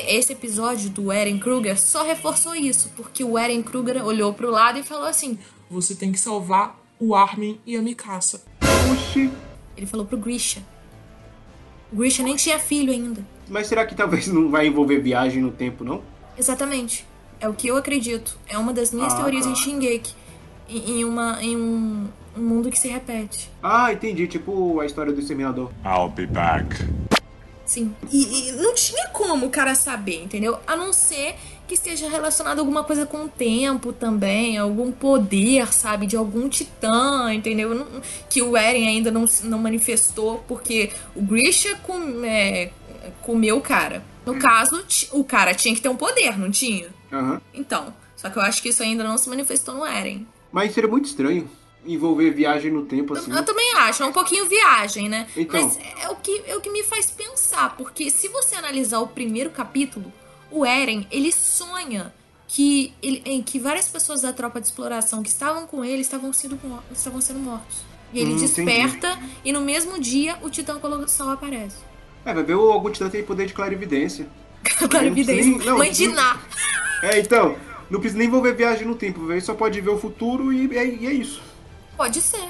esse 0.09 0.32
episódio 0.32 0.90
do 0.90 1.11
Eren 1.12 1.38
Kruger 1.38 1.80
só 1.80 2.03
reforçou 2.05 2.55
isso, 2.55 2.90
porque 2.97 3.22
o 3.24 3.38
Eren 3.38 3.62
Kruger 3.62 4.05
olhou 4.05 4.32
pro 4.32 4.51
lado 4.51 4.78
e 4.78 4.82
falou 4.82 5.07
assim: 5.07 5.38
Você 5.70 5.94
tem 5.94 6.12
que 6.12 6.18
salvar 6.20 6.78
o 6.99 7.14
Armin 7.14 7.61
e 7.66 7.76
a 7.76 7.82
Mikasa. 7.82 8.40
Oxi. 8.92 9.30
ele 9.76 9.86
falou 9.86 10.07
pro 10.07 10.16
Grisha. 10.16 10.62
O 11.92 11.97
Grisha 11.97 12.22
nem 12.22 12.36
tinha 12.36 12.59
filho 12.59 12.92
ainda. 12.92 13.24
Mas 13.49 13.66
será 13.68 13.86
que 13.86 13.94
talvez 13.94 14.26
não 14.26 14.51
vai 14.51 14.66
envolver 14.66 14.99
viagem 15.01 15.40
no 15.42 15.51
tempo, 15.53 15.84
não? 15.84 16.03
Exatamente. 16.36 17.07
É 17.38 17.49
o 17.49 17.55
que 17.55 17.68
eu 17.68 17.76
acredito. 17.76 18.36
É 18.49 18.57
uma 18.59 18.72
das 18.72 18.92
minhas 18.92 19.12
Ah, 19.12 19.16
teorias 19.18 19.44
tá. 19.44 19.51
em 19.53 19.55
Shingeki. 19.55 20.14
Em, 20.68 20.90
em 21.01 21.05
uma, 21.05 21.38
em 21.40 21.57
um, 21.57 22.09
um 22.36 22.40
mundo 22.42 22.70
que 22.70 22.78
se 22.78 22.88
repete. 22.88 23.51
Ah, 23.62 23.92
entendi. 23.92 24.26
Tipo 24.26 24.80
a 24.80 24.86
história 24.86 25.12
do 25.12 25.20
Exterminador. 25.20 25.70
I'll 25.84 26.09
be 26.09 26.26
back. 26.26 26.66
Sim. 27.67 27.95
E, 28.11 28.49
e 28.49 28.53
não 28.53 28.75
tinha 28.75 29.09
como 29.09 29.47
o 29.47 29.51
cara 29.51 29.75
saber, 29.75 30.23
entendeu? 30.23 30.59
A 30.67 30.77
não 30.77 30.93
ser 30.93 31.35
que 31.67 31.75
esteja 31.75 32.09
relacionado 32.09 32.59
a 32.59 32.61
alguma 32.61 32.85
coisa 32.85 33.05
com 33.05 33.25
o 33.25 33.29
tempo 33.29 33.93
também, 33.93 34.57
algum 34.57 34.93
poder, 34.93 35.73
sabe, 35.75 36.07
de 36.07 36.17
algum 36.17 36.49
titã, 36.49 37.35
entendeu? 37.35 37.85
Que 38.31 38.41
o 38.41 38.57
Eren 38.57 38.87
ainda 38.87 39.11
não, 39.11 39.25
não 39.43 39.59
manifestou, 39.59 40.45
porque 40.47 40.91
o 41.14 41.21
Grisha 41.23 41.75
com- 41.83 42.25
é, 42.25 42.71
comeu 43.23 43.57
o 43.57 43.61
cara. 43.61 44.03
No 44.25 44.39
caso, 44.39 44.83
ti- 44.85 45.09
o 45.12 45.25
cara 45.25 45.55
tinha 45.55 45.75
que 45.75 45.81
ter 45.81 45.89
um 45.89 45.97
poder, 45.97 46.39
não 46.39 46.51
tinha? 46.53 46.87
Aham. 47.12 47.41
Então, 47.53 47.93
só 48.17 48.31
que 48.31 48.37
eu 48.39 48.43
acho 48.43 48.62
que 48.62 48.69
isso 48.69 48.83
ainda 48.85 49.03
não 49.03 49.19
se 49.19 49.29
manifestou 49.29 49.75
no 49.75 49.85
Eren. 49.87 50.25
Mas 50.53 50.73
seria 50.73 50.89
muito 50.89 51.07
estranho 51.07 51.49
envolver 51.87 52.30
viagem 52.30 52.70
no 52.70 52.84
tempo 52.84 53.14
assim. 53.14 53.30
Eu 53.32 53.45
também 53.45 53.72
acho, 53.74 54.03
é 54.03 54.07
um 54.07 54.12
pouquinho 54.12 54.47
viagem, 54.47 55.09
né? 55.09 55.26
Então. 55.37 55.62
Mas 55.62 55.78
é 56.03 56.09
o, 56.09 56.16
que, 56.16 56.43
é 56.47 56.57
o 56.57 56.61
que 56.61 56.70
me 56.70 56.82
faz 56.82 57.11
pensar, 57.11 57.76
porque 57.76 58.11
se 58.11 58.28
você 58.28 58.55
analisar 58.55 59.01
o 59.01 59.07
primeiro 59.09 59.51
capítulo, 59.51 60.12
o 60.51 60.64
Eren, 60.64 61.07
ele 61.11 61.32
sonha 61.32 62.12
que, 62.49 62.93
ele, 63.03 63.22
em 63.24 63.43
que 63.43 63.59
várias 63.59 63.89
pessoas 63.89 64.22
da 64.22 64.32
tropa 64.32 64.61
de 64.61 64.66
exploração 64.66 65.22
que 65.22 65.28
estavam 65.28 65.66
com 65.66 65.84
ele 65.84 66.03
estavam 66.03 66.32
sendo, 66.32 66.59
estavam 66.93 67.20
sendo 67.20 67.41
mortos. 67.41 67.84
E 68.12 68.20
ele 68.20 68.34
Hum, 68.34 68.37
desperta 68.37 69.18
e 69.45 69.53
no 69.53 69.61
mesmo 69.61 69.99
dia 70.01 70.39
o 70.43 70.49
Titã 70.49 70.78
Colossal 70.78 71.30
aparece. 71.30 71.76
É, 72.24 72.32
vai 72.32 72.43
ver 72.43 72.55
o 72.55 72.70
algum 72.72 72.91
titã 72.91 73.09
tem 73.09 73.22
poder 73.22 73.47
de 73.47 73.53
clarividência. 73.55 74.26
Clarividência. 74.91 75.59
Não, 75.59 75.64
não, 75.64 75.78
Mãe 75.78 75.93
de 75.93 76.09
Ná. 76.09 76.41
É, 77.03 77.20
então, 77.20 77.57
não 77.89 78.01
precisa 78.01 78.18
nem 78.18 78.26
envolver 78.26 78.53
viagem 78.53 78.87
no 78.87 78.97
tempo, 78.97 79.30
ele 79.30 79.41
só 79.41 79.55
pode 79.55 79.80
ver 79.80 79.91
o 79.91 79.99
futuro 79.99 80.53
e 80.53 80.76
é, 80.76 80.87
e 80.87 81.07
é 81.07 81.12
isso. 81.12 81.41
Pode 81.97 82.20
ser. 82.20 82.49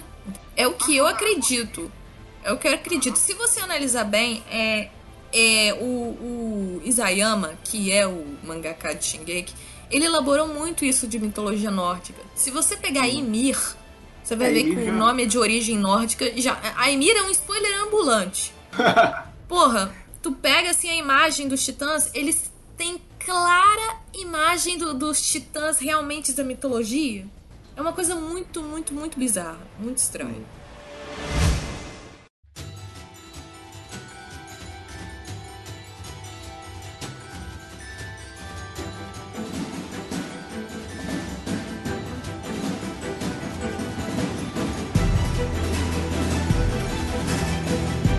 É 0.57 0.67
o 0.67 0.73
que 0.75 0.97
eu 0.97 1.07
acredito. 1.07 1.91
É 2.43 2.53
o 2.53 2.59
que 2.59 2.67
eu 2.69 2.75
acredito. 2.75 3.17
Se 3.17 3.33
você 3.35 3.61
analisar 3.61 4.05
bem, 4.05 4.43
é, 4.51 4.89
é 5.33 5.75
o, 5.81 5.85
o 5.85 6.83
Isayama, 6.85 7.55
que 7.65 7.93
é 7.93 8.07
o 8.07 8.25
mangaka 8.45 8.95
de 8.95 9.05
Shingeki, 9.05 9.55
ele 9.91 10.05
elaborou 10.05 10.49
muito 10.49 10.85
isso 10.85 11.07
de 11.07 11.19
mitologia 11.19 11.71
nórdica. 11.71 12.21
Se 12.35 12.51
você 12.51 12.77
pegar 12.77 13.07
Ymir, 13.09 13.59
você 14.23 14.35
vai 14.35 14.49
É, 14.49 14.53
ver 14.53 14.65
que 14.65 14.85
já- 14.85 14.91
o 14.91 14.95
nome 14.97 15.23
é 15.25 15.27
de 15.27 15.39
origem 15.39 15.77
nórdica. 15.79 16.33
Já, 16.41 16.59
a 16.77 16.87
Ymir 16.91 17.17
é 17.17 17.23
um 17.23 17.31
spoiler 17.31 17.83
ambulante. 17.85 18.53
Porra, 19.49 19.95
tu 20.23 20.33
pega 20.33 20.71
assim 20.71 20.89
a 20.91 20.95
imagem 20.97 21.47
dos 21.49 21.65
titãs, 21.65 22.11
eles 22.15 22.51
têm 22.77 23.01
clara 23.25 23.97
imagem 24.15 24.77
do- 24.79 24.95
dos 24.95 25.21
titãs 25.29 25.79
realmente 25.79 26.33
da 26.33 26.43
mitologia. 26.45 27.27
É 27.77 27.81
uma 27.81 27.93
coisa 27.93 28.15
muito, 28.15 28.63
muito, 28.63 28.95
muito 28.95 29.19
bizarra. 29.19 29.61
Muito 29.79 29.99
estranha. 29.99 30.43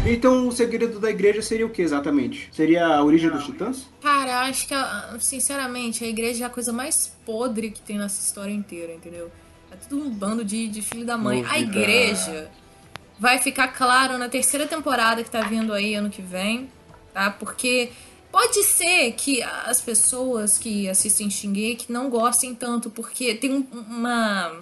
Então 0.06 0.48
o 0.48 0.52
segredo 0.52 1.00
da 1.00 1.10
igreja 1.10 1.42
seria 1.42 1.66
o 1.66 1.70
que 1.70 1.82
exatamente? 1.82 2.48
Seria 2.52 2.86
a 2.86 3.04
origem 3.04 3.30
dos 3.30 3.44
titãs? 3.44 3.90
Cara, 4.02 4.42
acho 4.42 4.68
que, 4.68 4.74
ah, 4.74 5.18
sinceramente, 5.20 6.04
a 6.04 6.08
igreja 6.08 6.46
é 6.46 6.48
a 6.48 6.50
coisa 6.50 6.72
mais 6.72 7.12
podre 7.26 7.72
que 7.72 7.82
tem 7.82 7.98
nessa 7.98 8.22
história 8.22 8.54
inteira, 8.54 8.94
entendeu? 8.94 9.30
É 9.72 9.76
tudo 9.76 10.04
um 10.04 10.10
bando 10.10 10.44
de, 10.44 10.68
de 10.68 10.82
filho 10.82 11.06
da 11.06 11.18
mãe. 11.18 11.46
A 11.48 11.60
igreja 11.60 12.50
vai 13.20 13.40
ficar 13.40 13.70
claro 13.70 14.18
na 14.18 14.30
terceira 14.30 14.68
temporada 14.68 15.24
que 15.24 15.30
tá 15.30 15.42
vindo 15.42 15.74
aí 15.74 15.96
ano 15.96 16.10
que 16.10 16.22
vem, 16.22 16.70
tá? 17.14 17.32
Porque 17.32 17.92
pode 18.32 18.64
ser 18.64 19.14
que 19.14 19.42
as 19.42 19.82
pessoas 19.82 20.58
que 20.58 20.88
assistem 20.88 21.30
Shingeki 21.30 21.92
não 21.92 22.10
gostem 22.10 22.54
tanto, 22.54 22.90
porque 22.90 23.34
tem 23.36 23.52
um, 23.52 23.68
uma, 23.72 24.60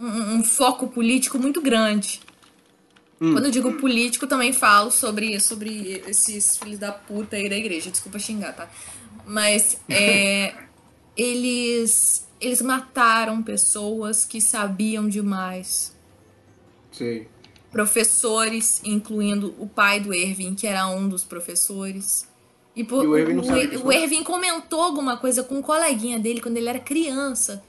um, 0.00 0.34
um 0.34 0.44
foco 0.44 0.88
político 0.88 1.38
muito 1.38 1.60
grande. 1.60 2.20
Quando 3.20 3.44
eu 3.44 3.50
digo 3.50 3.74
político, 3.74 4.26
também 4.26 4.50
falo 4.50 4.90
sobre, 4.90 5.38
sobre 5.40 6.02
esses 6.08 6.56
filhos 6.56 6.78
da 6.78 6.90
puta 6.90 7.36
aí 7.36 7.50
da 7.50 7.56
igreja. 7.56 7.90
Desculpa 7.90 8.18
xingar, 8.18 8.54
tá? 8.54 8.66
Mas 9.26 9.78
é, 9.90 10.54
eles, 11.14 12.26
eles 12.40 12.62
mataram 12.62 13.42
pessoas 13.42 14.24
que 14.24 14.40
sabiam 14.40 15.08
demais. 15.08 15.94
Sei. 16.90 17.28
Professores, 17.70 18.80
incluindo 18.84 19.54
o 19.58 19.68
pai 19.68 20.00
do 20.00 20.12
Ervin, 20.12 20.54
que 20.54 20.66
era 20.66 20.88
um 20.88 21.08
dos 21.08 21.22
professores. 21.22 22.26
E, 22.74 22.82
por, 22.82 23.04
E 23.04 23.06
o 23.06 23.16
Erwin 23.16 23.34
não 23.34 23.44
o, 23.44 23.86
o? 23.86 23.92
Ervin 23.92 24.24
comentou 24.24 24.80
alguma 24.80 25.16
coisa 25.16 25.42
com 25.44 25.56
um 25.56 25.62
coleguinha 25.62 26.18
dele 26.18 26.40
quando 26.40 26.56
ele 26.56 26.68
era 26.68 26.80
criança. 26.80 27.62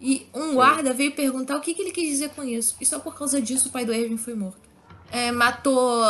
E 0.00 0.28
um 0.32 0.54
guarda 0.54 0.92
veio 0.92 1.12
perguntar 1.12 1.56
o 1.56 1.60
que, 1.60 1.74
que 1.74 1.82
ele 1.82 1.90
quis 1.90 2.08
dizer 2.08 2.30
com 2.30 2.44
isso. 2.44 2.76
E 2.80 2.86
só 2.86 3.00
por 3.00 3.16
causa 3.16 3.40
disso 3.40 3.68
o 3.68 3.72
pai 3.72 3.84
do 3.84 3.92
Ervin 3.92 4.16
foi 4.16 4.34
morto. 4.34 4.68
É, 5.10 5.32
matou 5.32 6.04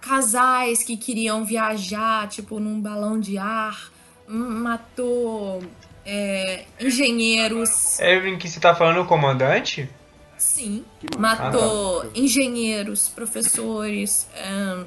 casais 0.00 0.84
que 0.84 0.96
queriam 0.96 1.44
viajar, 1.44 2.28
tipo, 2.28 2.60
num 2.60 2.80
balão 2.80 3.18
de 3.18 3.38
ar. 3.38 3.90
Matou 4.28 5.62
é, 6.04 6.64
engenheiros. 6.80 7.98
Evelyn, 8.00 8.38
que 8.38 8.48
você 8.48 8.60
tá 8.60 8.74
falando 8.74 9.00
o 9.02 9.06
comandante? 9.06 9.88
Sim. 10.36 10.84
Matou 11.18 12.10
engenheiros, 12.14 13.08
professores, 13.08 14.28
ahn, 14.36 14.84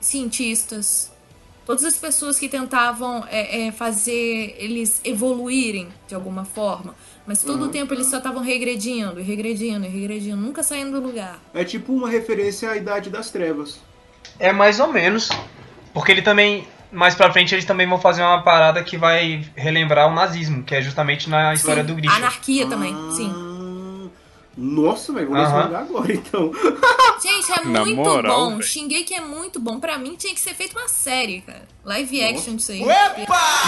cientistas. 0.00 1.10
Todas 1.64 1.84
as 1.84 1.96
pessoas 1.96 2.38
que 2.38 2.48
tentavam 2.48 3.24
é, 3.30 3.68
é, 3.68 3.72
fazer 3.72 4.56
eles 4.58 5.00
evoluírem 5.04 5.88
de 6.08 6.14
alguma 6.14 6.44
forma. 6.44 6.94
Mas 7.26 7.42
todo 7.42 7.66
o 7.66 7.68
tempo 7.68 7.94
eles 7.94 8.08
só 8.08 8.16
estavam 8.18 8.42
regredindo, 8.42 9.20
e 9.20 9.22
regredindo, 9.22 9.86
e 9.86 9.88
regredindo, 9.88 10.36
nunca 10.36 10.64
saindo 10.64 11.00
do 11.00 11.06
lugar. 11.06 11.38
É 11.54 11.64
tipo 11.64 11.92
uma 11.92 12.10
referência 12.10 12.70
à 12.70 12.76
Idade 12.76 13.08
das 13.08 13.30
Trevas. 13.30 13.78
É 14.38 14.52
mais 14.52 14.80
ou 14.80 14.92
menos. 14.92 15.28
Porque 15.92 16.12
ele 16.12 16.22
também. 16.22 16.66
Mais 16.92 17.14
pra 17.14 17.32
frente 17.32 17.54
eles 17.54 17.64
também 17.64 17.86
vão 17.88 17.98
fazer 18.00 18.22
uma 18.22 18.42
parada 18.42 18.82
que 18.82 18.96
vai 18.96 19.44
relembrar 19.54 20.08
o 20.08 20.14
nazismo, 20.14 20.62
que 20.64 20.74
é 20.74 20.82
justamente 20.82 21.30
na 21.30 21.54
história 21.54 21.82
Sim, 21.82 21.86
do 21.88 21.94
Grisha. 21.94 22.16
Anarquia 22.16 22.66
também, 22.66 22.94
sim. 23.12 23.32
Ah, 23.32 24.08
Nossa, 24.56 25.12
velho, 25.12 25.28
vou 25.28 25.36
Aham. 25.36 25.62
mangá 25.64 25.78
agora 25.80 26.12
então. 26.12 26.50
Gente, 27.22 27.52
é 27.52 27.64
Na 27.66 27.84
muito 27.84 27.96
moral, 27.96 28.36
bom. 28.36 28.50
velho. 28.52 28.62
Shingeki 28.62 29.14
é 29.14 29.20
muito 29.20 29.60
bom. 29.60 29.78
Pra 29.78 29.98
mim 29.98 30.16
tinha 30.16 30.32
que 30.34 30.40
ser 30.40 30.54
feito 30.54 30.76
uma 30.76 30.88
série, 30.88 31.42
cara. 31.42 31.62
Live 31.84 32.24
action 32.24 32.56
disso 32.56 32.72
aí. 32.72 32.82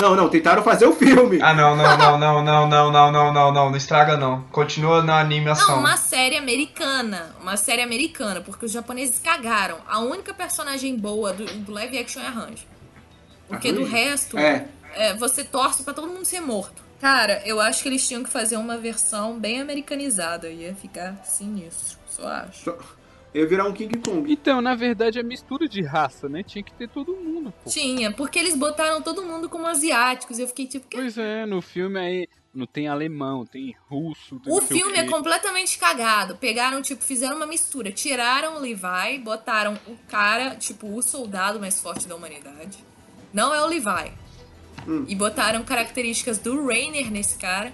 Não, 0.00 0.16
não, 0.16 0.28
tentaram 0.30 0.62
fazer 0.62 0.86
o 0.86 0.94
filme. 0.94 1.38
Ah 1.42 1.52
não, 1.54 1.76
não, 1.76 1.96
não, 1.98 2.18
não, 2.18 2.42
não, 2.42 2.66
não, 2.66 2.90
não, 2.90 3.12
não, 3.12 3.32
não, 3.32 3.52
não, 3.52 3.70
não 3.70 3.76
estraga 3.76 4.16
não. 4.16 4.40
Continua 4.50 5.02
na 5.02 5.20
animação. 5.20 5.68
Não, 5.68 5.80
uma 5.80 5.96
série 5.98 6.36
americana. 6.36 7.36
Uma 7.42 7.56
série 7.58 7.82
americana, 7.82 8.40
porque 8.40 8.64
os 8.66 8.72
japoneses 8.72 9.18
cagaram. 9.22 9.76
A 9.86 9.98
única 10.00 10.32
personagem 10.34 10.96
boa 10.96 11.32
do, 11.34 11.44
do 11.44 11.72
live 11.72 11.98
action 11.98 12.22
é 12.22 12.26
a 12.26 12.30
Ranji. 12.30 12.66
Porque 13.52 13.72
do 13.72 13.82
Ranji? 13.82 13.92
resto, 13.92 14.38
É. 14.38 14.66
é, 14.94 15.14
você 15.14 15.44
torce 15.44 15.82
pra 15.84 15.94
todo 15.94 16.08
mundo 16.08 16.24
ser 16.24 16.40
morto. 16.40 16.82
Cara, 17.00 17.42
eu 17.44 17.60
acho 17.60 17.82
que 17.82 17.88
eles 17.88 18.06
tinham 18.06 18.22
que 18.22 18.30
fazer 18.30 18.56
uma 18.56 18.76
versão 18.78 19.38
bem 19.38 19.60
americanizada. 19.60 20.48
Ia 20.48 20.74
ficar 20.74 21.16
sinistro. 21.24 21.98
Só 22.08 22.26
acho. 22.26 22.64
Só- 22.64 22.78
Ia 23.34 23.46
virar 23.46 23.64
um 23.66 23.72
King 23.72 23.98
Kong. 23.98 24.30
Então, 24.30 24.60
na 24.60 24.74
verdade, 24.74 25.18
é 25.18 25.22
mistura 25.22 25.66
de 25.66 25.80
raça, 25.82 26.28
né? 26.28 26.42
Tinha 26.42 26.62
que 26.62 26.72
ter 26.74 26.86
todo 26.88 27.16
mundo, 27.16 27.52
pô. 27.64 27.70
Tinha, 27.70 28.12
porque 28.12 28.38
eles 28.38 28.54
botaram 28.54 29.00
todo 29.00 29.22
mundo 29.22 29.48
como 29.48 29.66
asiáticos. 29.66 30.38
Eu 30.38 30.46
fiquei 30.46 30.66
tipo, 30.66 30.86
Pois 30.90 31.16
é, 31.16 31.46
no 31.46 31.62
filme 31.62 31.98
aí 31.98 32.28
não 32.54 32.66
tem 32.66 32.88
alemão, 32.88 33.46
tem 33.46 33.74
russo, 33.88 34.38
tem 34.38 34.52
O 34.52 34.60
filme 34.60 34.98
é 34.98 35.04
quê. 35.04 35.08
completamente 35.10 35.78
cagado. 35.78 36.36
Pegaram, 36.36 36.82
tipo, 36.82 37.02
fizeram 37.02 37.36
uma 37.36 37.46
mistura. 37.46 37.90
Tiraram 37.90 38.56
o 38.56 38.60
Levi, 38.60 39.18
botaram 39.24 39.78
o 39.86 39.96
cara, 40.08 40.54
tipo, 40.56 40.86
o 40.94 41.00
soldado 41.02 41.58
mais 41.58 41.80
forte 41.80 42.06
da 42.06 42.14
humanidade. 42.14 42.84
Não 43.32 43.54
é 43.54 43.62
o 43.62 43.66
Levi. 43.66 44.12
Hum. 44.86 45.04
E 45.08 45.14
botaram 45.14 45.62
características 45.62 46.38
do 46.38 46.66
Rainer 46.66 47.10
nesse 47.10 47.36
cara. 47.38 47.72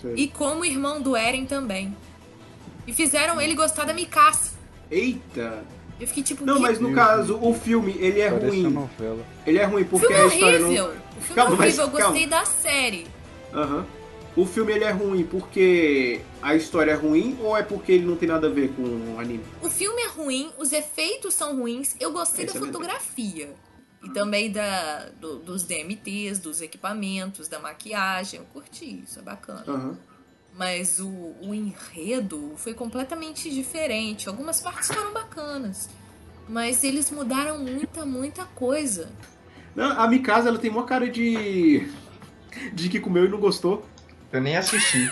Sério. 0.00 0.18
E 0.18 0.28
como 0.28 0.64
irmão 0.64 1.00
do 1.00 1.16
Eren 1.16 1.44
também. 1.44 1.96
E 2.86 2.92
fizeram 2.92 3.40
ele 3.40 3.54
gostar 3.54 3.84
da 3.84 3.92
Mikasa. 3.94 4.52
Eita! 4.90 5.64
Eu 6.00 6.08
fiquei 6.08 6.22
tipo, 6.22 6.44
Não, 6.44 6.56
que 6.56 6.62
mas 6.62 6.80
no 6.80 6.88
Meu 6.88 6.96
caso, 6.96 7.38
o 7.40 7.54
filme, 7.54 7.94
ele 8.00 8.20
é 8.20 8.30
Parece 8.30 8.62
ruim. 8.62 8.88
Ele 9.46 9.58
é 9.58 9.64
ruim 9.64 9.82
o 9.82 9.86
porque 9.86 10.06
filme 10.08 10.20
a 10.20 10.24
é 10.24 10.26
história 10.26 10.64
horrível. 10.66 10.86
não. 10.88 10.92
O 10.92 11.20
filme 11.20 11.34
Calma, 11.36 11.50
é 11.54 11.58
horrível, 11.58 11.84
eu 11.84 11.90
mas 11.92 12.02
gostei 12.02 12.26
calma. 12.28 12.44
da 12.44 12.50
série. 12.50 13.06
Aham. 13.54 13.86
O 14.34 14.46
filme 14.46 14.72
ele 14.72 14.84
é 14.84 14.90
ruim 14.90 15.24
porque 15.24 16.22
a 16.40 16.56
história 16.56 16.92
é 16.92 16.94
ruim 16.94 17.38
ou 17.42 17.54
é 17.56 17.62
porque 17.62 17.92
ele 17.92 18.06
não 18.06 18.16
tem 18.16 18.26
nada 18.28 18.46
a 18.46 18.50
ver 18.50 18.72
com 18.74 18.82
o 18.82 19.20
anime? 19.20 19.44
O 19.60 19.68
filme 19.68 20.00
é 20.02 20.08
ruim, 20.08 20.50
os 20.58 20.72
efeitos 20.72 21.34
são 21.34 21.54
ruins, 21.58 21.94
eu 22.00 22.10
gostei 22.12 22.46
Isso 22.46 22.54
da 22.54 22.60
é 22.60 22.62
verdade. 22.72 22.88
E 24.02 24.10
também 24.10 24.50
da, 24.50 25.10
do- 25.20 25.38
dos 25.38 25.62
DMTs, 25.62 26.38
dos 26.40 26.60
equipamentos, 26.60 27.46
da 27.48 27.58
maquiagem. 27.60 28.40
Eu 28.40 28.46
curti, 28.46 29.02
isso 29.04 29.18
é 29.18 29.22
bacana. 29.22 29.64
Aham. 29.66 29.96
Mas 30.54 30.98
o, 30.98 31.08
o 31.40 31.54
enredo 31.54 32.52
foi 32.56 32.74
completamente 32.74 33.48
diferente. 33.50 34.28
Algumas 34.28 34.60
partes 34.60 34.88
foram 34.88 35.12
bacanas. 35.12 35.88
Mas 36.48 36.82
eles 36.84 37.10
mudaram 37.10 37.58
muita, 37.58 38.04
muita 38.04 38.44
coisa. 38.44 39.08
Não, 39.74 39.98
a 39.98 40.06
Mikasa 40.08 40.48
ela 40.48 40.58
tem 40.58 40.70
uma 40.70 40.84
cara 40.84 41.08
de. 41.08 41.88
de 42.74 42.88
que 42.88 43.00
comeu 43.00 43.24
e 43.24 43.28
não 43.28 43.38
gostou. 43.40 43.86
Eu 44.32 44.40
nem 44.42 44.56
assisti. 44.56 45.10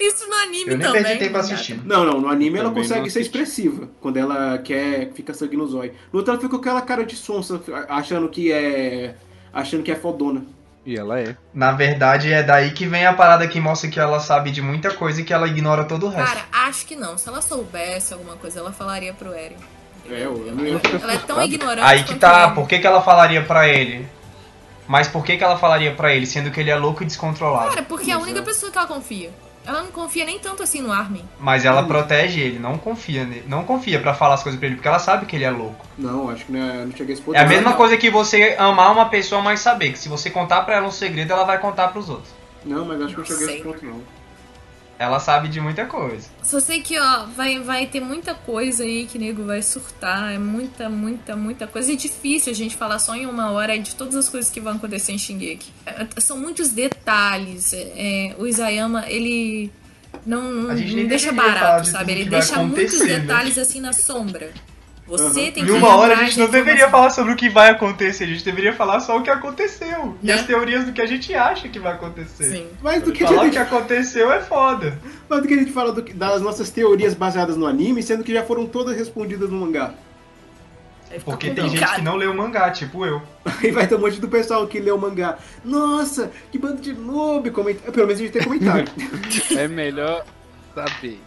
Isso 0.00 0.26
no 0.28 0.34
anime 0.34 0.70
Eu 0.72 0.78
nem 0.78 0.86
também. 0.86 1.02
perdi 1.02 1.18
tempo 1.18 1.36
assistindo. 1.38 1.82
Não, 1.84 2.04
não, 2.04 2.20
no 2.20 2.28
anime 2.28 2.58
ela 2.58 2.68
Também 2.68 2.82
consegue 2.82 3.10
ser 3.10 3.20
expressiva. 3.20 3.88
Quando 4.00 4.16
ela 4.16 4.58
quer, 4.58 5.12
fica 5.12 5.34
sangue 5.34 5.56
no 5.56 5.66
zóio. 5.66 5.92
No 6.12 6.18
outro 6.20 6.32
ela 6.32 6.40
fica 6.40 6.50
com 6.50 6.56
aquela 6.60 6.80
cara 6.82 7.04
de 7.04 7.14
sonsa, 7.16 7.60
achando 7.88 8.28
que 8.28 8.50
é. 8.50 9.14
achando 9.52 9.82
que 9.82 9.92
é 9.92 9.96
fodona. 9.96 10.42
E 10.86 10.96
ela 10.96 11.20
é. 11.20 11.36
Na 11.52 11.72
verdade, 11.72 12.32
é 12.32 12.42
daí 12.42 12.70
que 12.70 12.86
vem 12.86 13.04
a 13.04 13.12
parada 13.12 13.46
que 13.46 13.60
mostra 13.60 13.90
que 13.90 14.00
ela 14.00 14.18
sabe 14.18 14.50
de 14.50 14.62
muita 14.62 14.90
coisa 14.90 15.20
e 15.20 15.24
que 15.24 15.32
ela 15.32 15.46
ignora 15.46 15.84
todo 15.84 16.06
o 16.06 16.08
resto. 16.08 16.26
Cara, 16.26 16.46
acho 16.68 16.86
que 16.86 16.96
não. 16.96 17.18
Se 17.18 17.28
ela 17.28 17.42
soubesse 17.42 18.14
alguma 18.14 18.36
coisa, 18.36 18.60
ela 18.60 18.72
falaria 18.72 19.12
pro 19.12 19.32
Eren. 19.34 19.56
É, 20.08 20.24
eu, 20.24 20.46
eu 20.46 20.54
não 20.54 20.64
Ela, 20.64 20.80
ia. 20.82 21.00
ela 21.02 21.12
é 21.12 21.18
tão 21.18 21.42
ignorante. 21.42 21.86
Aí 21.86 22.02
que 22.02 22.14
tá, 22.14 22.46
ele. 22.46 22.54
por 22.54 22.66
que, 22.66 22.78
que 22.78 22.86
ela 22.86 23.02
falaria 23.02 23.42
pra 23.42 23.68
ele? 23.68 24.08
Mas 24.88 25.06
por 25.06 25.22
que, 25.22 25.36
que 25.36 25.44
ela 25.44 25.56
falaria 25.56 25.94
pra 25.94 26.12
ele, 26.14 26.26
sendo 26.26 26.50
que 26.50 26.58
ele 26.58 26.70
é 26.70 26.74
louco 26.76 27.02
e 27.02 27.06
descontrolado? 27.06 27.68
Cara, 27.68 27.82
porque 27.82 28.10
é 28.10 28.14
a 28.14 28.18
única 28.18 28.42
pessoa 28.42 28.72
que 28.72 28.78
ela 28.78 28.88
confia. 28.88 29.30
Ela 29.66 29.82
não 29.82 29.90
confia 29.90 30.24
nem 30.24 30.38
tanto 30.38 30.62
assim 30.62 30.80
no 30.80 30.90
Armin. 30.90 31.22
Mas 31.38 31.64
ela 31.64 31.82
protege 31.82 32.40
ele, 32.40 32.58
não 32.58 32.78
confia 32.78 33.24
nele. 33.24 33.44
Não 33.46 33.64
confia 33.64 34.00
pra 34.00 34.14
falar 34.14 34.34
as 34.34 34.42
coisas 34.42 34.58
pra 34.58 34.66
ele, 34.66 34.76
porque 34.76 34.88
ela 34.88 34.98
sabe 34.98 35.26
que 35.26 35.36
ele 35.36 35.44
é 35.44 35.50
louco. 35.50 35.86
Não, 35.98 36.30
acho 36.30 36.46
que 36.46 36.52
não, 36.52 36.60
é, 36.60 36.84
não 36.84 36.96
chega 36.96 37.10
a 37.10 37.12
esse 37.12 37.22
poder. 37.22 37.38
É 37.38 37.42
a 37.42 37.46
mesma 37.46 37.70
não. 37.70 37.76
coisa 37.76 37.96
que 37.96 38.10
você 38.10 38.56
amar 38.58 38.90
uma 38.92 39.08
pessoa, 39.08 39.42
mas 39.42 39.60
saber 39.60 39.92
que 39.92 39.98
se 39.98 40.08
você 40.08 40.30
contar 40.30 40.62
pra 40.62 40.76
ela 40.76 40.86
um 40.86 40.90
segredo, 40.90 41.32
ela 41.32 41.44
vai 41.44 41.58
contar 41.58 41.88
pros 41.88 42.08
outros. 42.08 42.32
Não, 42.64 42.84
mas 42.84 43.00
acho 43.02 43.14
que 43.14 43.20
não 43.20 43.26
cheguei 43.26 43.48
a 43.48 43.52
esse 43.52 43.62
ponto, 43.62 43.84
não. 43.84 44.00
Ela 45.00 45.18
sabe 45.18 45.48
de 45.48 45.62
muita 45.62 45.86
coisa. 45.86 46.28
Só 46.42 46.60
sei 46.60 46.82
que, 46.82 47.00
ó, 47.00 47.24
vai, 47.34 47.58
vai 47.58 47.86
ter 47.86 48.00
muita 48.00 48.34
coisa 48.34 48.84
aí 48.84 49.06
que 49.06 49.18
nego 49.18 49.46
vai 49.46 49.62
surtar. 49.62 50.30
É 50.30 50.36
muita, 50.36 50.90
muita, 50.90 51.34
muita 51.34 51.66
coisa. 51.66 51.90
É 51.90 51.96
difícil 51.96 52.52
a 52.52 52.54
gente 52.54 52.76
falar 52.76 52.98
só 52.98 53.16
em 53.16 53.24
uma 53.24 53.50
hora 53.50 53.78
de 53.78 53.94
todas 53.94 54.14
as 54.14 54.28
coisas 54.28 54.50
que 54.50 54.60
vão 54.60 54.74
acontecer 54.74 55.12
em 55.12 55.16
Shingeki. 55.16 55.72
É, 55.86 56.06
são 56.20 56.36
muitos 56.36 56.68
detalhes. 56.68 57.72
É, 57.72 57.78
é, 57.96 58.36
o 58.38 58.46
Isayama, 58.46 59.08
ele 59.08 59.72
não, 60.26 60.52
não, 60.52 60.74
não 60.74 61.06
deixa 61.06 61.32
barato, 61.32 61.88
sabe? 61.88 62.12
Ele 62.12 62.24
deixa 62.26 62.62
muitos 62.62 63.00
né? 63.00 63.20
detalhes 63.20 63.56
assim 63.56 63.80
na 63.80 63.94
sombra. 63.94 64.52
Você 65.06 65.24
Uhum. 65.24 65.32
tem 65.32 65.52
que 65.52 65.60
Em 65.62 65.70
uma 65.70 65.96
hora 65.96 66.14
a 66.14 66.24
gente 66.24 66.38
não 66.38 66.48
deveria 66.48 66.88
falar 66.88 67.10
sobre 67.10 67.32
o 67.32 67.36
que 67.36 67.48
vai 67.48 67.68
acontecer, 67.70 68.24
a 68.24 68.26
gente 68.28 68.44
deveria 68.44 68.72
falar 68.72 69.00
só 69.00 69.18
o 69.18 69.22
que 69.22 69.30
aconteceu. 69.30 70.16
E 70.22 70.26
Né? 70.28 70.34
as 70.34 70.46
teorias 70.46 70.84
do 70.84 70.92
que 70.92 71.00
a 71.02 71.06
gente 71.06 71.34
acha 71.34 71.68
que 71.68 71.80
vai 71.80 71.92
acontecer. 71.94 72.44
Sim. 72.44 72.68
Mas 72.80 73.02
do 73.02 73.10
que, 73.10 73.24
a 73.24 73.26
Falar 73.26 73.40
o 73.40 73.44
gente, 73.46 73.52
que 73.54 73.58
aconteceu 73.58 74.30
é 74.32 74.40
foda. 74.40 74.96
mas 75.28 75.42
do 75.42 75.48
que 75.48 75.54
a 75.54 75.56
gente 75.56 75.72
fala 75.72 75.90
do 75.90 76.00
que- 76.02 76.12
das 76.12 76.40
nossas 76.40 76.70
teorias 76.70 77.12
baseadas 77.14 77.56
no 77.56 77.66
anime, 77.66 78.02
sendo 78.04 78.22
que 78.22 78.32
já 78.32 78.44
foram 78.44 78.66
todas 78.66 78.96
respondidas 78.96 79.50
no 79.50 79.58
mangá. 79.60 79.94
Porque 81.24 81.50
tem 81.50 81.68
gente 81.68 81.94
que 81.94 82.02
não 82.02 82.14
lê 82.14 82.26
o 82.26 82.34
mangá, 82.34 82.70
tipo 82.70 83.04
eu. 83.04 83.20
Aí 83.64 83.72
vai 83.72 83.84
ter 83.88 83.96
um 83.96 83.98
monte 83.98 84.20
do 84.20 84.28
pessoal 84.28 84.64
que 84.68 84.78
lê 84.78 84.92
o 84.92 84.98
mangá. 84.98 85.38
Nossa, 85.64 86.30
que 86.52 86.58
bando 86.58 86.80
de 86.80 86.92
noob! 86.92 87.50
Comenta... 87.50 87.90
Pelo 87.90 88.06
menos 88.06 88.20
a 88.20 88.24
gente 88.24 88.32
tem 88.32 88.44
comentário. 88.44 88.86
É 89.58 89.66
melhor 89.66 90.24
saber. 90.72 91.20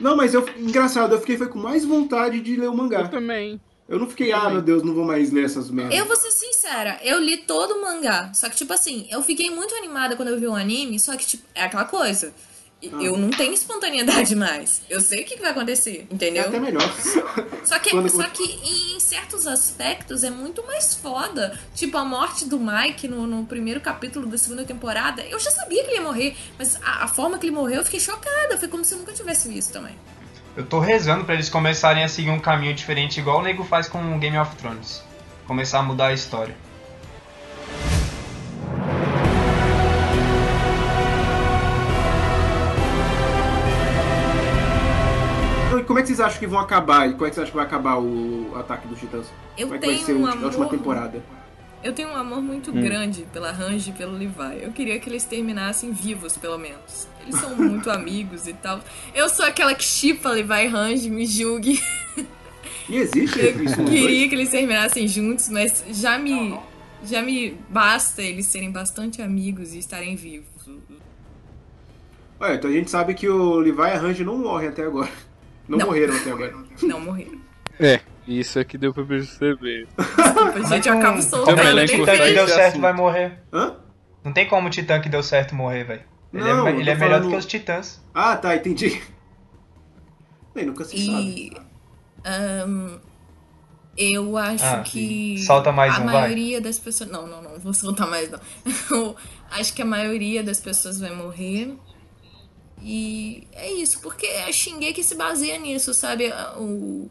Não, 0.00 0.16
mas 0.16 0.34
eu, 0.34 0.46
engraçado, 0.58 1.14
eu 1.14 1.20
fiquei 1.20 1.36
foi 1.36 1.48
com 1.48 1.58
mais 1.58 1.84
vontade 1.84 2.40
de 2.40 2.56
ler 2.56 2.68
o 2.68 2.72
Eu 2.72 2.76
mangá. 2.76 3.08
também. 3.08 3.60
Eu 3.88 3.98
não 3.98 4.08
fiquei, 4.08 4.32
Eu 4.32 4.36
ah, 4.36 4.40
também. 4.40 4.54
meu 4.54 4.62
Deus, 4.62 4.82
não 4.82 4.94
vou 4.94 5.04
mais 5.04 5.30
ler 5.30 5.44
essas 5.44 5.70
merdas. 5.70 5.98
Eu 5.98 6.06
vou 6.06 6.16
ser 6.16 6.30
sincera, 6.30 6.98
eu 7.02 7.20
li 7.20 7.36
todo 7.38 7.72
o 7.74 7.82
mangá. 7.82 8.32
Só 8.32 8.48
que, 8.48 8.56
tipo 8.56 8.72
assim, 8.72 9.06
eu 9.10 9.22
fiquei 9.22 9.50
muito 9.50 9.74
animada 9.74 10.16
quando 10.16 10.28
eu 10.28 10.38
vi 10.40 10.46
o 10.46 10.54
anime, 10.54 10.98
só 10.98 11.16
que, 11.16 11.26
tipo, 11.26 11.44
é 11.54 11.64
aquela 11.64 11.84
coisa. 11.84 12.32
Ah. 12.92 13.02
Eu 13.02 13.16
não 13.16 13.30
tenho 13.30 13.52
espontaneidade 13.52 14.34
mais. 14.34 14.82
Eu 14.90 15.00
sei 15.00 15.22
o 15.22 15.24
que 15.24 15.36
que 15.36 15.40
vai 15.42 15.50
acontecer, 15.52 16.06
É 16.10 16.14
entendeu? 16.14 16.42
até 16.48 16.58
melhor. 16.58 16.82
Só 17.64 17.78
que, 17.78 17.90
Quando- 17.90 18.08
só 18.10 18.24
que 18.24 18.42
em 18.42 18.98
certos 18.98 19.46
aspectos 19.46 20.24
é 20.24 20.30
muito 20.30 20.64
mais 20.66 20.94
foda. 20.94 21.58
Tipo, 21.74 21.98
a 21.98 22.04
morte 22.04 22.44
do 22.44 22.58
Mike 22.58 23.06
no, 23.06 23.26
no 23.26 23.44
primeiro 23.46 23.80
capítulo 23.80 24.26
da 24.26 24.36
segunda 24.36 24.64
temporada. 24.64 25.22
Eu 25.22 25.38
já 25.38 25.50
sabia 25.50 25.84
que 25.84 25.90
ele 25.90 25.96
ia 25.98 26.02
morrer, 26.02 26.36
mas 26.58 26.76
a, 26.82 27.04
a 27.04 27.08
forma 27.08 27.38
que 27.38 27.46
ele 27.46 27.54
morreu 27.54 27.78
eu 27.78 27.84
fiquei 27.84 28.00
chocada. 28.00 28.58
Foi 28.58 28.68
como 28.68 28.84
se 28.84 28.94
eu 28.94 28.98
nunca 28.98 29.12
tivesse 29.12 29.48
visto 29.48 29.72
também. 29.72 29.94
Eu 30.56 30.66
tô 30.66 30.80
rezando 30.80 31.24
pra 31.24 31.34
eles 31.34 31.48
começarem 31.48 32.02
a 32.04 32.08
seguir 32.08 32.30
um 32.30 32.40
caminho 32.40 32.74
diferente, 32.74 33.18
igual 33.20 33.38
o 33.38 33.42
nego 33.42 33.64
faz 33.64 33.88
com 33.88 34.14
o 34.14 34.18
Game 34.18 34.36
of 34.38 34.54
Thrones. 34.56 35.02
Começar 35.46 35.78
a 35.78 35.82
mudar 35.82 36.08
a 36.08 36.12
história. 36.12 36.54
Como 45.92 45.98
é 45.98 46.02
que 46.02 46.08
vocês 46.08 46.20
acham 46.20 46.38
que 46.38 46.46
vão 46.46 46.58
acabar? 46.58 47.08
E 47.08 47.12
como 47.12 47.26
é 47.26 47.28
que 47.28 47.34
vocês 47.34 47.44
acham 47.44 47.52
que 47.52 47.56
vai 47.56 47.66
acabar 47.66 47.98
o 47.98 48.52
ataque 48.56 48.88
dos 48.88 48.98
titãs? 48.98 49.26
Eu 49.58 49.66
como 49.68 49.74
é 49.76 49.78
que 49.78 49.86
vai 49.86 49.94
tenho 49.94 50.06
ser 50.06 50.14
um 50.14 50.22
o- 50.22 50.26
a 50.26 50.30
última 50.32 50.48
amor- 50.64 50.68
temporada? 50.70 51.22
Eu 51.84 51.92
tenho 51.92 52.08
um 52.10 52.16
amor 52.16 52.40
muito 52.40 52.70
Hum. 52.70 52.80
grande 52.80 53.26
pela 53.32 53.50
Range 53.50 53.90
e 53.90 53.92
pelo 53.92 54.12
Levi. 54.12 54.62
Eu 54.62 54.70
queria 54.72 54.98
que 55.00 55.10
eles 55.10 55.24
terminassem 55.24 55.90
vivos, 55.92 56.36
pelo 56.36 56.56
menos. 56.56 57.08
Eles 57.22 57.38
são 57.40 57.56
muito 57.56 57.90
amigos 57.92 58.46
e 58.46 58.52
tal. 58.52 58.80
Eu 59.14 59.28
sou 59.28 59.44
aquela 59.44 59.74
que 59.74 59.82
chipa 59.84 60.28
Levi 60.30 60.52
e 60.64 60.66
Range, 60.68 61.10
me 61.10 61.26
julgue. 61.26 61.82
E 62.88 62.96
existe 62.96 63.38
Eu 63.38 63.62
isso 63.64 63.80
nos 63.82 63.90
queria 63.90 64.08
dois? 64.08 64.28
que 64.28 64.34
eles 64.34 64.50
terminassem 64.50 65.06
juntos, 65.08 65.48
mas 65.48 65.84
já 65.90 66.18
me. 66.18 66.58
Já 67.04 67.20
me 67.20 67.56
basta 67.68 68.22
eles 68.22 68.46
serem 68.46 68.70
bastante 68.70 69.20
amigos 69.20 69.74
e 69.74 69.78
estarem 69.78 70.14
vivos. 70.14 70.46
Olha, 72.38 72.54
então 72.54 72.70
a 72.70 72.72
gente 72.72 72.90
sabe 72.90 73.12
que 73.14 73.28
o 73.28 73.56
Levi 73.56 73.80
e 73.80 73.82
a 73.90 73.98
Range 73.98 74.24
não 74.24 74.38
morrem 74.38 74.68
até 74.68 74.84
agora. 74.84 75.10
Não, 75.72 75.78
Não. 75.78 75.86
morreram 75.86 76.14
até 76.14 76.30
agora. 76.30 76.54
Não 76.82 77.00
morreram. 77.00 77.40
É, 77.80 78.00
isso 78.28 78.58
aqui 78.58 78.76
deu 78.76 78.92
pra 78.92 79.04
perceber. 79.04 79.88
Desculpa, 79.96 80.64
gente, 80.68 80.88
eu 80.88 80.98
acabo 80.98 81.18
Então, 81.18 81.30
soltando. 81.30 81.56
melhor 81.56 81.74
nem 81.74 81.84
O 81.84 81.88
titã 81.88 82.12
que 82.12 82.32
deu 82.34 82.46
certo 82.48 82.60
assunto. 82.68 82.80
vai 82.82 82.92
morrer. 82.92 83.38
Hã? 83.52 83.76
Não 84.22 84.32
tem 84.32 84.46
como 84.46 84.66
o 84.68 84.70
titã 84.70 85.00
que 85.00 85.08
deu 85.08 85.22
certo 85.22 85.54
morrer, 85.54 85.84
velho. 85.84 86.02
Ele, 86.32 86.44
Não, 86.44 86.68
é, 86.68 86.70
ele 86.72 86.90
é 86.90 86.94
melhor 86.94 87.16
do 87.20 87.24
falando- 87.24 87.30
que 87.30 87.36
os 87.36 87.46
titãs. 87.46 88.02
Ah, 88.14 88.36
tá, 88.36 88.54
entendi. 88.54 89.02
Nem, 90.54 90.66
nunca 90.66 90.84
se 90.84 91.06
sabe. 91.06 91.22
E. 91.22 91.52
ahn, 92.24 92.98
eu 93.96 94.36
acho 94.36 94.64
Ah, 94.64 94.80
que. 94.80 95.38
solta 95.38 95.72
mais 95.72 95.94
a 95.96 96.00
um, 96.00 96.04
vai. 96.04 96.14
maioria 96.14 96.60
das 96.60 96.78
pessoas. 96.78 97.10
Não, 97.10 97.26
não, 97.26 97.42
não, 97.42 97.58
vou 97.58 97.72
soltar 97.74 98.08
mais 98.08 98.30
não. 98.30 98.40
Acho 99.50 99.74
que 99.74 99.82
a 99.82 99.84
maioria 99.86 100.42
das 100.42 100.60
pessoas 100.60 100.98
vai 101.00 101.14
morrer. 101.14 101.76
E 102.84 103.46
é 103.52 103.72
isso, 103.72 104.00
porque 104.00 104.26
a 104.26 104.52
Shingeki 104.52 105.02
se 105.04 105.14
baseia 105.14 105.58
nisso, 105.58 105.94
sabe? 105.94 106.32
O, 106.56 107.08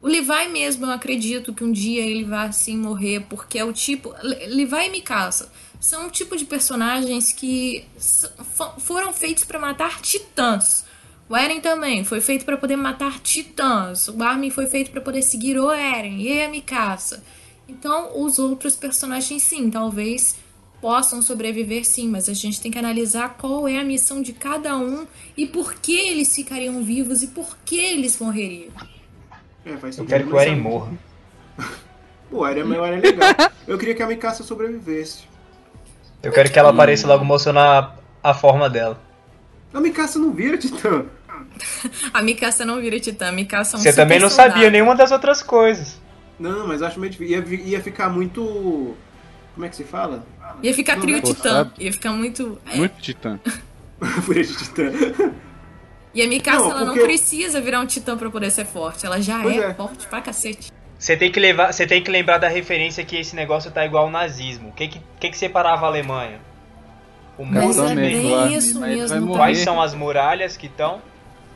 o 0.00 0.08
Levi 0.08 0.48
mesmo, 0.50 0.86
eu 0.86 0.90
acredito 0.90 1.52
que 1.52 1.62
um 1.62 1.70
dia 1.72 2.02
ele 2.04 2.24
vai 2.24 2.48
assim 2.48 2.76
morrer, 2.76 3.20
porque 3.28 3.58
é 3.58 3.64
o 3.64 3.72
tipo. 3.72 4.14
Le- 4.22 4.46
Levi 4.46 4.86
e 4.86 4.90
Mikasa 4.90 5.50
são 5.80 6.06
um 6.06 6.10
tipo 6.10 6.36
de 6.36 6.44
personagens 6.44 7.32
que 7.32 7.84
foram 8.78 9.12
feitos 9.12 9.44
pra 9.44 9.58
matar 9.58 10.00
titãs. 10.00 10.84
O 11.28 11.36
Eren 11.36 11.60
também 11.60 12.02
foi 12.04 12.20
feito 12.20 12.44
pra 12.44 12.56
poder 12.56 12.76
matar 12.76 13.20
titãs. 13.20 14.08
O 14.08 14.22
Armin 14.22 14.50
foi 14.50 14.66
feito 14.66 14.90
pra 14.90 15.00
poder 15.00 15.22
seguir 15.22 15.58
o 15.58 15.70
Eren 15.70 16.20
e 16.20 16.42
a 16.42 16.48
Mikasa. 16.48 17.22
Então, 17.68 18.20
os 18.20 18.38
outros 18.38 18.74
personagens, 18.74 19.42
sim, 19.44 19.70
talvez 19.70 20.34
possam 20.80 21.20
sobreviver, 21.20 21.84
sim, 21.84 22.08
mas 22.08 22.28
a 22.28 22.32
gente 22.32 22.60
tem 22.60 22.70
que 22.70 22.78
analisar 22.78 23.36
qual 23.38 23.68
é 23.68 23.78
a 23.78 23.84
missão 23.84 24.22
de 24.22 24.32
cada 24.32 24.76
um 24.76 25.06
e 25.36 25.46
por 25.46 25.74
que 25.74 25.98
eles 25.98 26.34
ficariam 26.34 26.82
vivos 26.82 27.22
e 27.22 27.28
por 27.28 27.56
que 27.64 27.78
eles 27.78 28.18
morreriam. 28.18 28.72
É, 29.64 29.76
faz 29.76 29.98
Eu 29.98 30.06
quero 30.06 30.26
que 30.26 30.32
o 30.32 30.40
Eren 30.40 30.56
morra. 30.56 30.92
Pô, 32.30 32.38
o 32.38 32.46
Eren, 32.46 32.62
o 32.64 32.84
Eren 32.84 32.98
é 32.98 33.00
legal. 33.00 33.34
Eu 33.66 33.76
queria 33.76 33.94
que 33.94 34.02
a 34.02 34.06
Mikasa 34.06 34.42
sobrevivesse. 34.42 35.24
Eu 36.22 36.32
quero 36.32 36.50
que 36.50 36.58
ela 36.58 36.70
apareça 36.70 37.06
logo 37.06 37.24
mostrando 37.24 37.58
a, 37.58 37.96
a 38.22 38.34
forma 38.34 38.68
dela. 38.70 39.00
A 39.72 39.80
Mikasa 39.80 40.18
não 40.18 40.32
vira 40.32 40.56
titã. 40.56 41.04
A 42.12 42.22
Mikasa 42.22 42.64
não 42.64 42.80
vira 42.80 42.98
titã, 43.00 43.28
a 43.28 43.32
Mikasa 43.32 43.76
é 43.76 43.80
um 43.80 43.82
Você 43.82 43.92
também 43.92 44.18
não 44.18 44.28
soldado. 44.28 44.52
sabia 44.52 44.70
nenhuma 44.70 44.94
das 44.94 45.10
outras 45.10 45.42
coisas. 45.42 45.98
Não, 46.38 46.66
mas 46.66 46.82
acho 46.82 46.98
meio 47.00 47.10
difícil. 47.10 47.36
Ia, 47.36 47.60
ia 47.62 47.82
ficar 47.82 48.08
muito. 48.08 48.94
Como 49.54 49.66
é 49.66 49.68
que 49.68 49.76
se 49.76 49.84
fala? 49.84 50.24
Ia 50.62 50.74
ficar 50.74 51.00
trio 51.00 51.16
né? 51.16 51.22
titã. 51.22 51.70
Ia 51.78 51.92
ficar 51.92 52.12
muito. 52.12 52.60
é, 52.72 52.76
Muito 52.76 53.00
titã. 53.00 53.38
De 54.00 54.56
Titã. 54.56 54.90
E 56.14 56.22
a 56.22 56.26
Mikasa, 56.26 56.58
Não, 56.58 56.70
ela 56.70 56.80
não 56.80 56.86
porque- 56.94 57.04
precisa 57.04 57.60
virar 57.60 57.80
um 57.80 57.86
titã 57.86 58.16
pra 58.16 58.30
poder 58.30 58.50
ser 58.50 58.64
forte. 58.64 59.04
Ela 59.04 59.20
já 59.20 59.44
é, 59.44 59.56
é. 59.58 59.74
forte 59.74 60.06
pra 60.06 60.20
cacete. 60.22 60.72
Você 60.98 61.16
tem, 61.16 61.30
que 61.30 61.38
levar, 61.38 61.72
você 61.72 61.86
tem 61.86 62.02
que 62.02 62.10
lembrar 62.10 62.38
da 62.38 62.48
referência 62.48 63.04
que 63.04 63.16
esse 63.16 63.34
negócio 63.36 63.70
tá 63.70 63.84
igual 63.84 64.04
ao 64.04 64.10
nazismo. 64.10 64.68
O 64.70 64.72
que 64.72 64.88
que, 64.88 65.00
que, 65.18 65.30
que 65.30 65.38
separava 65.38 65.86
a 65.86 65.88
Alemanha? 65.88 66.40
O 67.38 67.44
muro 67.44 67.88
é 67.88 67.94
bem 67.94 68.54
isso 68.54 68.80
mesmo. 68.80 69.34
Quais 69.34 69.58
são 69.58 69.80
as 69.80 69.94
muralhas 69.94 70.56
que 70.56 70.66
estão? 70.66 71.00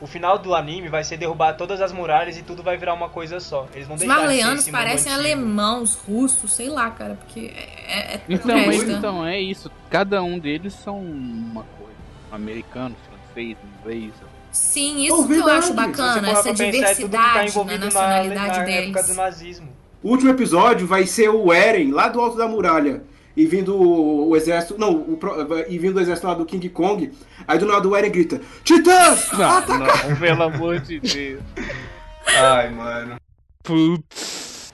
O 0.01 0.07
final 0.07 0.37
do 0.37 0.53
anime 0.53 0.89
vai 0.89 1.03
ser 1.05 1.15
derrubar 1.17 1.53
todas 1.53 1.81
as 1.81 1.91
muralhas 1.93 2.37
e 2.37 2.43
tudo 2.43 2.61
vai 2.61 2.75
virar 2.77 2.93
uma 2.93 3.07
coisa 3.09 3.39
só. 3.39 3.65
Eles 3.73 3.87
não 3.87 3.95
Os 3.95 4.03
marleanos 4.03 4.67
parecem 4.69 5.11
antigo. 5.11 5.27
alemãos, 5.27 5.95
russos, 5.95 6.53
sei 6.53 6.69
lá, 6.69 6.91
cara, 6.91 7.15
porque 7.15 7.53
é, 7.55 7.87
é, 7.87 8.13
é 8.15 8.21
Então, 8.27 8.63
presta. 8.65 8.91
então, 8.91 9.25
é 9.25 9.39
isso. 9.39 9.71
Cada 9.89 10.21
um 10.21 10.37
deles 10.37 10.73
são 10.73 10.99
uma 10.99 11.63
coisa. 11.79 11.93
Americano, 12.31 12.93
francês, 13.09 13.55
inglês. 13.81 14.11
Sim, 14.51 15.05
isso 15.05 15.21
Oh, 15.23 15.27
que 15.27 15.33
eu 15.33 15.47
acho 15.49 15.73
bacana, 15.73 16.29
essa 16.29 16.49
é 16.49 16.53
tá 16.53 16.63
diversidade 16.65 17.35
na 17.37 17.45
envolvido 17.45 17.79
na, 17.79 17.85
nacionalidade 17.85 18.59
na 18.59 18.63
deles. 18.65 18.83
época 18.89 19.03
do 19.03 19.13
nazismo. 19.13 19.69
O 20.03 20.09
último 20.09 20.29
episódio 20.31 20.85
vai 20.85 21.05
ser 21.05 21.29
o 21.29 21.51
Eren 21.51 21.91
lá 21.91 22.07
do 22.09 22.19
alto 22.21 22.37
da 22.37 22.47
muralha. 22.47 23.01
E 23.35 23.45
vindo 23.45 23.75
o, 23.75 24.29
o 24.29 24.35
exército. 24.35 24.77
Não, 24.77 24.93
o, 24.93 25.19
e 25.67 25.77
vindo 25.77 25.97
o 25.97 26.01
exército 26.01 26.27
lá 26.27 26.33
do 26.33 26.45
King 26.45 26.69
Kong. 26.69 27.11
Aí 27.47 27.57
do 27.59 27.65
nada 27.65 27.87
o 27.87 27.95
Eren 27.95 28.09
grita: 28.09 28.41
Titãs! 28.63 29.29
Não, 29.37 29.79
não, 29.79 30.15
pelo 30.17 30.43
amor 30.43 30.79
de 30.79 30.99
Deus. 30.99 31.41
Ai, 32.27 32.69
mano. 32.69 33.17
Putz. 33.63 34.73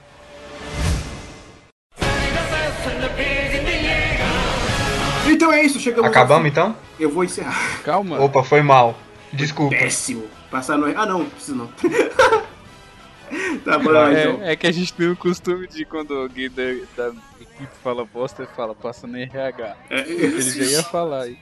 Então 5.27 5.51
é 5.51 5.63
isso, 5.63 5.79
chegamos. 5.79 6.09
Acabamos 6.09 6.47
então? 6.47 6.75
Eu 6.99 7.09
vou 7.09 7.23
encerrar. 7.23 7.81
Calma. 7.83 8.19
Opa, 8.19 8.43
foi 8.43 8.61
mal. 8.61 8.97
Desculpa. 9.33 9.75
Péssimo. 9.75 10.25
Passar 10.51 10.77
no. 10.77 10.85
Ah, 10.85 11.05
não, 11.05 11.19
não 11.19 11.29
preciso 11.29 11.55
não. 11.55 11.67
tá 13.63 13.79
bom, 13.79 13.89
então. 13.89 14.43
É, 14.43 14.51
é 14.51 14.55
que 14.55 14.67
a 14.67 14.71
gente 14.71 14.93
tem 14.93 15.09
o 15.09 15.15
costume 15.15 15.67
de 15.67 15.85
quando 15.85 16.13
alguém 16.13 16.49
da, 16.49 16.63
da 16.95 17.13
equipe 17.61 17.75
fala 17.83 18.05
bosta, 18.05 18.47
fala, 18.55 18.73
passa 18.73 19.05
no 19.05 19.17
RH. 19.17 19.75
É, 19.89 20.09
Ele 20.09 20.41
já 20.41 20.63
ia 20.63 20.81
falar 20.83 21.23
aí. 21.23 21.37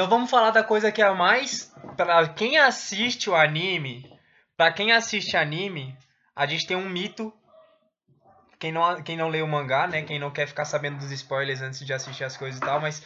Então 0.01 0.09
vamos 0.09 0.31
falar 0.31 0.49
da 0.49 0.63
coisa 0.63 0.91
que 0.91 0.99
é 0.99 1.05
a 1.05 1.13
mais. 1.13 1.71
Pra 1.95 2.27
quem 2.27 2.57
assiste 2.57 3.29
o 3.29 3.35
anime. 3.35 4.11
Pra 4.57 4.71
quem 4.71 4.91
assiste 4.91 5.37
anime, 5.37 5.95
a 6.35 6.47
gente 6.47 6.65
tem 6.65 6.75
um 6.75 6.89
mito. 6.89 7.31
Quem 8.57 8.71
não, 8.71 8.99
quem 9.03 9.15
não 9.15 9.29
lê 9.29 9.43
o 9.43 9.47
mangá, 9.47 9.85
né? 9.85 10.01
Quem 10.01 10.17
não 10.17 10.31
quer 10.31 10.47
ficar 10.47 10.65
sabendo 10.65 10.97
dos 10.97 11.11
spoilers 11.11 11.61
antes 11.61 11.85
de 11.85 11.93
assistir 11.93 12.23
as 12.23 12.35
coisas 12.35 12.59
e 12.59 12.61
tal, 12.61 12.81
mas 12.81 13.03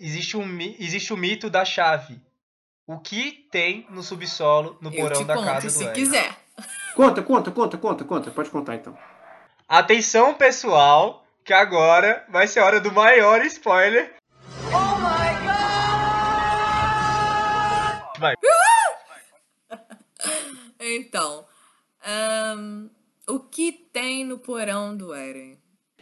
existe, 0.00 0.36
um, 0.36 0.60
existe 0.80 1.12
o 1.12 1.16
mito 1.16 1.48
da 1.48 1.64
chave. 1.64 2.20
O 2.84 2.98
que 2.98 3.46
tem 3.52 3.86
no 3.88 4.02
subsolo, 4.02 4.76
no 4.80 4.92
eu 4.92 5.02
porão 5.02 5.20
te 5.20 5.24
da 5.24 5.34
conto 5.34 5.46
casa 5.46 5.66
do 5.68 5.70
se 5.70 5.88
quiser. 5.92 6.34
Conta, 6.96 7.22
conta, 7.22 7.52
conta, 7.52 7.78
conta, 7.78 8.04
conta. 8.04 8.30
Pode 8.32 8.50
contar 8.50 8.74
então. 8.74 8.98
Atenção, 9.68 10.34
pessoal, 10.34 11.24
que 11.44 11.52
agora 11.52 12.24
vai 12.28 12.48
ser 12.48 12.58
a 12.58 12.64
hora 12.64 12.80
do 12.80 12.90
maior 12.90 13.40
spoiler. 13.46 14.13
Vai. 18.24 18.36
Então, 20.80 21.44
ahn, 22.04 22.88
O 23.26 23.38
que 23.38 23.70
tem 23.72 24.24
no 24.24 24.38
porão 24.38 24.96
do 24.96 25.12
Eren? 25.14 25.58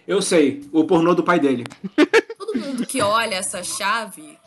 Eu 0.06 0.22
sei, 0.22 0.68
o 0.72 0.84
pornô 0.84 1.14
do 1.14 1.24
pai 1.24 1.38
dele. 1.40 1.64
Todo 2.38 2.58
mundo 2.58 2.86
que 2.86 3.00
olha 3.00 3.36
essa 3.36 3.62
chave 3.62 4.38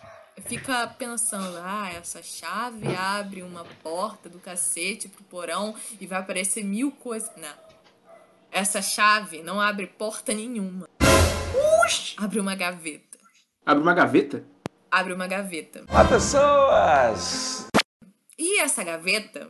fica 0.46 0.88
pensando, 0.88 1.58
ah, 1.64 1.90
essa 1.94 2.22
chave 2.22 2.88
abre 2.96 3.44
uma 3.44 3.66
porta 3.84 4.30
do 4.30 4.40
cacete 4.40 5.08
pro 5.10 5.24
porão 5.24 5.76
e 6.00 6.06
vai 6.06 6.20
aparecer 6.20 6.64
mil 6.64 6.92
coisas. 6.92 7.30
Não. 7.38 7.56
Essa 8.52 8.82
chave 8.82 9.42
não 9.42 9.60
abre 9.60 9.88
porta 9.88 10.34
nenhuma. 10.34 10.88
Abre 12.18 12.40
uma 12.40 12.56
gaveta. 12.56 13.18
Abre 13.66 13.84
uma 13.84 13.94
gaveta? 13.94 14.44
Abre 14.98 15.12
uma 15.12 15.28
gaveta. 15.28 15.84
Há 15.90 16.06
pessoas. 16.06 17.68
E 18.40 18.60
essa 18.62 18.82
gaveta, 18.82 19.50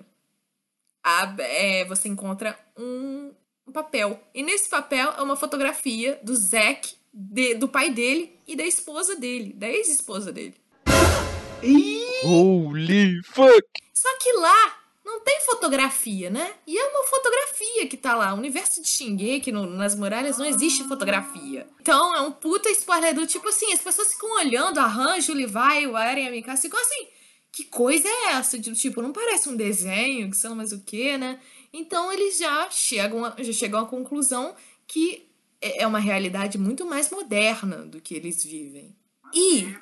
é, 1.37 1.85
você 1.85 2.09
encontra 2.09 2.57
um, 2.75 3.31
um 3.67 3.71
papel. 3.71 4.19
E 4.33 4.41
nesse 4.41 4.67
papel 4.67 5.11
é 5.15 5.21
uma 5.21 5.35
fotografia 5.35 6.19
do 6.23 6.35
Zack, 6.35 6.95
de- 7.13 7.53
do 7.53 7.67
pai 7.67 7.91
dele 7.91 8.39
e 8.47 8.55
da 8.55 8.65
esposa 8.65 9.15
dele, 9.15 9.53
da 9.53 9.69
ex-esposa 9.69 10.31
dele. 10.31 10.55
Holy 12.23 13.21
fuck! 13.23 13.61
Só 13.93 14.09
que 14.17 14.33
lá 14.33 14.79
não 15.05 15.19
tem 15.19 15.39
fotografia, 15.41 16.31
né? 16.31 16.55
E 16.65 16.75
é 16.75 16.87
uma 16.87 17.03
fotografia 17.07 17.87
que 17.87 17.95
tá 17.95 18.15
lá. 18.15 18.33
O 18.33 18.37
universo 18.37 18.81
de 18.81 18.89
Shingeki, 18.89 19.51
no, 19.51 19.67
nas 19.67 19.93
muralhas, 19.95 20.39
não 20.39 20.45
existe 20.45 20.83
fotografia. 20.85 21.67
Então 21.79 22.15
é 22.15 22.21
um 22.21 22.31
puta 22.31 22.69
spoiler 22.71 23.13
do 23.13 23.27
tipo 23.27 23.47
assim, 23.47 23.71
as 23.71 23.79
pessoas 23.79 24.11
ficam 24.11 24.35
olhando, 24.37 24.79
arranjo, 24.79 25.31
o 25.31 25.35
Levi, 25.35 25.85
o 25.85 25.95
Eren 25.95 26.27
a 26.27 26.31
Mikasa, 26.31 26.63
ficam 26.63 26.81
assim, 26.81 27.07
que 27.51 27.65
coisa 27.65 28.07
é 28.07 28.31
essa? 28.31 28.59
Tipo, 28.59 29.03
não 29.03 29.13
parece 29.13 29.47
um 29.47 29.55
desenho, 29.55 30.31
que 30.31 30.35
lá 30.35 30.55
mais 30.55 30.71
o 30.71 30.81
que, 30.83 31.17
né? 31.19 31.39
Então 31.71 32.11
eles 32.11 32.39
já 32.39 32.67
chegam, 32.71 33.23
a, 33.23 33.35
já 33.37 33.53
chegam 33.53 33.81
à 33.81 33.85
conclusão 33.85 34.55
que 34.87 35.29
é 35.61 35.83
é 35.83 35.87
uma 35.87 35.99
realidade 35.99 36.57
muito 36.57 36.85
mais 36.85 37.11
moderna 37.11 37.85
do 37.85 38.01
que 38.01 38.15
eles 38.15 38.43
vivem. 38.43 38.95
E, 39.33 39.75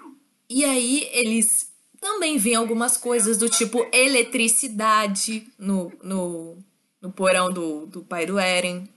e 0.49 0.65
aí 0.65 1.09
eles 1.13 1.72
também 2.03 2.37
veem 2.37 2.57
algumas 2.57 2.97
coisas 2.97 3.37
do 3.37 3.49
tipo 3.49 3.87
eletricidade 3.93 5.47
no, 5.57 5.91
no, 6.03 6.57
no 7.01 7.11
porão 7.11 7.51
do, 7.51 7.87
do 7.87 8.03
pai 8.03 8.25
do 8.25 8.37
Eren. 8.37 8.87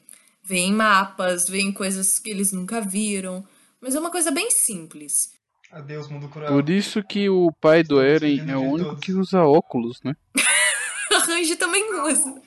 Veem 0.43 0.73
mapas, 0.73 1.49
veem 1.49 1.73
coisas 1.73 2.19
que 2.19 2.29
eles 2.29 2.53
nunca 2.53 2.81
viram. 2.81 3.47
Mas 3.81 3.95
é 3.95 4.01
uma 4.01 4.11
coisa 4.11 4.31
bem 4.31 4.51
simples. 4.51 5.33
Adeus, 5.71 6.09
mundo 6.09 6.29
cruel. 6.29 6.53
Por 6.53 6.69
isso 6.69 7.03
que 7.03 7.29
o 7.29 7.53
pai 7.61 7.83
do 7.83 8.01
Eren 8.01 8.51
é 8.51 8.57
o 8.57 8.63
único 8.63 8.97
que 8.97 9.13
usa 9.13 9.43
óculos, 9.43 10.01
né? 10.03 10.15
Range 11.27 11.57
também 11.57 11.85
usa. 12.03 12.43